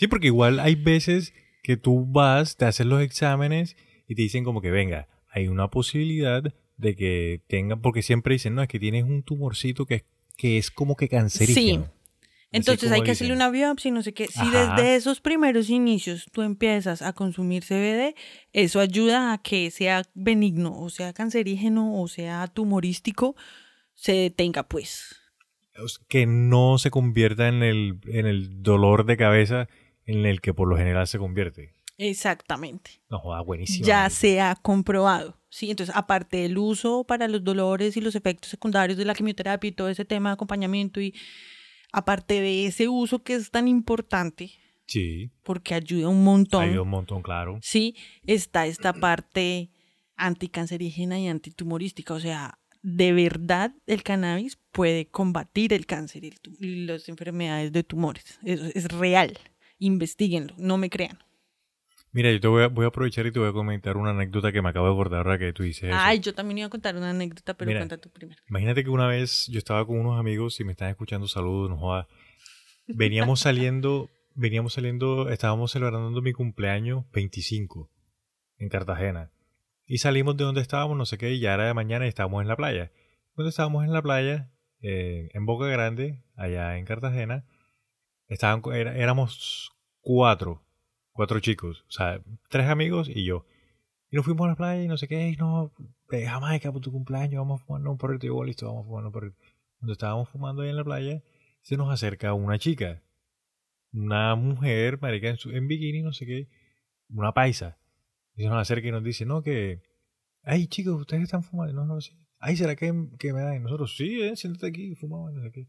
[0.00, 3.76] Sí, porque igual hay veces que tú vas, te haces los exámenes
[4.08, 6.42] y te dicen como que venga, hay una posibilidad
[6.78, 10.06] de que tenga, porque siempre dicen, no, es que tienes un tumorcito que,
[10.38, 11.82] que es como que cancerígeno.
[11.82, 11.92] Así
[12.50, 14.26] Entonces hay que hacerle una biopsia y no sé qué.
[14.26, 14.74] Si Ajá.
[14.74, 18.14] desde esos primeros inicios tú empiezas a consumir CBD,
[18.54, 23.36] eso ayuda a que sea benigno, o sea cancerígeno, o sea tumorístico,
[24.00, 25.14] se detenga, pues.
[26.08, 29.68] Que no se convierta en el, en el dolor de cabeza
[30.06, 31.74] en el que por lo general se convierte.
[31.98, 33.02] Exactamente.
[33.10, 33.86] No joda, buenísimo.
[33.86, 34.10] ya marica.
[34.16, 35.38] se ha comprobado.
[35.50, 39.68] Sí, entonces aparte del uso para los dolores y los efectos secundarios de la quimioterapia
[39.68, 41.14] y todo ese tema de acompañamiento y
[41.92, 44.52] aparte de ese uso que es tan importante
[44.86, 46.64] Sí, porque ayuda un montón.
[46.64, 47.58] ayuda un montón, claro.
[47.62, 47.94] Sí,
[48.24, 49.70] está esta parte
[50.16, 57.08] anticancerígena y antitumorística, o sea, de verdad el cannabis puede combatir el cáncer y, las
[57.08, 58.38] enfermedades de tumores.
[58.44, 59.38] Eso es real.
[59.78, 61.18] Investíguenlo, no me crean.
[62.12, 64.50] Mira, yo te voy a, voy a aprovechar y te voy a comentar una anécdota
[64.50, 65.96] que me acabo de acordar ahora que tú dices eso.
[65.96, 67.80] Ay, yo también iba a contar una anécdota, pero Mira.
[67.80, 68.40] cuenta tú primero.
[68.48, 71.76] Imagínate que una vez yo estaba con unos amigos y me están escuchando saludos, no
[71.76, 72.08] joda.
[72.88, 77.88] Veníamos saliendo, veníamos saliendo, estábamos celebrando mi cumpleaños 25
[78.58, 79.30] en Cartagena.
[79.92, 82.42] Y salimos de donde estábamos, no sé qué, y ya era de mañana y estábamos
[82.42, 82.92] en la playa.
[83.34, 84.52] Cuando estábamos en la playa,
[84.82, 87.44] eh, en Boca Grande, allá en Cartagena,
[88.28, 90.62] estaban, éramos cuatro,
[91.10, 93.46] cuatro chicos, o sea, tres amigos y yo.
[94.10, 95.72] Y nos fuimos a la playa y no sé qué, y no,
[96.08, 98.26] de Jamaica por tu cumpleaños, vamos a fumar un porrito.
[98.26, 99.36] Y yo, listo, vamos a fumar un porrito.
[99.80, 101.20] Cuando estábamos fumando ahí en la playa,
[101.62, 103.02] se nos acerca una chica,
[103.92, 106.48] una mujer, marica, en, su- en bikini, no sé qué,
[107.08, 107.76] una paisa.
[108.40, 109.82] Y nos acerca y nos dice, no, que,
[110.44, 112.16] ay chicos, ustedes están fumando, no, no sé.
[112.38, 113.56] Ay, ¿será que, que me dan?
[113.56, 115.68] Y nosotros, sí, eh, siéntate aquí, fumamos, no sé qué.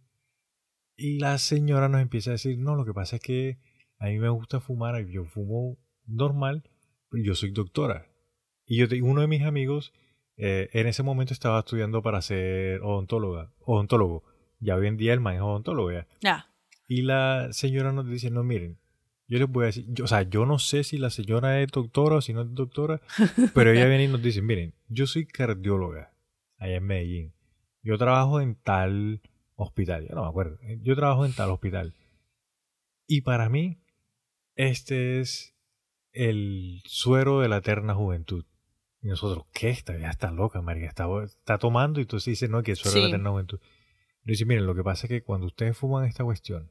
[0.95, 3.59] Y la señora nos empieza a decir, no, lo que pasa es que
[3.99, 6.63] a mí me gusta fumar, yo fumo normal,
[7.09, 8.07] pero yo soy doctora.
[8.65, 9.91] Y yo uno de mis amigos
[10.37, 14.23] eh, en ese momento estaba estudiando para ser odontóloga, odontólogo.
[14.61, 16.07] Ya hoy en día el man es odontólogo ya.
[16.21, 16.47] Ya.
[16.87, 18.79] Y la señora nos dice, no, miren,
[19.31, 21.71] yo les voy a decir, yo, o sea, yo no sé si la señora es
[21.71, 22.99] doctora o si no es doctora,
[23.55, 26.11] pero ella viene y nos dice, miren, yo soy cardióloga
[26.57, 27.33] allá en Medellín.
[27.81, 29.21] Yo trabajo en tal
[29.55, 30.59] hospital, ya no me acuerdo.
[30.81, 31.95] Yo trabajo en tal hospital.
[33.07, 33.79] Y para mí,
[34.55, 35.55] este es
[36.11, 38.43] el suero de la eterna juventud.
[39.01, 39.69] Y nosotros, ¿qué?
[39.69, 40.89] Esta ya está loca, María.
[40.89, 43.61] Está, está tomando y entonces dice, no, que el suero de la eterna juventud.
[44.25, 46.69] Le dice, miren, lo que pasa es que cuando ustedes fuman esta cuestión,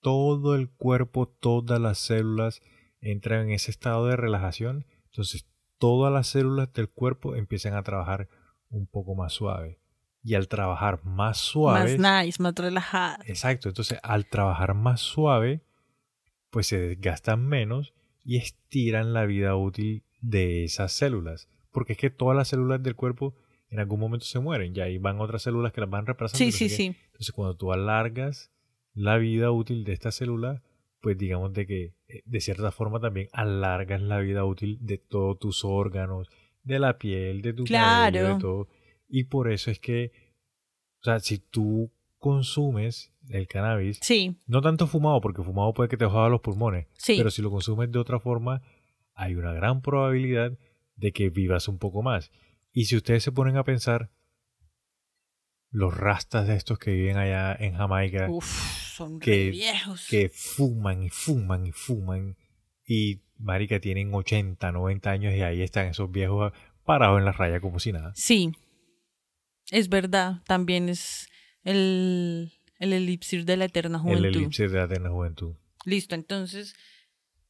[0.00, 2.62] todo el cuerpo, todas las células
[3.00, 4.86] entran en ese estado de relajación.
[5.06, 5.46] Entonces,
[5.78, 8.28] todas las células del cuerpo empiezan a trabajar
[8.68, 9.78] un poco más suave.
[10.22, 13.18] Y al trabajar más suave, Más nice, más relajada.
[13.24, 15.62] Exacto, entonces al trabajar más suave,
[16.50, 21.48] pues se desgastan menos y estiran la vida útil de esas células.
[21.72, 23.34] Porque es que todas las células del cuerpo
[23.70, 26.38] en algún momento se mueren, y ahí van otras células que las van reemplazando.
[26.38, 26.96] Sí, sí, sí.
[27.06, 28.50] Entonces cuando tú alargas
[28.94, 30.62] la vida útil de esta célula,
[31.00, 35.38] pues digamos de que eh, de cierta forma también alargas la vida útil de todos
[35.38, 36.28] tus órganos,
[36.62, 38.12] de la piel, de tu Claro.
[38.18, 38.68] cabello, de todo.
[39.08, 40.12] Y por eso es que,
[41.00, 45.96] o sea, si tú consumes el cannabis, Sí, no tanto fumado, porque fumado puede que
[45.96, 47.14] te joda los pulmones, sí.
[47.16, 48.62] pero si lo consumes de otra forma,
[49.14, 50.56] hay una gran probabilidad
[50.96, 52.30] de que vivas un poco más.
[52.72, 54.10] Y si ustedes se ponen a pensar,
[55.70, 58.46] los rastas de estos que viven allá en Jamaica, Uf,
[58.96, 60.06] son que- viejos.
[60.08, 62.36] que fuman y fuman y fuman,
[62.86, 66.52] y marica tienen 80, 90 años y ahí están esos viejos
[66.84, 68.12] parados en la raya como si nada.
[68.16, 68.52] Sí,
[69.70, 70.42] es verdad.
[70.46, 71.28] También es
[71.62, 74.26] el, el elipsir de la eterna juventud.
[74.26, 75.54] El elipse de la eterna juventud.
[75.86, 76.74] Listo, entonces,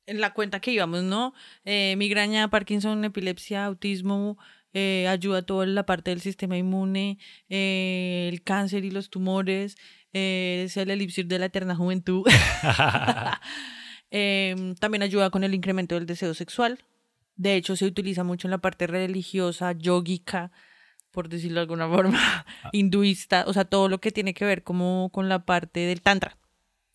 [0.06, 1.32] en la cuenta que íbamos, ¿no?
[1.64, 4.36] Eh, migraña, Parkinson, epilepsia, autismo,
[4.72, 7.18] eh, ayuda a toda la parte del sistema inmune,
[7.48, 9.76] eh, el cáncer y los tumores,
[10.12, 12.24] eh, es el elipsir de la eterna juventud.
[14.12, 16.80] Em, también ayuda con el incremento del deseo sexual.
[17.36, 20.51] De hecho, se utiliza mucho en la parte religiosa, yógica,
[21.12, 22.18] por decirlo de alguna forma,
[22.72, 26.36] hinduista, o sea, todo lo que tiene que ver como con la parte del tantra.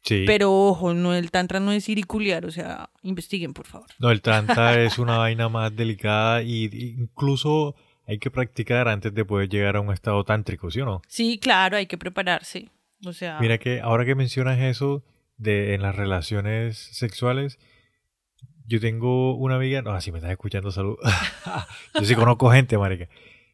[0.05, 0.23] Sí.
[0.27, 3.87] Pero ojo, no, el tantra no es iriculiar, o sea, investiguen, por favor.
[3.97, 7.75] No, el tranta es una vaina más delicada y incluso
[8.07, 11.01] hay que practicar antes de poder llegar a un estado tántrico, ¿sí o no?
[11.07, 12.69] Sí, claro, hay que prepararse.
[13.03, 15.03] O sea, Mira que ahora que mencionas eso
[15.37, 17.57] de en las relaciones sexuales,
[18.67, 20.97] yo tengo una amiga, no, si me estás escuchando, salud.
[21.95, 23.09] yo sí conozco gente, marica.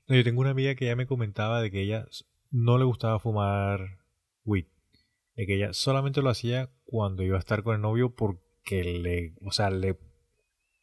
[0.07, 2.05] No, yo tengo una amiga que ya me comentaba de que ella
[2.49, 3.97] no le gustaba fumar
[4.43, 4.65] weed.
[5.41, 9.33] De que ella solamente lo hacía cuando iba a estar con el novio porque le,
[9.43, 9.97] o sea, le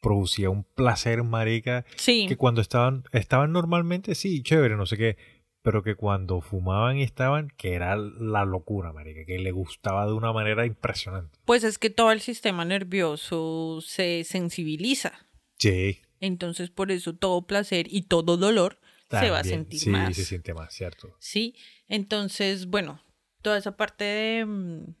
[0.01, 5.17] producía un placer, marica, sí, que cuando estaban, estaban normalmente, sí, chévere, no sé qué,
[5.61, 10.11] pero que cuando fumaban y estaban, que era la locura, marica, que le gustaba de
[10.11, 11.39] una manera impresionante.
[11.45, 15.25] pues es que todo el sistema nervioso se sensibiliza.
[15.57, 16.01] Sí.
[16.19, 20.17] Entonces, por eso todo placer y todo dolor se va a también, sentir sí, más.
[20.17, 21.15] se siente más, ¿cierto?
[21.19, 21.55] Sí,
[21.87, 23.01] entonces, bueno,
[23.41, 24.95] toda esa parte de, mm,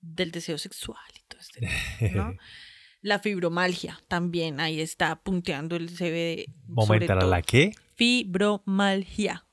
[0.00, 2.34] del deseo sexual y todo este, ¿no?
[3.00, 6.46] La fibromalgia también, ahí está punteando el CBD.
[6.66, 7.14] Momento.
[7.14, 7.72] ¿la qué?
[7.94, 9.46] Fibromalgia.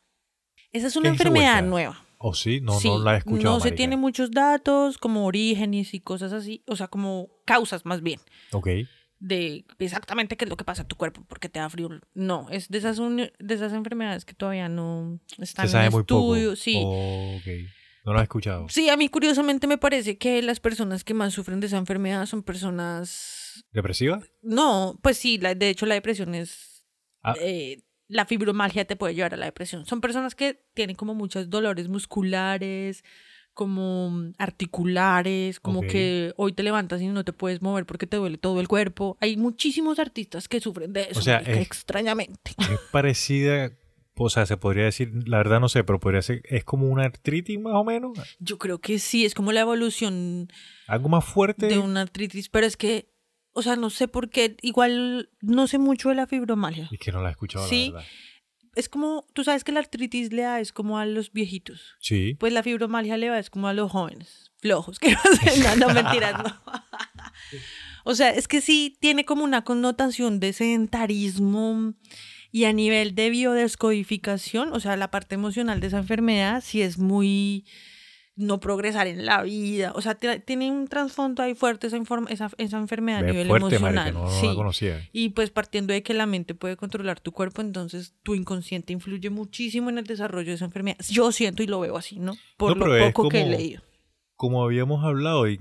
[0.71, 2.05] Esa es ¿Qué una enfermedad nueva.
[2.17, 2.61] ¿O sí?
[2.61, 3.75] No, Sí, no la he escuchado, No se marica.
[3.75, 8.19] tiene muchos datos, como orígenes y cosas así, o sea, como causas más bien,
[8.53, 8.67] Ok.
[9.19, 11.89] de exactamente qué es lo que pasa en tu cuerpo, porque te da frío.
[12.13, 16.03] No, es de esas, de esas enfermedades que todavía no están Se sabe en muy
[16.03, 16.55] poco.
[16.55, 16.81] Sí.
[16.85, 17.47] ok.
[18.05, 18.67] No la he escuchado.
[18.69, 22.25] Sí, a mí curiosamente me parece que las personas que más sufren de esa enfermedad
[22.25, 23.63] son personas...
[23.71, 24.21] ¿Depresiva?
[24.41, 26.85] No, pues sí, la, de hecho la depresión es...
[27.23, 27.35] Ah.
[27.39, 29.85] eh, la fibromalgia te puede llevar a la depresión.
[29.85, 33.03] Son personas que tienen como muchos dolores musculares,
[33.53, 38.37] como articulares, como que hoy te levantas y no te puedes mover porque te duele
[38.37, 39.17] todo el cuerpo.
[39.21, 42.51] Hay muchísimos artistas que sufren de eso, sea, marica, es- extrañamente.
[42.57, 43.71] Es parecida,
[44.23, 47.03] o sea, se podría decir, la verdad no sé, pero podría ser, es como una
[47.05, 48.17] artritis más o menos.
[48.39, 50.47] Yo creo que sí, es como la evolución
[50.87, 51.67] Algo más fuerte.
[51.67, 53.09] de una artritis, pero es que,
[53.53, 56.87] o sea, no sé por qué, igual no sé mucho de la fibromalgia.
[56.91, 57.87] Es que no la he escuchado, Sí.
[57.87, 58.09] la verdad.
[58.75, 61.95] es como, tú sabes que la artritis le da es como a los viejitos.
[61.99, 62.35] Sí.
[62.39, 65.87] Pues la fibromialgia le da es como a los jóvenes, flojos, que no sé, no,
[65.87, 66.61] no mentiras, no.
[68.03, 71.93] O sea, es que sí tiene como una connotación de sedentarismo
[72.51, 76.97] y a nivel de biodescodificación, o sea, la parte emocional de esa enfermedad sí es
[76.97, 77.65] muy
[78.37, 81.97] no progresar en la vida, o sea, tiene un trasfondo ahí fuerte esa,
[82.29, 83.93] esa, esa enfermedad a Ve nivel fuerte, emocional.
[83.93, 84.47] marica, no, no sí.
[84.47, 85.09] la conocía.
[85.11, 89.29] Y pues partiendo de que la mente puede controlar tu cuerpo, entonces tu inconsciente influye
[89.29, 90.97] muchísimo en el desarrollo de esa enfermedad.
[91.09, 92.35] Yo siento y lo veo así, ¿no?
[92.57, 93.81] Por No, lo es poco que he leído.
[94.41, 95.59] Como habíamos hablado, el,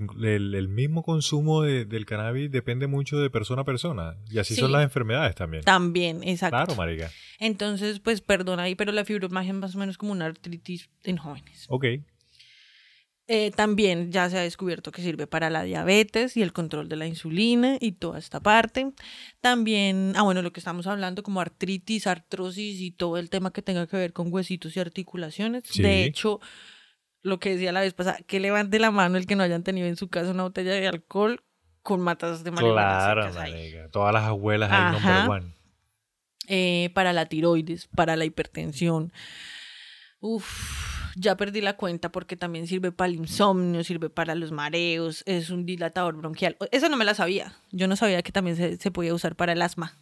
[0.55, 4.15] el mismo consumo de- del cannabis depende mucho de persona a persona.
[4.31, 5.63] Y así son las enfermedades también.
[5.63, 6.57] También, exacto.
[6.57, 7.11] Claro, marica.
[7.37, 11.17] Entonces, pues perdona ahí, pero la fibromialgia es más o menos como una artritis en
[11.17, 11.67] jóvenes.
[11.69, 11.85] Ok.
[13.27, 16.95] Eh, también ya se ha descubierto que sirve para la diabetes y el control de
[16.95, 18.93] la insulina y toda esta parte.
[19.41, 23.61] También, ah, bueno, lo que estamos hablando como artritis, artrosis y todo el tema que
[23.61, 25.65] tenga que ver con huesitos y articulaciones.
[25.65, 25.83] Sí.
[25.83, 26.39] De hecho,
[27.21, 29.87] lo que decía la vez pasada, que levante la mano el que no hayan tenido
[29.87, 31.43] en su casa una botella de alcohol
[31.83, 33.89] con matas de marihuana Claro, marica.
[33.89, 35.23] Todas las abuelas ahí Ajá.
[35.23, 35.55] number one.
[36.47, 39.13] Eh, para la tiroides, para la hipertensión.
[40.19, 45.23] Uf, ya perdí la cuenta porque también sirve para el insomnio, sirve para los mareos,
[45.25, 46.57] es un dilatador bronquial.
[46.71, 47.53] Eso no me la sabía.
[47.71, 49.97] Yo no sabía que también se, se podía usar para el asma.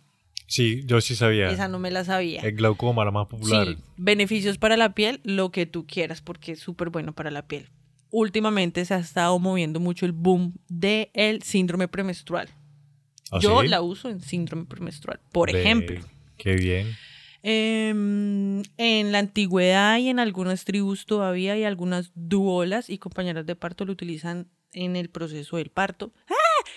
[0.49, 1.49] Sí, yo sí sabía.
[1.49, 2.41] Esa no me la sabía.
[2.41, 3.67] El glaucoma, la más popular.
[3.67, 7.47] Sí, beneficios para la piel, lo que tú quieras, porque es súper bueno para la
[7.47, 7.69] piel.
[8.09, 12.49] Últimamente se ha estado moviendo mucho el boom del síndrome premenstrual.
[13.31, 13.67] ¿Ah, Yo sí?
[13.67, 16.01] la uso en síndrome premenstrual, por ejemplo.
[16.35, 16.95] Qué bien.
[17.43, 23.55] Em, en la antigüedad y en algunas tribus todavía hay algunas duolas y compañeras de
[23.55, 26.11] parto lo utilizan en el proceso del parto.
[26.27, 26.33] ¡Ah!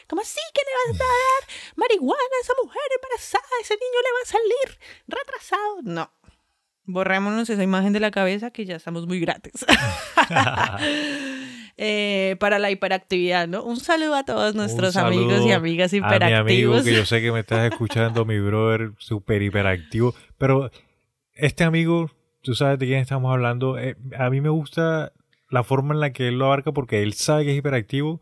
[0.08, 3.44] ¿Cómo así que le vas a dar marihuana a esa mujer embarazada?
[3.60, 4.78] Ese niño le va a salir
[5.08, 5.82] retrasado.
[5.82, 6.10] No.
[6.84, 9.64] Borrémonos esa imagen de la cabeza que ya estamos muy gratis.
[11.78, 13.64] Eh, para la hiperactividad, ¿no?
[13.64, 16.82] Un saludo a todos nuestros amigos y amigas A mi amigo hiperactivos.
[16.84, 20.14] que yo sé que me estás escuchando, mi brother, súper hiperactivo.
[20.36, 20.70] Pero
[21.34, 22.10] este amigo,
[22.42, 23.78] tú sabes de quién estamos hablando.
[23.78, 25.12] eh, a mí me gusta
[25.48, 28.20] la forma en la que él lo abarca porque él sabe que es hiperactivo.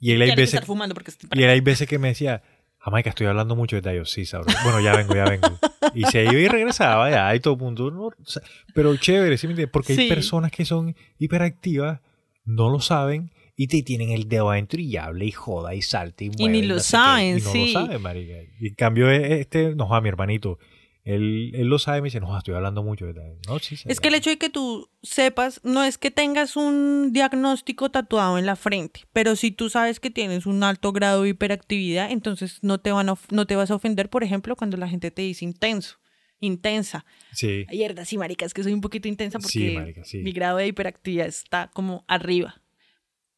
[0.00, 2.08] Y él hay que veces, estar fumando porque estoy y él hay veces que me
[2.08, 2.42] decía,
[2.78, 4.02] Jamaica, estoy hablando mucho de.
[4.06, 4.56] Sí, sabroso.
[4.64, 5.58] Bueno, ya vengo, ya vengo.
[5.94, 7.90] Y se iba y regresaba ya y todo el mundo.
[7.90, 8.42] no, o sea,
[8.74, 9.72] pero chévere, ¿sí me entiendes?
[9.72, 10.02] Porque Sí.
[10.02, 12.00] hay personas que son hiperactivas,
[12.44, 16.24] no lo saben y te tienen el dedo adentro y habla y joda y salta
[16.24, 16.48] y mueve.
[16.52, 17.72] ni lo saben, y no sí.
[17.74, 18.34] lo saben, marica.
[18.58, 20.58] Y en cambio, este, no, a mi hermanito.
[21.02, 23.38] Él, él lo sabe y me dice, no, estoy hablando mucho de tal.
[23.48, 27.12] No, sí, Es que el hecho de que tú sepas, no es que tengas un
[27.12, 31.30] diagnóstico tatuado en la frente, pero si tú sabes que tienes un alto grado de
[31.30, 34.88] hiperactividad, entonces no te, van a no te vas a ofender, por ejemplo, cuando la
[34.88, 35.98] gente te dice intenso,
[36.38, 37.06] intensa.
[37.32, 37.64] Sí.
[37.70, 40.18] Mierda, sí, marica, es que soy un poquito intensa porque Sí, marica, sí.
[40.18, 42.60] mi grado de hiperactividad está como arriba.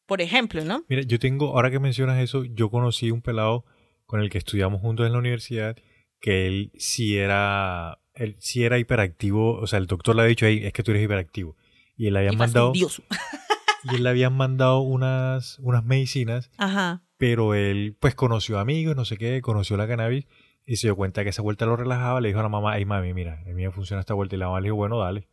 [0.05, 0.83] Por ejemplo, ¿no?
[0.89, 3.63] Mira, yo tengo, ahora que mencionas eso, yo conocí un pelado
[4.05, 5.77] con el que estudiamos juntos en la universidad,
[6.23, 10.45] que él sí era, él sí era hiperactivo, o sea, el doctor le ha dicho,
[10.45, 11.57] "Ey, es que tú eres hiperactivo.
[11.97, 12.71] Y él le habían Y mandado,
[13.83, 17.03] y él le habían mandado unas, unas medicinas, Ajá.
[17.17, 20.25] pero él pues conoció amigos, no sé qué, conoció la cannabis
[20.65, 22.85] y se dio cuenta que esa vuelta lo relajaba, le dijo a la mamá, ay
[22.85, 25.27] mami, mira, a mí me funciona esta vuelta y la mamá le dijo, bueno, dale.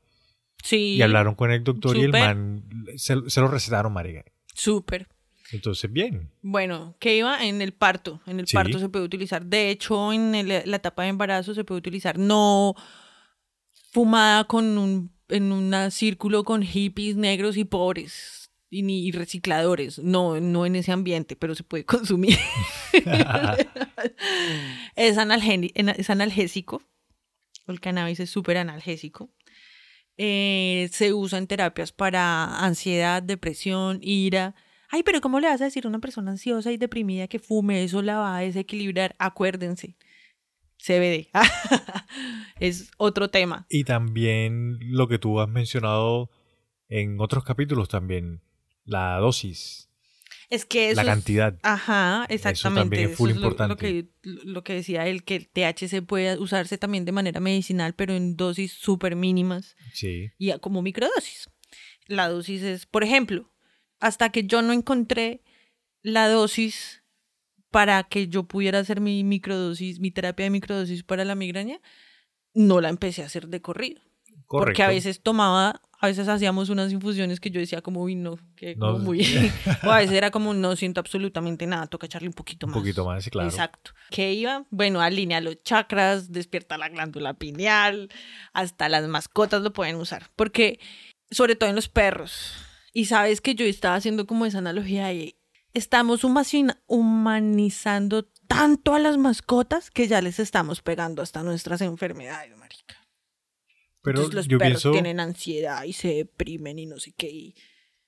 [0.60, 0.96] Sí.
[0.96, 2.64] Y hablaron con el doctor y el man
[2.96, 4.24] se, se lo recetaron, marica.
[4.52, 5.06] Súper.
[5.52, 6.30] Entonces, bien.
[6.42, 8.20] Bueno, que iba en el parto.
[8.26, 8.54] En el Sí.
[8.54, 9.44] parto se puede utilizar.
[9.44, 12.18] De hecho, en el- la etapa de embarazo se puede utilizar.
[12.18, 12.74] No
[13.92, 19.98] fumada con un en un círculo con hippies negros y pobres y ni y recicladores.
[20.00, 22.36] No, no en ese ambiente, pero se puede consumir.
[24.96, 26.82] es, es analgésico.
[27.66, 29.30] El cannabis es súper analgésico.
[30.16, 34.54] Eh, se usa en terapias para ansiedad, depresión, ira.
[34.90, 37.84] Ay, pero ¿cómo le vas a decir a una persona ansiosa y deprimida que fume?
[37.84, 39.14] Eso la va a desequilibrar.
[39.18, 39.96] Acuérdense.
[40.78, 41.28] CBD.
[42.60, 43.66] es otro tema.
[43.68, 46.30] Y también lo que tú has mencionado
[46.88, 48.42] en otros capítulos también,
[48.84, 49.88] la dosis,
[50.48, 51.58] Es que eso la es- cantidad.
[51.62, 52.80] Ajá, exactamente.
[52.80, 53.76] también es Eso full lo- Lo, importante.
[53.76, 58.14] que, lo que decía él, que el THC puede usarse también de manera medicinal, pero
[58.14, 60.30] en dosis súper mínimas Sí.
[60.38, 61.48] y como microdosis.
[62.06, 63.48] La dosis es, por ejemplo,
[64.00, 65.42] hasta que yo no encontré
[66.02, 67.02] la dosis
[67.70, 71.78] para que yo pudiera hacer mi microdosis, mi terapia de microdosis para la migraña,
[72.54, 74.00] no la empecé a hacer de corrido.
[74.46, 74.66] Correcto.
[74.66, 78.38] Porque a veces tomaba A veces hacíamos unas infusiones que yo decía como, uy, no,
[78.56, 79.20] que No, como muy...
[79.86, 82.80] o a veces era como, no siento absolutamente nada, toca echarle un poquito Un más.
[82.80, 83.48] poquito más, claro.
[83.50, 83.92] Exacto.
[84.10, 84.64] ¿Qué iba?
[84.70, 88.08] Bueno, alinea los chakras, despierta la glándula pineal,
[88.54, 90.30] hasta las mascotas lo pueden usar.
[90.36, 90.80] Porque,
[91.30, 92.54] sobre todo en los perros,
[92.92, 95.36] y sabes que yo estaba haciendo como esa analogía de,
[95.74, 102.96] estamos humanizando tanto a las mascotas que ya les estamos pegando hasta nuestras enfermedades, marica.
[104.02, 107.30] Pero Entonces los yo perros pienso, tienen ansiedad y se deprimen y no sé qué.
[107.30, 107.54] y-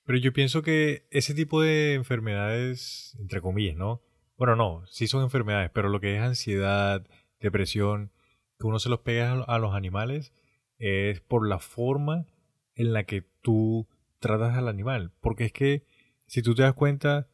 [0.05, 4.01] pero yo pienso que ese tipo de enfermedades, entre comillas, ¿no?
[4.35, 7.07] Bueno, no, sí son enfermedades, pero lo que es ansiedad,
[7.39, 8.11] depresión,
[8.59, 10.33] que uno se los pega a los animales
[10.77, 12.25] es por la forma
[12.75, 13.87] en la que tú
[14.23, 15.11] tratas al animal.
[15.21, 15.83] Porque es que,
[16.25, 17.27] si tú te das cuenta,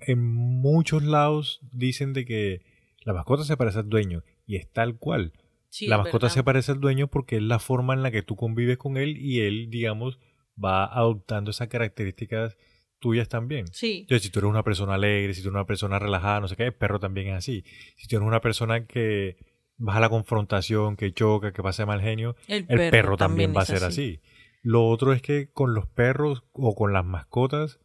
[0.00, 2.62] en muchos lados dicen de que
[3.04, 5.32] la mascota se parece al dueño y es tal cual.
[5.68, 6.34] Sí, la mascota verdad.
[6.34, 9.16] se parece al dueño porque es la forma en la que tú convives con él
[9.16, 10.18] y él, digamos,
[10.62, 12.56] va adoptando esas características
[12.98, 13.66] tuyas también.
[13.72, 14.00] Sí.
[14.00, 16.56] Entonces, si tú eres una persona alegre, si tú eres una persona relajada, no sé
[16.56, 17.64] qué, el perro también es así.
[17.96, 19.36] Si tú eres una persona que
[19.76, 23.54] vas a la confrontación, que choca, que pasa de mal genio, El el perro, también,
[23.54, 24.20] va a ser así.
[24.68, 27.78] Lo otro es que con los perros o con las mascotas,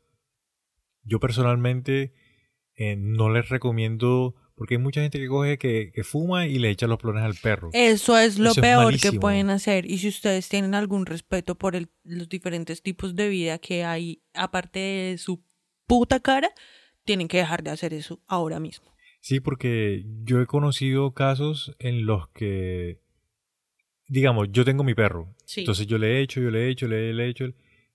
[1.04, 2.12] yo personalmente
[2.76, 6.72] eh, no les recomiendo, porque hay mucha gente que coge, que, que fuma y le
[6.72, 7.70] echa los plones al perro.
[7.74, 9.86] Eso es lo Eso es peor que pueden hacer.
[9.86, 14.24] Y si ustedes tienen algún respeto por el- los diferentes tipos de vida que hay,
[14.34, 15.44] aparte de su
[15.86, 16.50] puta cara,
[17.06, 18.92] tienen que dejar de hacer eso ahora mismo.
[19.20, 23.01] Sí, porque yo he conocido casos en los que,
[24.12, 25.34] digamos, yo tengo mi perro.
[25.46, 25.62] Sí.
[25.62, 27.46] Entonces yo le he hecho, yo le he hecho, le, le he hecho.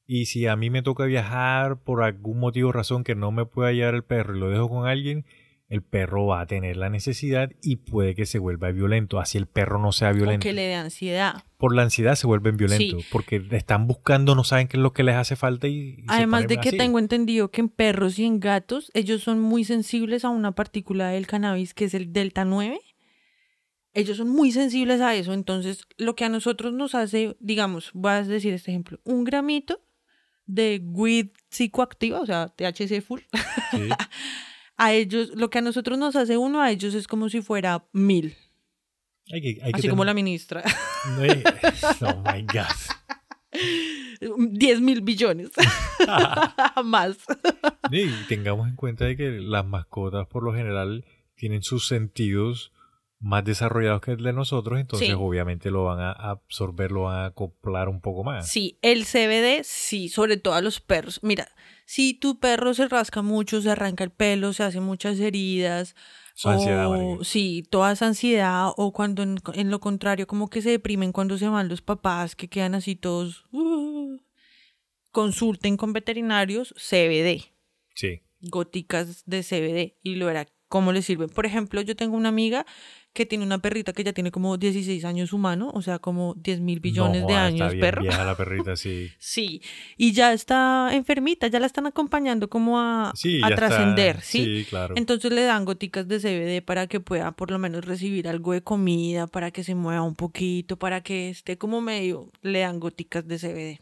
[0.06, 3.44] Y si a mí me toca viajar por algún motivo o razón que no me
[3.44, 5.26] pueda llevar el perro y lo dejo con alguien,
[5.68, 9.18] el perro va a tener la necesidad y puede que se vuelva violento.
[9.18, 10.43] Así el perro no sea violento.
[10.43, 11.44] que le dé ansiedad.
[11.59, 13.02] Por la ansiedad se vuelven violentos.
[13.02, 13.09] Sí.
[13.12, 15.97] Porque están buscando, no saben qué es lo que les hace falta y...
[15.98, 16.78] y se Además de que así.
[16.78, 21.09] tengo entendido que en perros y en gatos, ellos son muy sensibles a una partícula
[21.09, 22.80] del cannabis que es el delta 9.
[23.97, 25.32] Ellos son muy sensibles a eso.
[25.32, 29.81] Entonces, lo que a nosotros nos hace, digamos, voy a decir este ejemplo, un gramito
[30.44, 33.20] de weed psicoactiva, o sea, THC full,
[33.70, 33.89] Sí.
[34.77, 37.86] a ellos, lo que a nosotros nos hace uno, a ellos es como si fuera
[37.93, 38.36] mil.
[39.32, 40.62] Hay que, hay que Así como tener- la ministra.
[41.16, 42.77] No, oh my God.
[44.51, 45.51] 10 mil billones.
[46.85, 47.16] Más.
[47.90, 51.05] Y tengamos en cuenta de que las mascotas por lo general
[51.35, 52.73] tienen sus sentidos
[53.27, 55.15] más desarrollados que el de nosotros, entonces Sí.
[55.19, 58.48] obviamente lo van a absorber, lo van a acoplar un poco más.
[58.48, 61.19] Sí, el CBD, sí, sobre todo a los perros.
[61.24, 61.48] Mira,
[61.86, 65.97] si tu perro se rasca mucho, se arranca el pelo, se hace muchas heridas,
[66.35, 67.24] Su ansiedad, o marica.
[67.24, 71.36] sí, toda esa ansiedad, o cuando en, en lo contrario, como que se deprimen cuando
[71.36, 73.44] se van los papás, que quedan así todos.
[73.51, 74.19] uh,
[75.11, 77.43] consulten con veterinarios CBD,
[77.94, 78.20] Sí.
[78.40, 81.28] goticas de CBD, y lo verá cómo les sirven.
[81.31, 82.66] Por ejemplo, yo tengo una amiga
[83.16, 86.60] que tiene una perrita que ya tiene como 16 años humano, o sea, como 10
[86.60, 88.02] mil billones No, de años, está bien perro.
[88.02, 89.10] vieja la perrita, sí.
[89.18, 89.62] Sí,
[89.97, 94.44] y ya está enfermita, ya la están acompañando como a, Sí, trascender, ¿sí?
[94.44, 94.94] Sí, claro.
[94.97, 98.62] Entonces le dan goticas de CBD para que pueda por lo menos recibir algo de
[98.62, 103.26] comida, para que se mueva un poquito, para que esté como medio, le dan goticas
[103.26, 103.80] de CBD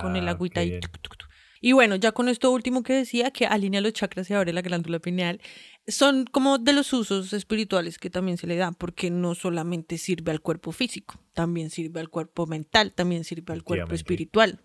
[0.00, 0.80] con el Ah, agüita bien.
[0.80, 1.25] tuc, tuc, tuc.
[1.60, 4.62] Y bueno, ya con esto último que decía, que alinea los chakras y abre la
[4.62, 5.40] glándula pineal,
[5.88, 10.32] son como de los usos espirituales que también se le da, porque no solamente sirve
[10.32, 14.60] al cuerpo físico, también sirve al cuerpo mental, también sirve al cuerpo espiritual.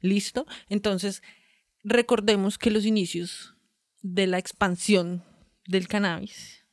[0.00, 0.46] ¿Listo?
[0.68, 1.22] Entonces,
[1.82, 3.54] recordemos que los inicios
[4.02, 5.24] de la expansión
[5.66, 6.66] del cannabis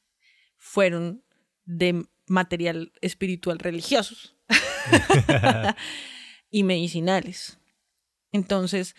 [0.58, 1.24] fueron
[1.66, 4.36] de material espiritual religiosos
[6.50, 7.60] y medicinales.
[8.32, 8.96] Entonces,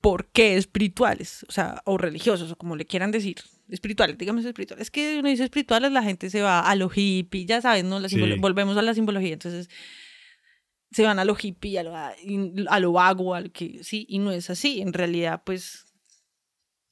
[0.00, 1.44] ¿por qué espirituales?
[1.48, 3.36] O sea, o religiosos, o como le quieran decir.
[3.68, 4.86] Espirituales, digamos espirituales.
[4.86, 8.00] Es que uno dice espirituales, la gente se va a lo hippie, ya sabes, ¿no?
[8.00, 8.18] La Sí.
[8.38, 9.34] Volvemos a la simbología.
[9.34, 9.68] Entonces,
[10.90, 14.20] se van a lo hippie, a lo, a lo vago, a lo que sí, y
[14.20, 14.80] no es así.
[14.80, 15.84] En realidad, pues,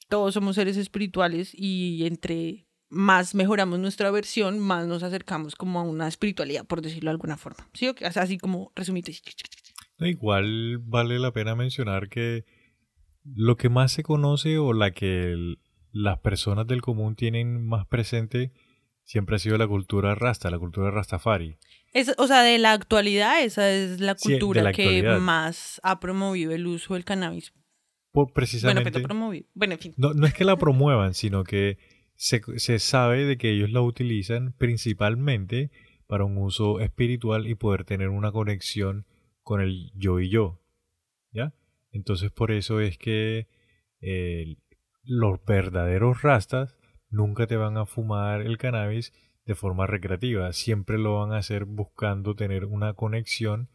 [0.09, 5.83] todos somos seres espirituales y entre más mejoramos nuestra versión, más nos acercamos como a
[5.83, 7.69] una espiritualidad, por decirlo de alguna forma.
[7.73, 7.89] ¿Sí?
[7.89, 9.13] o sea, así como resumido.
[9.99, 12.45] No, Igual vale la pena mencionar que
[13.35, 15.59] lo que más se conoce o la que el-
[15.93, 18.53] las personas del común tienen más presente
[19.05, 21.57] siempre ha sido la cultura rasta, la cultura rastafari.
[21.93, 25.99] Es, o sea, de la actualidad, esa es la Sí, cultura la que más ha
[26.01, 27.53] promovido el uso del cannabis.
[28.13, 29.47] Por Bueno, precisamente promovido.
[29.55, 29.95] Bueno, en fin.
[29.97, 31.79] no, no es que la promuevan, sino que
[32.17, 35.71] se, se sabe de que ellos la utilizan principalmente
[36.07, 39.07] para un uso espiritual y poder tener una conexión
[39.43, 40.61] con el yo y yo.
[41.97, 43.49] Entonces por eso es que
[44.01, 44.57] eh,
[45.03, 46.77] los verdaderos rastas
[47.11, 49.13] nunca te van a fumar el cannabis
[49.45, 53.69] de forma recreativa, siempre lo van a hacer buscando tener una conexión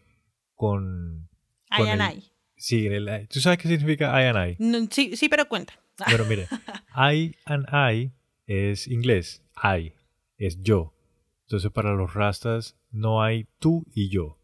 [0.54, 1.30] con...
[1.76, 2.32] Con el- ay.
[2.58, 4.56] Sí, el- ¿tú sabes qué significa I and I?
[4.60, 5.74] No, sí, sí, pero cuenta.
[6.10, 6.48] Pero mire,
[6.96, 8.12] I and I
[8.48, 9.94] es inglés, I
[10.38, 10.94] es yo.
[11.44, 14.40] Entonces para los rastas no hay tú y yo,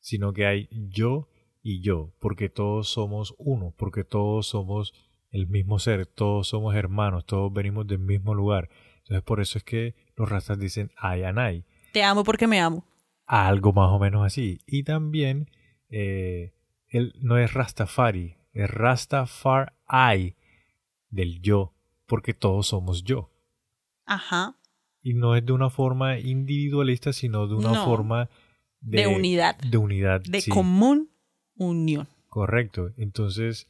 [0.00, 1.28] sino que hay yo
[1.66, 4.92] y yo, porque todos somos uno, porque todos somos
[5.30, 8.68] el mismo ser, todos somos hermanos, todos venimos del mismo lugar.
[8.98, 12.84] Entonces por eso es que los rastas dicen and I, Te amo porque me amo.
[13.26, 14.60] algo más o menos así.
[14.66, 15.50] Y también
[15.88, 16.52] eh,
[16.88, 20.36] él no es Rastafari, es Rastafari
[21.10, 21.72] del yo,
[22.06, 23.30] porque todos somos yo.
[24.06, 24.56] Ajá.
[25.02, 27.84] Y no es de una forma individualista, sino de una No.
[27.84, 28.28] forma
[28.80, 29.56] de, De unidad.
[29.58, 30.20] De unidad.
[30.22, 31.10] De sí, común
[31.56, 32.08] unión.
[32.28, 32.90] Correcto.
[32.96, 33.66] Entonces,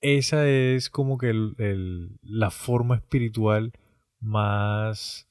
[0.00, 3.72] esa es como que el- el- la forma espiritual
[4.20, 5.26] más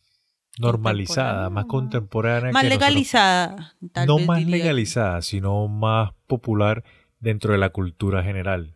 [0.59, 2.51] normalizada, más contemporánea.
[2.51, 3.75] Más que legalizada.
[3.91, 4.57] tal no vez más diría.
[4.57, 6.83] legalizada, sino más popular
[7.19, 8.75] dentro de la cultura general.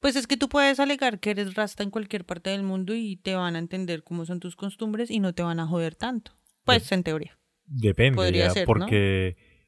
[0.00, 3.16] Pues es que tú puedes alegar que eres rasta en cualquier parte del mundo y
[3.16, 6.32] te van a entender cómo son tus costumbres y no te van a joder tanto.
[6.64, 7.38] Pues en teoría.
[7.66, 8.86] Depende, Podría ya, ser, ¿no?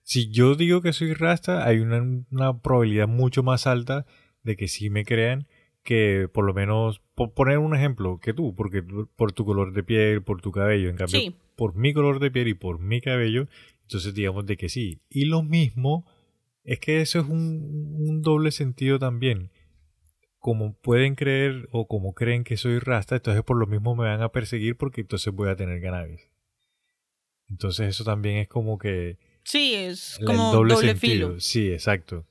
[0.03, 4.07] Si yo digo que soy rasta, hay una, una probabilidad mucho más alta
[4.43, 5.47] de que sí me crean
[5.85, 8.83] que por lo menos, por poner un ejemplo, que tú, porque
[9.17, 11.35] por tu color de piel, por tu cabello, en cambio, Sí.
[11.57, 13.49] por mi color de piel y por mi cabello,
[13.83, 15.01] entonces digamos de que sí.
[15.11, 16.07] Y lo mismo,
[16.63, 19.51] es que eso es un, un doble sentido también.
[20.39, 24.23] Como pueden creer o como creen que soy rasta, entonces por lo mismo me van
[24.23, 26.29] a perseguir porque entonces voy a tener cannabis.
[27.49, 31.29] Entonces eso también es como que Sí, es el como doble, doble, sentido.
[31.29, 31.41] filo.
[31.41, 32.27] Sí, exacto.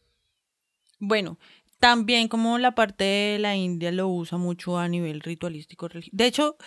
[1.00, 1.38] Bueno,
[1.80, 5.90] también como la parte de la India lo usa mucho a nivel ritualístico.
[6.12, 6.58] De hecho,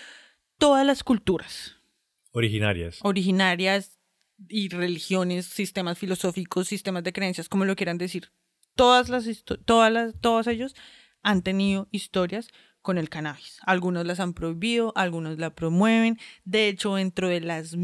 [0.58, 1.76] todas las culturas
[2.32, 2.98] Originarias.
[3.02, 3.98] originarias
[4.48, 8.32] y religiones, sistemas filosóficos, sistemas de creencias, como lo quieran decir,
[8.74, 9.24] todas las
[9.64, 10.74] todas las todos ellos
[11.22, 12.48] han tenido historias
[12.84, 13.60] con el cannabis.
[13.62, 16.18] Algunos las han prohibido, algunos la promueven.
[16.44, 17.76] De hecho, dentro de los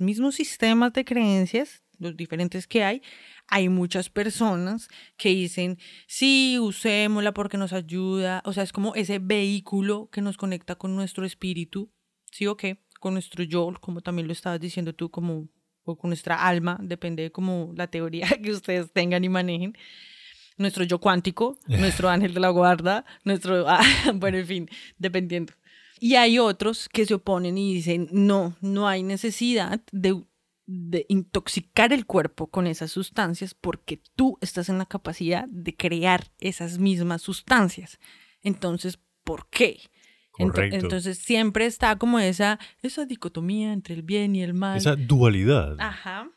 [0.00, 3.02] mismos sistemas de creencias, los diferentes que hay,
[3.48, 8.40] hay muchas personas que dicen, sí, usémosla porque nos ayuda.
[8.44, 11.90] O sea, es como ese vehículo que nos conecta con nuestro espíritu,
[12.30, 12.84] ¿sí o qué?
[13.00, 15.48] Con nuestro yo, como también lo estabas diciendo tú, como,
[15.82, 19.76] o con nuestra alma, depende de como la teoría que ustedes tengan y manejen.
[20.58, 23.80] Nuestro yo cuántico, nuestro ángel de la guarda, nuestro, ah,
[24.14, 25.54] bueno, en fin, dependiendo.
[26.00, 30.22] Y hay otros que se oponen y dicen, no, no hay necesidad de,
[30.66, 36.26] de intoxicar el cuerpo con esas sustancias porque tú estás en la capacidad de crear
[36.38, 37.98] esas mismas sustancias.
[38.42, 39.80] Entonces, ¿por qué?
[40.46, 40.76] Correcto.
[40.76, 44.78] Entonces siempre está como esa, esa dicotomía entre el bien y el mal.
[44.78, 45.76] Esa dualidad.
[45.80, 46.30] Ajá.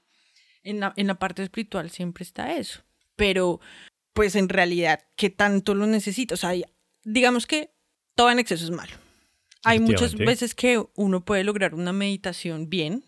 [0.63, 2.81] En la, en la parte espiritual siempre está eso.
[3.15, 3.59] Pero,
[4.13, 6.35] pues en realidad, ¿qué tanto lo necesita?
[6.35, 6.53] O sea,
[7.03, 7.71] digamos que
[8.15, 8.93] todo en exceso es malo.
[9.63, 13.03] Hay muchas veces que uno puede lograr una meditación bien,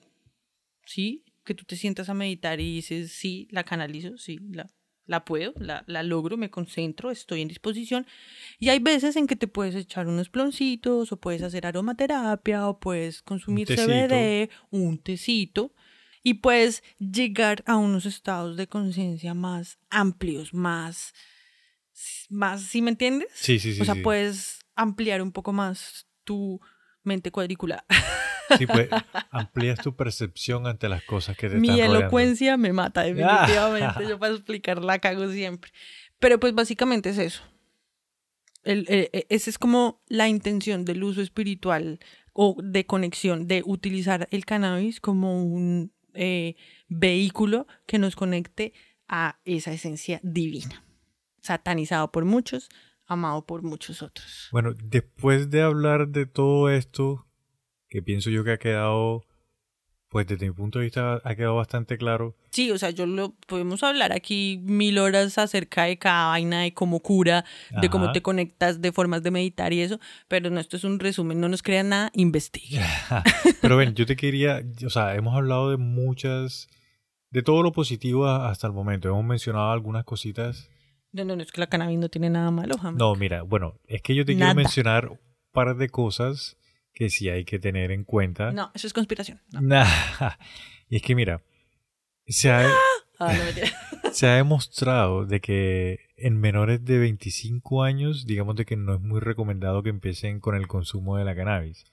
[0.85, 1.25] ¿sí?
[1.43, 4.69] Que tú te sientas a meditar y dices, sí, la canalizo, sí, la,
[5.05, 8.05] la puedo, la, la logro, me concentro, estoy en disposición.
[8.59, 12.79] Y hay veces en que te puedes echar unos ploncitos, o puedes hacer aromaterapia, o
[12.79, 13.87] puedes consumir tecito.
[13.87, 15.73] CBD, un tecito,
[16.23, 21.13] y puedes llegar a unos estados de conciencia más amplios, más,
[22.29, 23.27] más, ¿sí me entiendes?
[23.35, 24.01] Sí, sí, sí, O sea, sí.
[24.01, 26.59] puedes ampliar un poco más tu
[27.03, 27.85] mente cuadriculada.
[28.57, 28.87] Sí, pues
[29.31, 31.99] amplías tu percepción ante las cosas que te Mi están rodeando.
[31.99, 34.07] elocuencia me mata definitivamente.
[34.07, 35.71] Yo para explicar la cago siempre.
[36.19, 37.43] Pero pues básicamente es eso.
[38.63, 41.99] El, eh, eh, esa es como la intención del uso espiritual
[42.31, 46.55] o de conexión, de utilizar el cannabis como un eh,
[46.87, 48.73] vehículo que nos conecte
[49.07, 50.83] a esa esencia divina.
[51.41, 52.69] Satanizado por muchos,
[53.05, 54.49] amado por muchos otros.
[54.51, 57.27] Bueno, después de hablar de todo esto,
[57.89, 59.25] que pienso yo que ha quedado,
[60.13, 62.35] pues desde mi punto de vista ha quedado bastante claro.
[62.51, 66.73] Sí, o sea, yo lo podemos hablar aquí mil horas acerca de cada vaina, de
[66.73, 67.43] cómo cura,
[67.81, 68.13] de cómo Ajá.
[68.13, 71.49] te conectas, de formas de meditar y eso, pero no, esto es un resumen, no
[71.49, 72.83] nos crean nada, investiguen.
[73.61, 76.67] Pero ven, yo te quería, o sea, hemos hablado de muchas,
[77.31, 79.09] de todo lo positivo hasta el momento.
[79.09, 80.69] Hemos mencionado algunas cositas.
[81.11, 82.99] No, no, no, es que la cannabis no tiene nada malo, jamás.
[82.99, 84.53] No, mira, bueno, es que yo te Nada.
[84.53, 85.19] quiero mencionar un
[85.51, 86.55] par de cosas
[86.93, 88.51] que sí hay que tener en cuenta.
[88.51, 89.41] No, eso es conspiración.
[89.51, 89.61] No.
[89.61, 89.85] Nah,
[90.89, 91.41] Y es que mira,
[92.27, 92.69] se ha,
[93.19, 98.75] Ah, no, se ha demostrado de que en menores de 25 años, digamos de que
[98.75, 101.85] no es muy recomendado que empiecen con el consumo de la cannabis.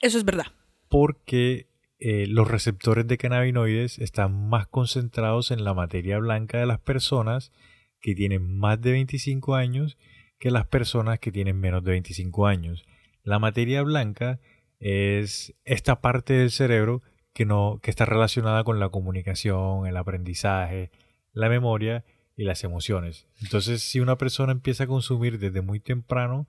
[0.00, 0.46] Eso es verdad.
[0.88, 1.68] Porque
[1.98, 7.52] eh, los receptores de cannabinoides están más concentrados en la materia blanca de las personas
[8.00, 9.98] que tienen más de 25 años
[10.38, 12.84] que las personas que tienen menos de 25 años.
[13.22, 14.40] La materia blanca
[14.78, 17.02] es esta parte del cerebro
[17.32, 20.90] que, no, que está relacionada con la comunicación, el aprendizaje,
[21.32, 22.04] la memoria
[22.36, 23.26] y las emociones.
[23.42, 26.48] Entonces, si una persona empieza a consumir desde muy temprano,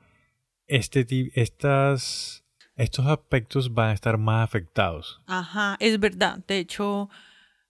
[0.68, 2.46] este, estas,
[2.76, 5.22] estos aspectos van a estar más afectados.
[5.28, 6.44] Ajá, es verdad.
[6.48, 7.10] De hecho,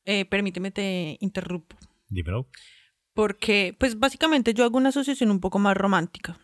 [0.06, 1.78] eh, permíteme te interrumpo.
[2.10, 2.48] Dímelo.
[3.14, 6.40] Porque, pues básicamente yo hago una asociación un poco más romántica.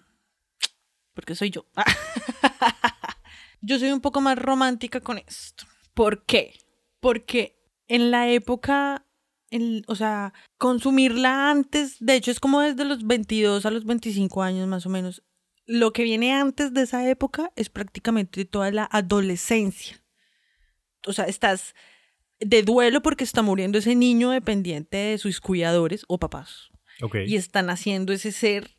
[1.13, 1.65] Porque soy yo.
[3.61, 5.65] yo soy un poco más romántica con esto.
[5.93, 6.59] ¿Por qué?
[6.99, 9.05] Porque en la época,
[9.49, 14.43] en, o sea, consumirla antes, de hecho es como desde los 22 a los 25
[14.43, 15.23] años más o menos.
[15.65, 20.01] Lo que viene antes de esa época es prácticamente toda la adolescencia.
[21.05, 21.75] O sea, estás
[22.39, 26.69] de duelo porque está muriendo ese niño dependiente de sus cuidadores o papás.
[27.01, 27.27] Okay.
[27.27, 28.76] Y están haciendo ese ser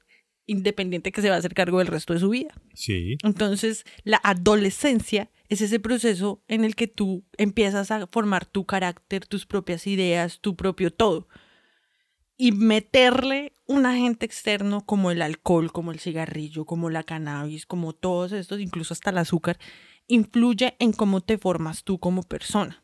[0.48, 2.52] independiente que se va a hacer cargo del resto de su vida.
[2.74, 3.16] Sí.
[3.22, 9.26] Entonces, la adolescencia es ese proceso en el que tú empiezas a formar tu carácter,
[9.26, 11.28] tus propias ideas, tu propio todo.
[12.36, 17.92] Y meterle un agente externo como el alcohol, como el cigarrillo, como la cannabis, como
[17.92, 19.58] todos estos, incluso hasta el azúcar,
[20.06, 22.82] influye en cómo te formas tú como persona.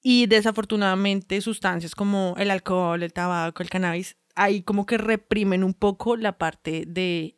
[0.00, 5.74] Y desafortunadamente sustancias como el alcohol, el tabaco, el cannabis, ahí como que reprimen un
[5.74, 7.36] poco la parte de,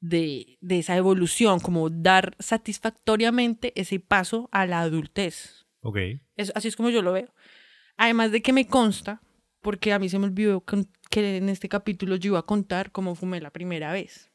[0.00, 5.66] de, de esa evolución, como dar satisfactoriamente ese paso a la adultez.
[5.80, 5.98] Ok.
[6.36, 7.32] Es, así es como yo lo veo.
[7.96, 9.22] Además de que me consta,
[9.62, 10.64] porque a mí se me olvidó
[11.10, 14.32] que en este capítulo yo iba a contar cómo fumé la primera vez.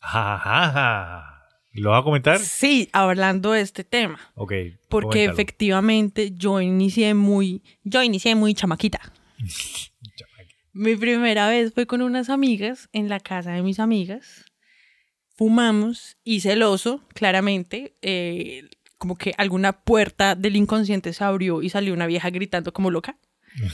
[0.00, 1.34] Ajá.
[1.72, 2.38] ¿Lo vas a comentar?
[2.38, 4.18] Sí, hablando de este tema.
[4.34, 4.52] Ok.
[4.88, 5.32] Porque coméntalo.
[5.32, 9.00] efectivamente yo inicié muy, yo inicié muy chamaquita.
[10.78, 14.44] Mi primera vez fue con unas amigas en la casa de mis amigas.
[15.34, 21.92] Fumamos y celoso, claramente, eh, como que alguna puerta del inconsciente se abrió y salió
[21.92, 23.18] una vieja gritando como loca.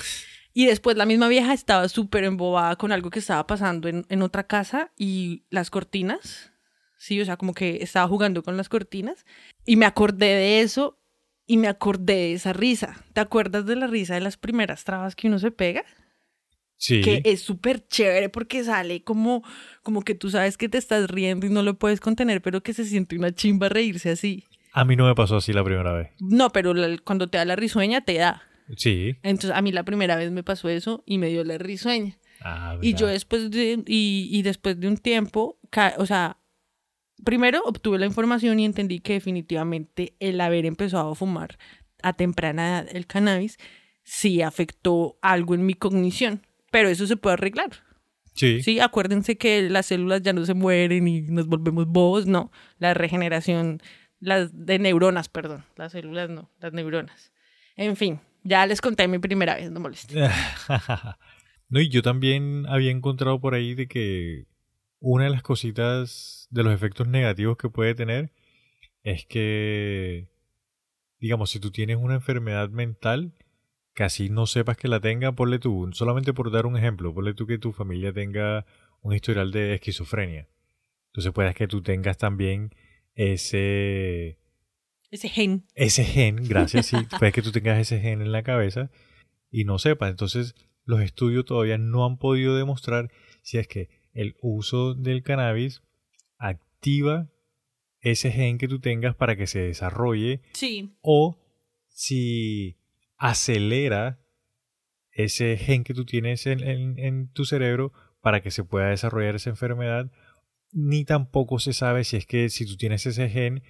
[0.56, 4.22] Y después la misma vieja estaba súper embobada con algo que estaba pasando en, en
[4.22, 6.52] otra casa y las cortinas.
[6.97, 9.26] Sí, o sea, como que estaba jugando con las cortinas.
[9.66, 10.97] Y me acordé de eso
[11.44, 13.05] y me acordé de esa risa.
[13.14, 15.85] ¿Te acuerdas de la risa de las primeras trabas que uno se pega?
[16.76, 17.01] Sí.
[17.01, 19.42] Que es súper chévere porque sale como,
[19.82, 22.74] como que tú sabes que te estás riendo y no lo puedes contener, pero que
[22.74, 24.44] se siente una chimba reírse así.
[24.72, 26.10] A mí no me pasó así la primera vez.
[26.20, 28.42] No, pero la- cuando te da la risueña, te da.
[28.76, 29.14] Sí.
[29.22, 32.18] Entonces a mí la primera vez me pasó eso y me dio la risueña.
[32.40, 35.59] Ah, Y yo después de, y, y después de un tiempo,
[35.96, 36.38] o sea,
[37.24, 41.56] primero obtuve la información y entendí que definitivamente el haber empezado a fumar
[42.02, 43.56] a temprana edad el cannabis
[44.02, 46.42] sí afectó algo en mi cognición.
[46.74, 47.70] Pero eso se puede arreglar.
[48.34, 48.60] Sí.
[48.60, 52.51] Sí, acuérdense que las células ya no se mueren y nos volvemos bobos, no.
[52.78, 53.80] La regeneración,
[54.18, 55.64] las de neuronas, perdón.
[55.76, 57.32] Las células no, las neuronas.
[57.76, 60.28] En fin, ya les conté mi primera vez, no molesten.
[61.68, 64.46] no, y yo también había encontrado por ahí de que
[64.98, 68.32] una de las cositas de los efectos negativos que puede tener
[69.05, 70.26] es que,
[71.20, 73.32] digamos, si tú tienes una enfermedad mental,
[74.02, 77.46] así no sepas que la tenga, ponle tú, solamente por dar un ejemplo, ponle tú
[77.46, 78.66] que tu familia tenga
[79.02, 80.48] un historial de esquizofrenia.
[81.12, 82.74] Entonces puedes que tú tengas también
[83.14, 84.38] ese
[85.10, 85.64] Ese gen.
[85.74, 88.90] ese gen, gracias, sí, puede que tú tengas ese gen en la cabeza
[89.50, 90.10] y no sepas.
[90.10, 90.54] Entonces,
[90.84, 93.10] los estudios todavía no han podido demostrar
[93.42, 95.82] si es que el uso del cannabis
[96.38, 97.28] activa
[98.00, 100.96] ese gen que tú tengas para que se desarrolle Sí.
[101.00, 101.38] o
[101.88, 102.76] si
[103.16, 104.19] acelera
[105.12, 109.36] ese gen que tú tienes en, en- en tu cerebro para que se pueda desarrollar
[109.36, 110.11] esa enfermedad,
[110.73, 113.62] ni tampoco se sabe si es que si tú tienes ese gen,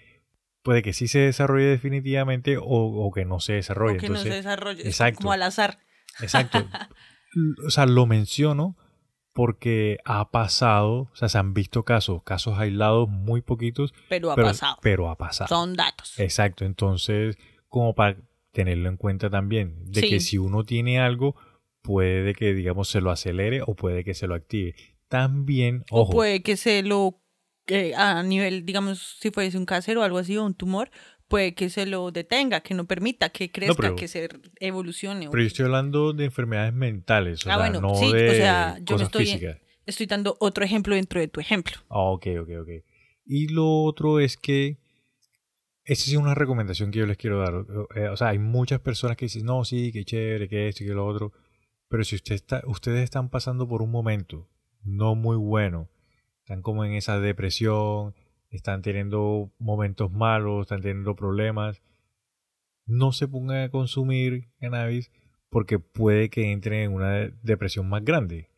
[0.62, 3.99] puede que sí se desarrolle definitivamente o, o que no se desarrolle.
[3.99, 4.81] O que no se desarrolle.
[4.83, 5.19] es exacto.
[5.19, 5.79] Como al azar.
[6.21, 6.66] Exacto.
[7.66, 8.77] O sea, lo menciono
[9.33, 14.37] porque ha pasado, o sea, se han visto casos, casos aislados muy poquitos, Pero ha
[14.37, 14.77] pero, pasado.
[14.83, 15.49] pero ha pasado.
[15.49, 16.16] Son datos.
[16.21, 18.16] Exacto, entonces, como para
[18.55, 20.09] tenerlo en cuenta también, de Sí.
[20.09, 21.36] que si uno tiene algo,
[21.82, 24.74] puede que, digamos, se lo acelere o puede que se lo active.
[25.09, 27.20] También, O ojo, puede que se lo,
[27.66, 30.90] eh, a nivel, digamos, si fuese un cáncer o algo así, o un tumor,
[31.28, 34.28] puede que se lo detenga, que no permita, que crezca, pero- que se
[34.60, 35.28] evolucione.
[35.31, 38.35] Pero yo estoy hablando de enfermedades mentales, o ah, sea, bueno, no sí, de o
[38.35, 39.59] sea, yo me cosas estoy, físicas.
[39.85, 41.74] estoy dando otro ejemplo dentro de tu ejemplo.
[41.89, 42.68] Ah, ok, ok, ok.
[43.26, 44.78] Y lo otro es que,
[45.85, 47.65] esa sí es una recomendación que yo les quiero dar.
[47.94, 50.86] Eh, O sea, hay muchas personas que dicen, no, sí, qué chévere, que esto y
[50.86, 51.32] que lo otro.
[51.89, 54.48] Pero si usted está, ustedes están pasando por un momento
[54.85, 55.89] no muy bueno,
[56.40, 58.15] están como en esa depresión,
[58.51, 61.82] están teniendo momentos malos, están teniendo problemas,
[62.86, 65.11] no se pongan a consumir cannabis
[65.48, 68.51] porque puede que entren en una depresión más grande.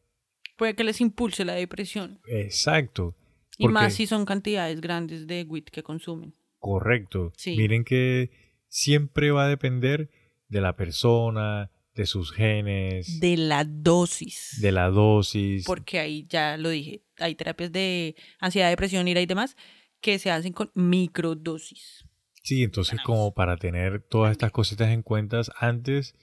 [0.56, 2.20] Puede que les impulse la depresión.
[2.26, 3.14] Exacto.
[3.58, 6.34] Y más si son cantidades grandes de weed que consumen.
[6.58, 7.32] Correcto.
[7.36, 7.56] Sí.
[7.56, 8.30] Miren que
[8.68, 10.10] siempre va a depender
[10.48, 14.58] de la persona, de sus genes, de, De la dosis.
[14.60, 15.64] la dosis.
[15.64, 19.56] Porque ahí ya lo dije, hay terapias de ansiedad, depresión, ira y demás
[20.00, 22.04] que se hacen con microdosis.
[22.42, 26.14] Sí, entonces como para tener todas estas cositas en cuenta antes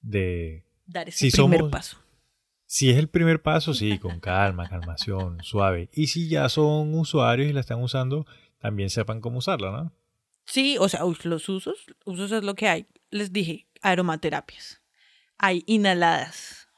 [0.00, 0.64] de...
[0.86, 1.96] Dar ese Si primer somos- paso.
[2.66, 5.88] Si es el primer paso, sí, con calma, calmación, suave.
[5.92, 8.26] Y si ya son usuarios y la están usando,
[8.62, 9.92] también sepan cómo usarla, ¿no?
[10.44, 12.86] Sí, o sea, los usos, usos es lo que hay.
[13.10, 14.80] Les dije, aromaterapias.
[15.36, 16.68] Hay inhaladas,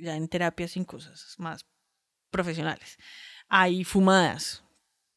[0.00, 1.66] ya en terapias sin cosas más
[2.30, 2.98] profesionales.
[3.48, 4.64] Hay fumadas,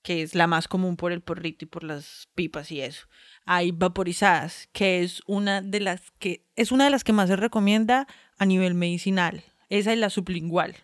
[0.03, 3.07] que es la más común por el porrito y por las pipas y eso.
[3.45, 7.35] Hay vaporizadas, que es una de las que es una de las que más se
[7.35, 9.43] recomienda a nivel medicinal.
[9.69, 10.75] Esa es la sublingual.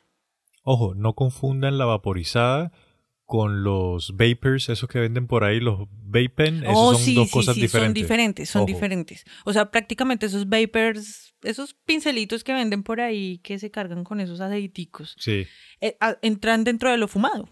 [0.64, 2.72] Ojo, no confundan la vaporizada
[3.28, 7.28] con los vapors, esos que venden por ahí, los vapen, esos Oh, son sí, dos
[7.28, 7.99] sí, cosas sí, diferentes.
[7.99, 8.68] Son diferentes, son Ojo.
[8.68, 9.26] diferentes.
[9.45, 14.22] O sea, prácticamente esos vapors, esos pincelitos que venden por ahí que se cargan con
[14.22, 15.45] esos aceiticos, Sí.
[15.82, 17.49] eh, a- entran dentro de lo fumado.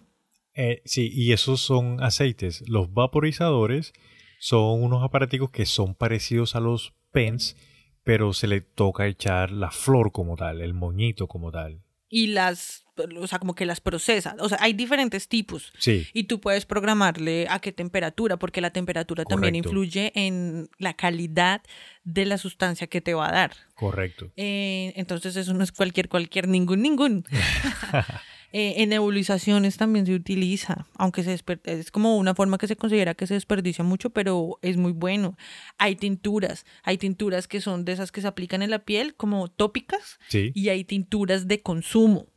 [0.54, 2.64] Eh, sí, y esos son aceites.
[2.68, 3.92] Los vaporizadores
[4.40, 7.58] son unos aparaticos que son parecidos a los pens,
[8.06, 11.82] pero se le toca echar la flor como tal, el moñito como tal.
[12.10, 12.86] Y las,
[13.20, 14.36] o sea, como que las procesa.
[14.40, 15.74] O sea, hay diferentes tipos.
[15.78, 20.94] Sí, Y tú puedes programarle a qué temperatura, porque la temperatura también influye en la
[20.94, 21.62] calidad
[22.04, 23.52] de la sustancia que te va a dar.
[23.76, 24.32] correcto.
[24.38, 27.26] Eh, entonces eso no es cualquier, cualquier, ningún, ningún.
[28.58, 33.14] Eh, en nebulizaciones también se utiliza, aunque se es como una forma que se considera
[33.14, 35.36] que se desperdicia mucho, pero es muy bueno.
[35.78, 39.50] Hay tinturas, hay tinturas que son de esas que se aplican en la piel como
[39.50, 42.28] tópicas Sí, y hay tinturas de consumo,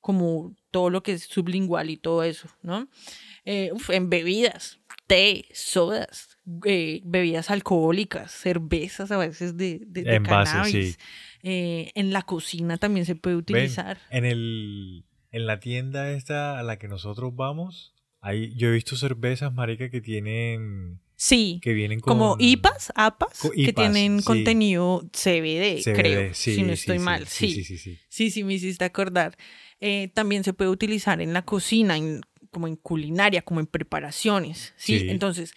[0.00, 2.88] como todo lo que es sublingual y todo eso, ¿no?
[3.44, 10.14] Eh, uf, en bebidas, té, sodas, eh, bebidas alcohólicas, cervezas a veces de, de, de
[10.14, 10.98] Envases, cannabis.
[11.42, 11.90] sí.
[11.94, 13.98] En la cocina también se puede Ven, utilizar.
[14.08, 18.96] en el en la tienda esta a la que nosotros vamos, ahí yo he visto
[18.96, 24.20] cervezas, marica, que tienen Sí, que vienen con como IPAs, APAS, Co- que IPAs, tienen
[24.20, 24.24] sí.
[24.24, 27.26] contenido CBD, CBD, creo, sí, si no estoy sí, mal.
[27.26, 27.78] Sí, Sí, sí,
[28.08, 28.44] sí, sí.
[28.44, 29.36] Me hiciste acordar.
[29.80, 34.74] Eh, también se puede utilizar en la cocina, en- como en culinaria, como en preparaciones,
[34.76, 35.00] ¿sí?
[35.00, 35.06] Sí.
[35.10, 35.54] Entonces,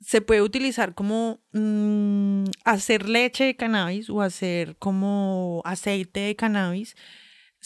[0.00, 6.96] se puede utilizar como mm, hacer leche de cannabis o hacer como aceite de cannabis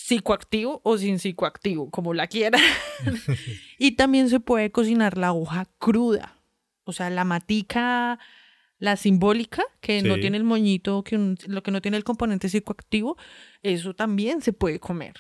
[0.07, 2.61] psicoactivo o sin psicoactivo, como la quieran.
[3.79, 6.37] y también se puede cocinar la hoja cruda,
[6.85, 8.19] o sea, la matica,
[8.79, 12.49] la simbólica, que no tiene el moñito, que un- lo que no tiene el componente
[12.49, 13.17] psicoactivo,
[13.63, 15.15] eso también se puede comer.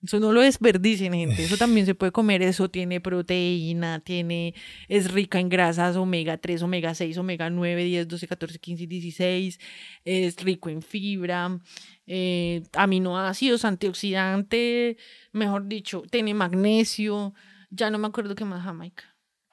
[0.00, 1.42] Eso no lo desperdicien, gente.
[1.42, 2.40] Eso también se puede comer.
[2.42, 4.54] Eso tiene proteína, tiene,
[4.86, 8.86] es rica en grasas omega 3, omega 6, omega 9, 10, 12, 14, 15 y
[8.86, 9.58] 16.
[10.04, 11.58] Es rico en fibra,
[12.08, 14.96] eh, aminoácidos, antioxidante,
[15.32, 17.34] mejor dicho, tiene magnesio.
[17.70, 19.04] Ya no me acuerdo qué más, Jamaica.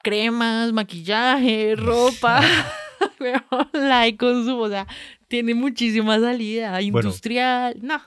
[0.02, 2.40] Cremas, maquillaje, ropa.
[3.72, 4.86] De consumo, o sea,
[5.28, 7.76] tiene muchísima salida industrial.
[7.82, 8.00] No.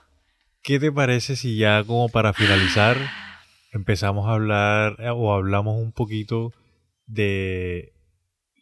[0.62, 2.96] ¿Qué te parece si ya como para finalizar
[3.72, 6.52] empezamos a hablar eh, o hablamos un poquito
[7.06, 7.92] de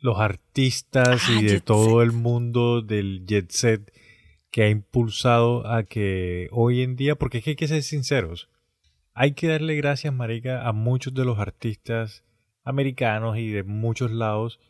[0.00, 2.02] los artistas Ah, y de jet todo set.
[2.08, 3.92] el mundo del jet set
[4.50, 8.48] que ha impulsado a que hoy en día, porque es que hay que ser sinceros,
[9.14, 12.24] hay que darle gracias, Marica, a muchos de los artistas
[12.64, 14.60] americanos y de muchos lados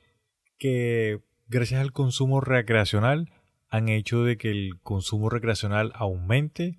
[0.58, 3.30] que gracias al consumo recreacional
[3.68, 6.78] han hecho de que el consumo recreacional aumente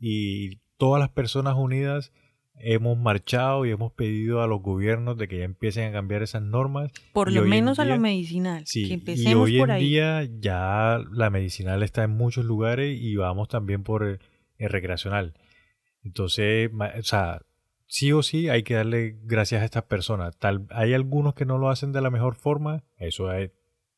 [0.00, 2.12] y todas las personas unidas
[2.60, 6.42] hemos marchado y hemos pedido a los gobiernos de que ya empiecen a cambiar esas
[6.42, 6.90] normas.
[7.12, 8.66] Por Y lo menos a lo día- medicinal.
[8.66, 9.84] Sí, que y empecemos hoy por en ahí.
[9.88, 14.18] día ya la medicinal está en muchos lugares y vamos también por el,
[14.58, 15.34] el recreacional.
[16.04, 17.42] Entonces, o sea,
[17.86, 20.36] sí o sí hay que darle gracias a estas personas.
[20.38, 23.50] Tal, hay algunos que no lo hacen de la mejor forma, eso es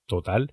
[0.06, 0.52] total,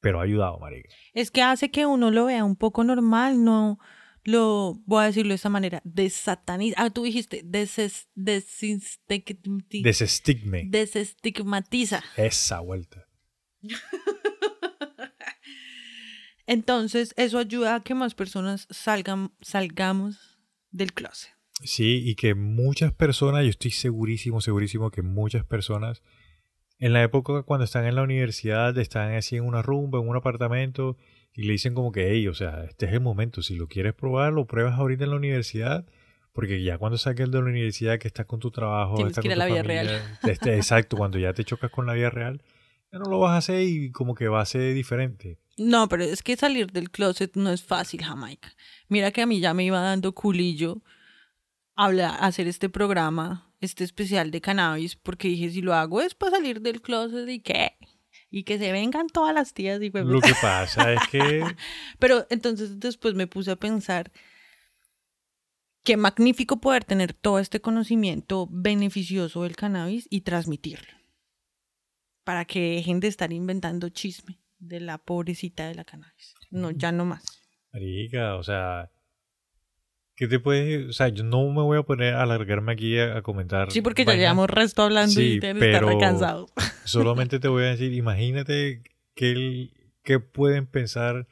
[0.00, 0.88] pero ha ayudado, marica.
[1.12, 3.78] Es que hace que uno lo vea un poco normal, no
[4.24, 6.76] lo voy a decirlo de esta manera, desataniza.
[6.78, 8.08] Ah, tú dijiste, deses.
[8.14, 10.64] Desestigme.
[10.66, 12.02] desestigmatiza.
[12.16, 13.06] Esa vuelta.
[16.46, 20.38] Entonces, eso ayuda a que más personas salgan, salgamos
[20.70, 21.30] del closet.
[21.62, 26.02] Sí, y que muchas personas, yo estoy segurísimo, segurísimo que muchas personas
[26.78, 30.16] en la época cuando están en la universidad, están así en una rumba, en un
[30.16, 30.96] apartamento,
[31.34, 33.94] y le dicen como que, hey, o sea, este es el momento, si lo quieres
[33.94, 35.86] probar, lo pruebas ahorita en la universidad,
[36.32, 39.28] porque ya cuando saques de la universidad, que estás con tu trabajo, Tienes estás que
[39.28, 40.18] ir con a la vida real.
[40.22, 42.42] este, exacto, cuando ya te chocas con la vida real,
[42.92, 45.38] ya no lo vas a hacer y como que va a ser diferente.
[45.56, 48.52] No, pero es que salir del closet no es fácil, Jamaica.
[48.88, 50.82] Mira que a mí ya me iba dando culillo
[51.76, 56.32] habla, hacer este programa, este especial de cannabis, porque dije, si lo hago es para
[56.32, 57.76] salir del closet y qué.
[58.36, 61.44] Y que se vengan todas las tías y Lo que pasa es que
[62.00, 64.10] Pero entonces después me puse a pensar
[65.84, 70.98] qué magnífico poder tener todo este conocimiento beneficioso del cannabis y transmitirlo.
[72.24, 76.34] Para que dejen de estar inventando chisme de la pobrecita de la cannabis.
[76.50, 77.22] No, ya no más.
[77.72, 78.90] Marica, o sea,
[80.16, 80.88] ¿qué te puedes...?
[80.88, 83.70] O sea, yo no me voy a poner a alargarme aquí a, a comentar.
[83.70, 86.52] Sí, porque ya llevamos resto hablando Sí, y estar pero- cansados.
[86.84, 88.82] Solamente te voy a decir, imagínate
[89.14, 89.72] que, el-
[90.02, 91.26] que pueden pensar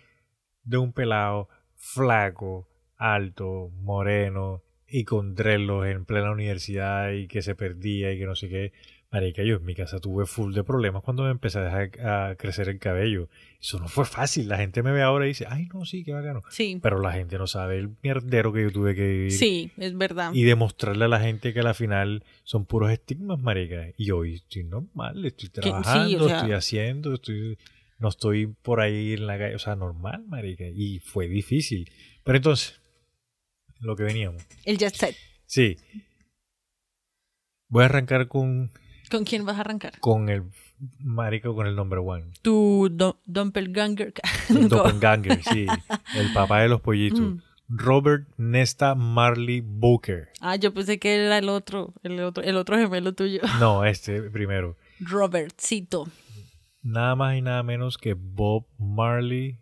[0.65, 7.55] de un pelado flaco, alto, moreno y con dreadlocks en plena universidad y que se
[7.55, 8.73] perdía y que no sé qué.
[9.13, 12.35] Marica, yo en mi casa tuve full de problemas cuando me empecé a dejar a
[12.37, 13.29] crecer el cabello.
[13.61, 14.49] Eso no fue fácil.
[14.49, 16.41] La gente me ve ahora y dice, ay, no, sí, qué bacano.
[16.49, 19.33] Sí, Pero la gente no sabe el mierdero que yo tuve que vivir.
[19.33, 20.33] sí, es verdad.
[20.33, 23.85] Y demostrarle a la gente que a la final son puros estigmas, marica.
[23.99, 27.59] Y hoy estoy normal, estoy sí, o trabajando, sea- estoy haciendo, estoy
[27.99, 30.65] no estoy por ahí en la calle, o sea, normal, marica.
[30.65, 31.89] Y fue difícil.
[32.25, 32.81] Pero entonces,
[33.79, 34.43] lo que veníamos.
[34.65, 35.15] El jet set.
[35.47, 35.77] Sí.
[37.69, 38.71] Voy a arrancar con,
[39.13, 39.99] ¿Con quién vas a arrancar?
[40.01, 40.43] con el
[40.99, 42.25] marica con el number one.
[42.43, 44.13] Tu do- doppelganger.
[44.51, 45.67] El doppelganger, sí.
[46.17, 47.21] El papá de los pollitos.
[47.21, 47.39] Mm.
[47.69, 50.29] Robert Nesta Marley Booker.
[50.41, 53.41] Ah, yo pensé que era el otro, el otro, el otro gemelo tuyo.
[53.61, 54.77] No, este primero.
[55.01, 56.07] Robertcito.
[56.83, 59.59] nada más y nada menos que Bob Marley,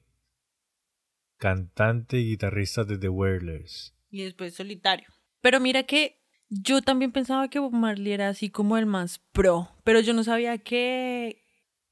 [1.39, 3.95] cantante y guitarrista de The Wailers.
[4.11, 5.07] Y después solitario.
[5.41, 6.20] Pero mira que
[6.51, 9.69] yo también pensaba que Bob Marley era así como el más pro.
[9.85, 11.43] Pero yo no sabía que.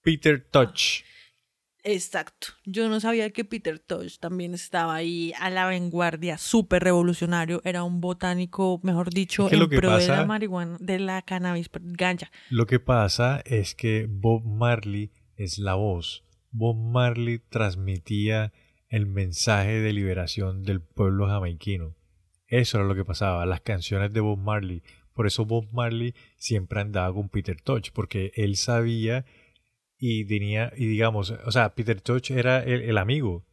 [0.02, 1.02] Peter Touch.
[1.84, 2.48] Exacto.
[2.66, 7.62] Yo no sabía que Peter Tosh también estaba ahí a la vanguardia, súper revolucionario.
[7.64, 11.22] Era un botánico, mejor dicho, Es que en que pro de la marihuana, de la
[11.22, 12.30] cannabis, ganja.
[12.50, 16.24] Lo que pasa es que Bob Marley es la voz.
[16.50, 18.52] Bob Marley transmitía
[18.88, 21.94] el mensaje de liberación del pueblo jamaiquino.
[22.48, 24.82] Eso era lo que pasaba, las canciones de Bob Marley.
[25.12, 29.24] Por eso Bob Marley siempre andaba con Peter Touch, porque él sabía
[29.98, 33.44] y tenía, y digamos, o sea, Peter Touch era el, el amigo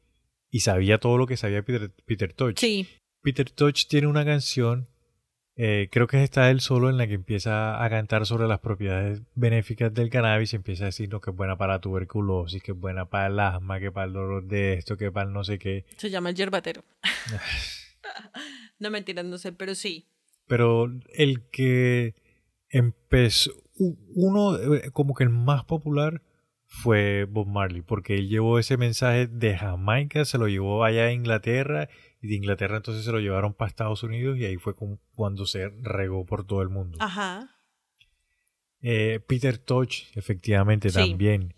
[0.49, 2.59] y sabía todo lo que sabía Peter, Peter Touch.
[2.59, 2.87] Sí,
[3.21, 4.87] Peter Touch tiene una canción,
[5.55, 9.23] eh, creo que está él solo, en la que empieza a cantar sobre las propiedades
[9.33, 12.77] benéficas del cannabis y empieza a decirnos que es buena para la tuberculosis, que es
[12.77, 15.57] buena para el asma, que para el dolor de esto, que para el no sé
[15.57, 15.85] qué.
[15.97, 16.83] se llama el yerbatero.
[18.79, 20.07] no mentiras, no sé, pero sí.
[20.47, 22.15] Pero el que
[22.69, 26.21] empezó, uno eh, como que el más popular
[26.67, 31.11] fue Bob Marley, porque él llevó ese mensaje de Jamaica, se lo llevó allá a
[31.13, 31.89] Inglaterra,
[32.21, 34.73] y de Inglaterra entonces se lo llevaron para Estados Unidos, y ahí fue
[35.15, 36.97] cuando se regó por todo el mundo.
[36.99, 37.49] Ajá.
[38.81, 40.95] Eh, Peter Touch, efectivamente, Sí.
[40.95, 41.53] también.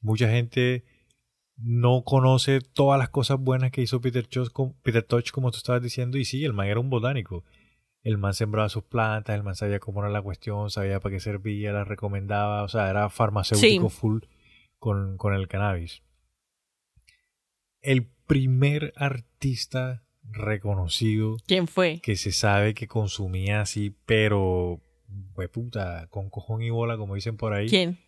[0.00, 0.84] Mucha gente
[1.56, 5.58] no conoce todas las cosas buenas que hizo Peter Touch, com- Peter Touch, como tú
[5.58, 7.44] estabas diciendo, y sí, el man era un botánico.
[8.02, 11.20] El man sembraba sus plantas, el man sabía cómo era la cuestión, sabía para qué
[11.20, 13.96] servía, las recomendaba, o sea, era farmacéutico Sí.
[13.96, 14.22] full
[14.78, 16.02] con, con el cannabis.
[17.80, 22.00] El primer artista reconocido ¿Quién fue?
[22.02, 24.80] que se sabe que consumía así, pero,
[25.34, 27.98] pues puta, con cojón y bola, como dicen por ahí, ¿Quién?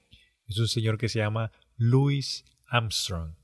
[0.46, 3.34] es un señor que se llama Louis Armstrong.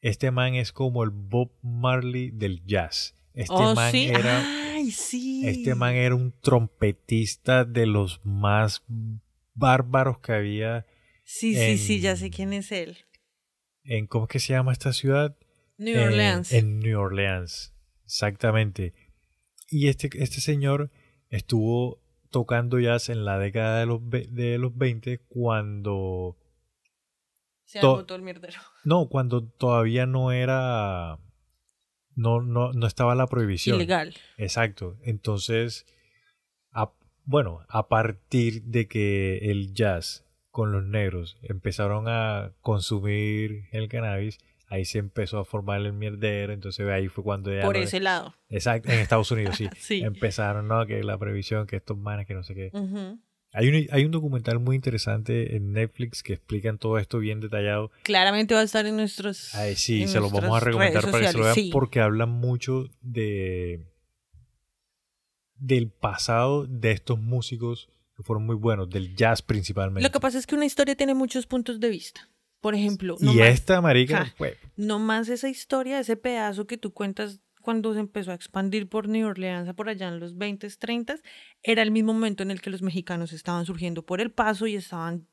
[0.00, 3.14] Este man es como el Bob Marley del jazz.
[3.32, 4.06] Este oh, man sí.
[4.08, 5.46] era Ay, sí.
[5.48, 8.84] este man era un trompetista de los más
[9.54, 10.86] bárbaros que había
[11.24, 12.98] Sí, sí, sí, ya sé quién es él.
[13.82, 15.36] en ¿cómo es que se llama esta ciudad?
[15.78, 16.52] New En- Orleans.
[16.52, 17.74] En, New Orleans,
[18.04, 18.92] exactamente.
[19.70, 20.90] Y este, este señor
[21.30, 22.00] estuvo
[22.30, 26.36] tocando jazz en la década de los, de los 20 cuando
[27.80, 28.58] Se el mierdero.
[28.84, 31.18] No, cuando todavía no era.
[32.16, 33.76] No, no, no estaba la prohibición.
[33.76, 34.14] Ilegal.
[34.36, 34.96] Exacto.
[35.02, 35.84] Entonces,
[36.72, 36.92] a-
[37.24, 44.38] bueno, a partir de que el jazz con los negros empezaron a consumir el cannabis,
[44.68, 46.52] ahí se empezó a formar el mierdero.
[46.52, 47.62] Entonces ahí fue cuando ya.
[47.62, 48.34] Por no- ese lado.
[48.48, 49.68] Exacto, en Estados Unidos, sí.
[49.78, 50.02] Sí.
[50.02, 50.86] Empezaron, ¿no?
[50.86, 52.70] Que la prohibición, que estos manes, que no sé qué.
[53.56, 57.92] Hay un, hay un documental muy interesante en Netflix que explican todo esto bien detallado.
[58.02, 59.54] Claramente va a estar en nuestros.
[59.54, 61.70] Ay, sí, en se los vamos a recomendar para que se lo vean sí.
[61.72, 63.86] porque hablan mucho de
[65.54, 70.02] del pasado de estos músicos que fueron muy buenos, del jazz principalmente.
[70.06, 72.28] Lo que pasa es que una historia tiene muchos puntos de vista.
[72.60, 74.46] Por ejemplo, y más, esta marica, Ja.
[74.76, 79.08] no más esa historia, ese pedazo que tú cuentas cuando se empezó a expandir por
[79.08, 81.22] New Orleans por allá en los 20s, 30s,
[81.62, 84.76] era el mismo momento en el que los mexicanos estaban surgiendo por el paso y
[84.76, 85.26] estaban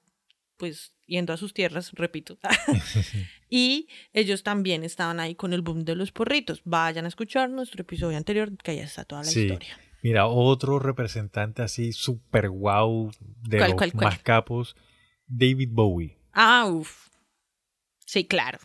[0.58, 2.38] pues yendo a sus tierras, repito.
[3.50, 6.62] y ellos también estaban ahí con el boom de los porritos.
[6.64, 9.42] Vayan a escuchar nuestro episodio anterior, que allá está toda la Sí.
[9.42, 9.78] historia.
[10.04, 13.12] mira, otro representante así super guau
[13.44, 14.06] de ¿Cuál, los cuál, cuál?
[14.06, 14.76] más capos,
[15.28, 16.18] David Bowie.
[16.34, 17.10] Ah, uff.
[18.06, 18.60] Sí, claro.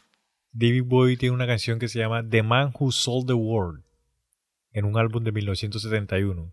[0.59, 3.83] David Bowie tiene una canción que se llama The Man Who Sold the World
[4.73, 6.53] en un álbum de 1971.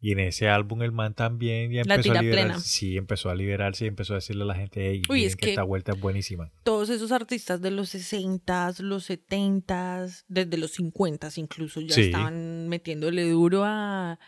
[0.00, 2.30] Y en ese álbum el man también ya empezó a liberarse.
[2.48, 2.60] plena.
[2.60, 5.46] Sí, empezó a liberarse y empezó a decirle a la gente, hey, Uy, es que,
[5.46, 6.52] que- esta vuelta es buenísima.
[6.62, 12.02] todos esos artistas de los 60s, los 70s, desde los 50s incluso, ya Sí.
[12.02, 14.18] estaban metiéndole duro a...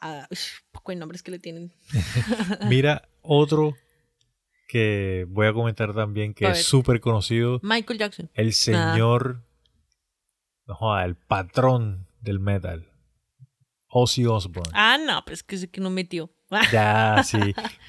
[0.00, 0.28] a
[0.70, 1.72] poco de nombres que le tienen.
[2.68, 3.74] Mira, otro
[4.66, 8.30] que voy a comentar también que es súper conocido, Michael Jackson.
[8.34, 9.44] el señor,
[10.66, 12.90] no joda, el patrón del metal,
[13.88, 14.72] Ozzy Osbourne.
[14.74, 16.30] Ah, no, pero es que que no metió.
[16.72, 17.38] Ya, sí.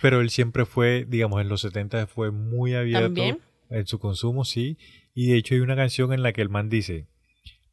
[0.02, 3.40] Pero él siempre fue, digamos, en los 70 fue muy abierto ¿También?
[3.70, 4.78] en su consumo, sí.
[5.14, 7.08] Y de hecho hay una canción en la que el man dice,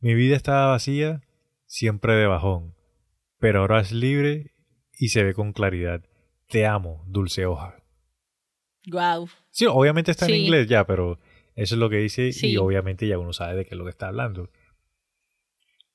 [0.01, 1.23] mi vida estaba vacía,
[1.67, 2.75] siempre de bajón,
[3.39, 4.53] pero ahora es libre
[4.99, 6.03] y se ve con claridad.
[6.49, 7.77] Te amo, dulce hoja.
[8.87, 9.29] Wow.
[9.51, 11.19] Sí, obviamente está en inglés ya, pero
[11.55, 13.91] eso es lo que dice y obviamente ya uno sabe de qué es lo que
[13.91, 14.51] está hablando.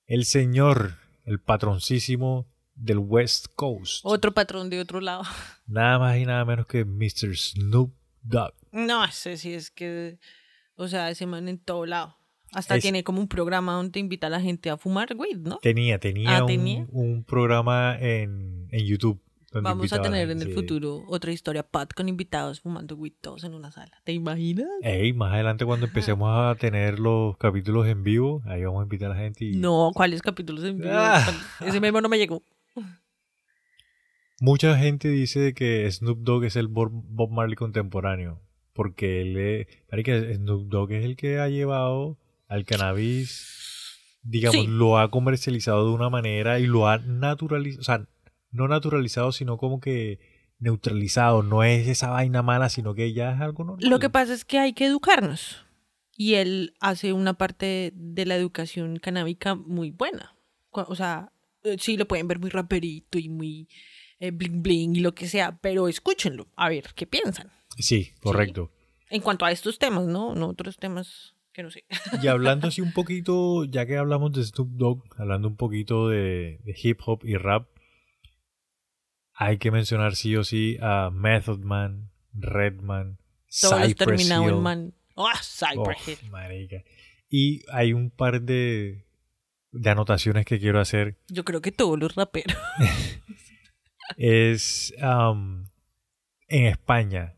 [0.05, 0.95] El señor,
[1.25, 4.01] el patroncísimo del West Coast.
[4.03, 5.23] Otro patrón de otro lado.
[5.67, 7.35] Nada más y nada menos que Mr.
[7.35, 8.53] Snoop Dogg.
[8.71, 10.17] No, ese sí es que...
[10.75, 12.15] O sea, ese man en todo lado.
[12.53, 15.57] Hasta Es- tiene como un programa donde invita a la gente a fumar weed, ¿no?
[15.57, 16.85] Tenía, tenía, Ah, un, ¿tenía?
[16.89, 19.21] un programa en, en YouTube.
[19.53, 20.53] Vamos a tener en el sí.
[20.53, 24.01] futuro otra historia Pat con invitados fumando weed todos en una sala.
[24.03, 24.67] ¿Te imaginas?
[24.81, 29.11] Ey, más adelante cuando empecemos a tener los capítulos en vivo, ahí vamos a invitar
[29.11, 30.91] a la gente y No, ¿cuáles capítulos en vivo?
[30.93, 31.25] Ah.
[31.65, 32.43] Ese memo no me llegó.
[34.41, 38.41] mucha gente dice que Snoop Dogg es el Bob Marley contemporáneo,
[38.73, 39.67] porque él es,
[40.37, 42.17] Snoop Dogg es el que ha llevado
[42.47, 44.67] al cannabis, digamos, Sí.
[44.67, 48.05] lo ha comercializado de una manera y lo ha naturalizado, o sea,
[48.51, 50.19] no naturalizado, sino como que
[50.59, 53.89] neutralizado, no es esa vaina mala, sino que ya es algo normal.
[53.89, 55.65] Lo que pasa es que hay que educarnos.
[56.15, 60.35] Y él hace una parte de la educación canábica muy buena.
[60.71, 61.31] O sea,
[61.63, 63.69] eh, sí lo pueden ver muy raperito y muy
[64.19, 67.51] eh, bling bling y lo que sea, pero escúchenlo, a ver qué piensan.
[67.77, 68.69] Sí, correcto.
[69.09, 70.35] En cuanto a estos temas, ¿no?
[70.35, 71.85] No otros temas que no sé.
[72.21, 76.59] Y hablando así un poquito, ya que hablamos de Snoop Dogg, hablando un poquito de,
[76.65, 77.69] de hip hop y rap,
[79.41, 83.17] hay que mencionar sí o sí a Method Man, Redman,
[83.61, 84.31] Todos Cypress Hill.
[84.49, 84.93] en man.
[85.15, 86.29] ¡Ah, Cypress Hill!
[86.29, 86.83] marica.
[87.29, 89.05] Y hay un par de,
[89.71, 91.17] de anotaciones que quiero hacer.
[91.29, 92.57] Yo creo que todos los raperos.
[94.17, 95.69] Es am,
[96.47, 97.35] en España,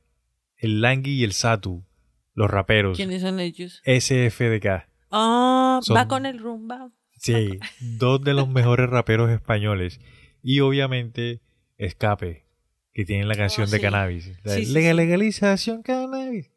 [0.57, 1.85] el Langui y el Satu,
[2.33, 3.81] los raperos, ¿Quiénes son ellos?
[3.85, 4.87] SFDK.
[5.11, 6.89] Ah, Son- va con el rumba.
[7.17, 7.59] Sí,
[7.99, 9.99] dos de los mejores raperos españoles.
[10.41, 11.41] Y obviamente
[11.85, 12.45] Escape,
[12.93, 13.81] que tienen la canción de sí.
[13.81, 14.31] cannabis.
[14.43, 14.97] La Sí, sí, lega- sí.
[14.97, 16.49] legalización cannabis.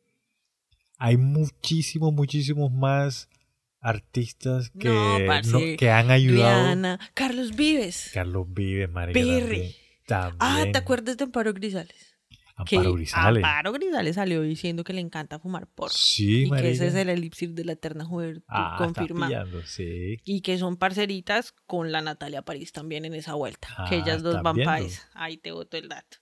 [0.98, 3.28] Hay muchísimos, muchísimos más
[3.80, 5.76] artistas que, No, no- parce.
[5.76, 6.64] que han ayudado.
[6.64, 8.10] Rihanna, Carlos Vives.
[8.14, 9.18] Carlos Vives, marica.
[9.20, 9.74] Perry.
[10.06, 10.36] También.
[10.40, 10.64] Ah.
[10.72, 12.13] ¿te acuerdas de Amparo Grisales?
[12.56, 13.42] Amparo que Grisales.
[13.44, 15.92] Amparo Grisales salió diciendo que le encanta fumar porro.
[15.92, 19.62] Sí, y que ese es el elipsir de la eterna juventud Ah, confirmado.
[19.66, 20.18] sí.
[20.24, 23.68] Y que son parceritas con la Natalia París también en esa vuelta.
[23.88, 25.04] que Ah, ellas dos van país.
[25.14, 26.18] Ahí te boto el dato.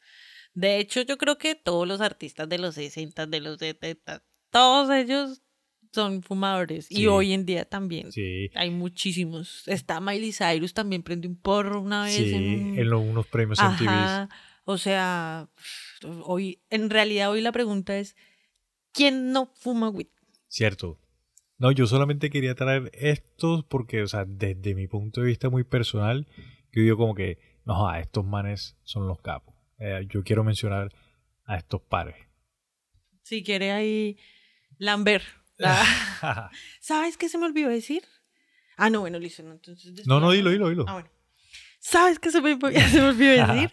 [0.54, 4.90] De hecho, yo creo que todos los artistas de los 60, de los 70, todos
[4.90, 5.42] ellos
[5.92, 6.86] son fumadores.
[6.86, 7.02] Sí.
[7.02, 8.10] Y hoy en día también.
[8.12, 8.50] Sí.
[8.54, 9.62] Hay muchísimos.
[9.66, 12.14] Está Miley Cyrus también prende un porro una vez.
[12.16, 12.78] Sí, en...
[12.78, 13.88] en los- unos premios MTV.
[13.88, 14.28] Ajá.
[14.64, 15.48] O sea,
[16.24, 18.16] hoy, en realidad hoy la pregunta es,
[18.92, 20.08] ¿Quién no fuma weed?
[20.48, 20.98] Cierto.
[21.58, 25.64] No, yo solamente quería traer estos porque, o sea, desde mi punto de vista muy
[25.64, 26.26] personal,
[26.72, 29.54] yo digo como que, no, a estos manes son los capos.
[29.78, 30.92] Eh, yo quiero mencionar
[31.44, 32.16] a estos pares.
[33.22, 34.18] Si quiere ahí
[34.78, 35.24] Lambert.
[35.64, 36.50] Ah.
[36.80, 38.02] ¿Sabes qué se me olvidó decir?
[38.76, 39.44] Ah, no, bueno, listo.
[39.44, 40.84] No, entonces no, no, dilo, dilo, dilo.
[40.88, 41.10] Ah, bueno.
[41.78, 42.58] ¿Sabes qué se me,
[42.90, 43.72] se me olvidó decir?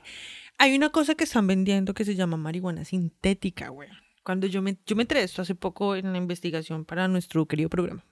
[0.62, 3.88] Hay una cosa que están vendiendo que se llama marihuana sintética, güey.
[4.24, 7.70] Cuando yo me, yo me entré esto hace poco en la investigación para nuestro querido
[7.70, 8.06] programa,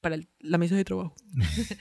[0.00, 1.14] para la mesa de trabajo.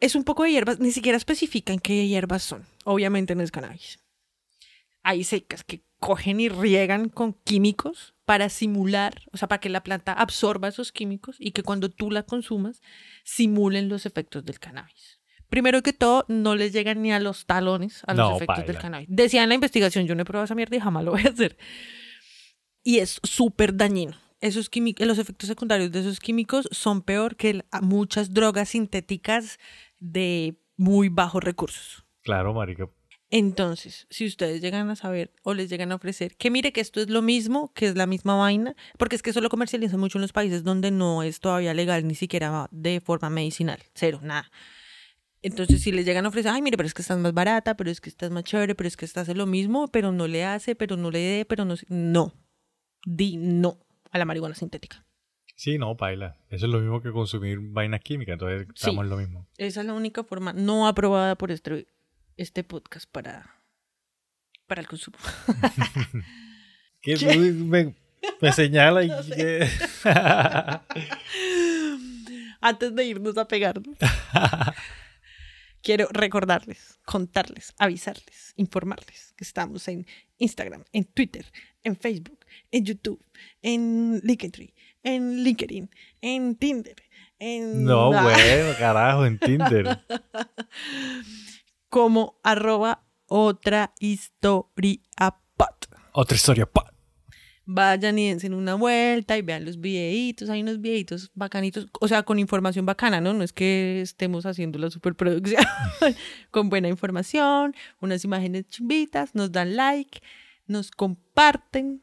[0.00, 2.64] es un poco de hierbas, ni siquiera especifican qué hierbas son.
[2.84, 3.98] Obviamente no es cannabis.
[5.02, 9.82] Hay secas que cogen y riegan con químicos para simular, o sea, para que la
[9.82, 12.82] planta absorba esos químicos y que cuando tú la consumas
[13.24, 15.15] simulen los efectos del cannabis.
[15.48, 19.08] Primero que todo, no les llegan ni a los talones a los efectos del cannabis.
[19.10, 21.30] Decía en la investigación, yo no he probado esa mierda y jamás lo voy a
[21.30, 21.56] hacer.
[22.82, 24.16] Y es súper dañino.
[24.40, 29.58] Esos químicos, los efectos secundarios de esos químicos son peor que muchas drogas sintéticas
[29.98, 32.04] de muy bajos recursos.
[32.22, 32.88] Claro, marica.
[33.30, 37.00] Entonces, si ustedes llegan a saber o les llegan a ofrecer que mire que esto
[37.00, 40.18] es lo mismo, que es la misma vaina, porque es que eso lo comercializan mucho
[40.18, 44.50] en los países donde no es todavía legal ni siquiera de forma medicinal, cero, nada.
[45.46, 47.88] Entonces, si les llegan a ofrecer, ay, mire, pero es que estás más barata, pero
[47.88, 50.74] es que estás más chévere, pero es que estás lo mismo, pero no le hace,
[50.74, 51.76] pero no le dé, pero no.
[51.88, 52.34] No.
[53.04, 53.78] Di no
[54.10, 55.06] a la marihuana sintética.
[55.54, 56.36] Sí, no, paila.
[56.50, 59.46] Eso es lo mismo que consumir vainas químicas, entonces estamos en lo mismo.
[59.56, 61.86] Esa es la única forma no aprobada por este,
[62.36, 63.62] este podcast para,
[64.66, 65.16] para el consumo.
[67.00, 67.16] ¿Qué?
[67.38, 67.94] Me,
[68.40, 69.10] me, señala y...
[72.60, 73.96] Antes de irnos a pegarnos
[75.82, 80.06] quiero recordarles, contarles, avisarles, informarles que estamos en
[80.38, 81.46] Instagram, en Twitter,
[81.82, 82.40] en Facebook,
[82.70, 83.24] en YouTube,
[83.62, 84.72] en LinkedIn,
[85.02, 85.90] en LinkedIn,
[86.20, 86.96] en Tinder,
[87.38, 87.84] en...
[87.84, 90.04] No, bueno, carajo, en Tinder.
[91.88, 95.00] Como arroba otra historia
[95.56, 95.88] pot.
[96.12, 96.95] Otra historia pot
[97.66, 102.22] vayan y dense una vuelta y vean los videitos, hay unos videitos bacanitos, o sea,
[102.22, 103.34] con información bacana, ¿no?
[103.34, 105.64] No es que estemos haciendo la superproducción,
[106.50, 110.20] con buena información, unas imágenes chimbitas, nos dan like,
[110.66, 112.02] nos comparten,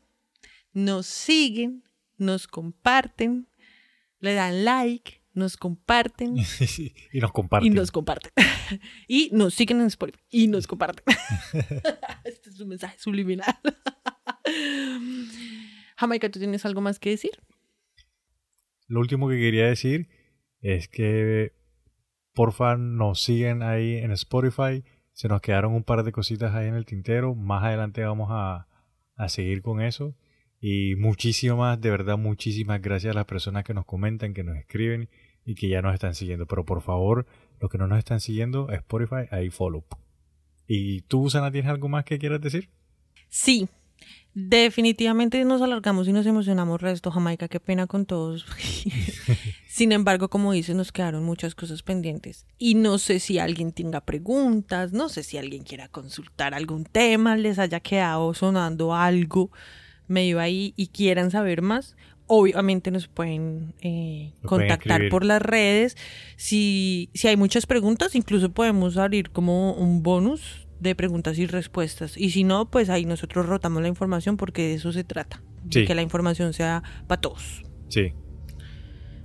[0.74, 1.84] nos siguen,
[2.18, 3.48] nos comparten,
[4.20, 6.36] le dan like, nos comparten.
[7.14, 7.72] y nos comparten.
[7.72, 8.32] Y nos comparten.
[9.08, 10.20] y nos siguen en Spotify.
[10.30, 11.06] Y nos comparten.
[12.26, 13.58] este es un mensaje subliminal.
[15.98, 17.32] Jamaica, ¿tú tienes algo más que decir?
[18.88, 20.08] Lo último que quería decir
[20.62, 21.54] es que
[22.34, 24.84] porfa nos siguen ahí en Spotify.
[25.14, 27.36] Se nos quedaron un par de cositas ahí en el tintero.
[27.36, 28.68] Más adelante vamos a,
[29.16, 30.16] a seguir con eso.
[30.60, 35.10] Y muchísimas, de verdad, muchísimas gracias a las personas que nos comentan, que nos escriben
[35.46, 36.48] y que ya nos están siguiendo.
[36.48, 37.26] Pero por favor,
[37.60, 39.86] los que no nos están siguiendo, Spotify, ahí follow.
[40.68, 42.70] ¿Y tú, Sana, tienes algo más que quieras decir?
[43.30, 43.68] Sí,
[44.36, 48.48] Definitivamente nos alargamos y nos emocionamos resto, Jamaica, qué pena con todos.
[49.68, 52.48] Sin embargo, como dices, nos quedaron muchas cosas pendientes.
[52.58, 57.38] Y no sé si alguien tenga preguntas, no sé si alguien quiera consultar algún tema,
[57.38, 59.52] les haya quedado sonando algo
[60.08, 61.96] medio ahí y quieran saber más.
[62.26, 65.96] Obviamente nos pueden eh, contactar por las redes.
[66.38, 72.18] Si, si hay muchas preguntas, incluso podemos abrir como un bonus de preguntas y respuestas.
[72.18, 75.42] Y si no, pues ahí nosotros rotamos la información porque de eso se trata.
[75.64, 77.64] De que la información sea para todos.
[77.88, 78.14] Sí.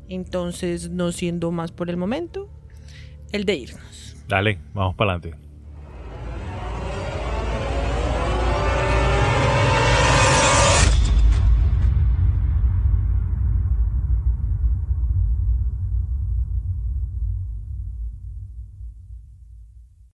[0.08, 2.48] Entonces, no siendo más por el momento,
[3.32, 4.16] el de irnos.
[4.28, 5.47] Dale, vamos para adelante.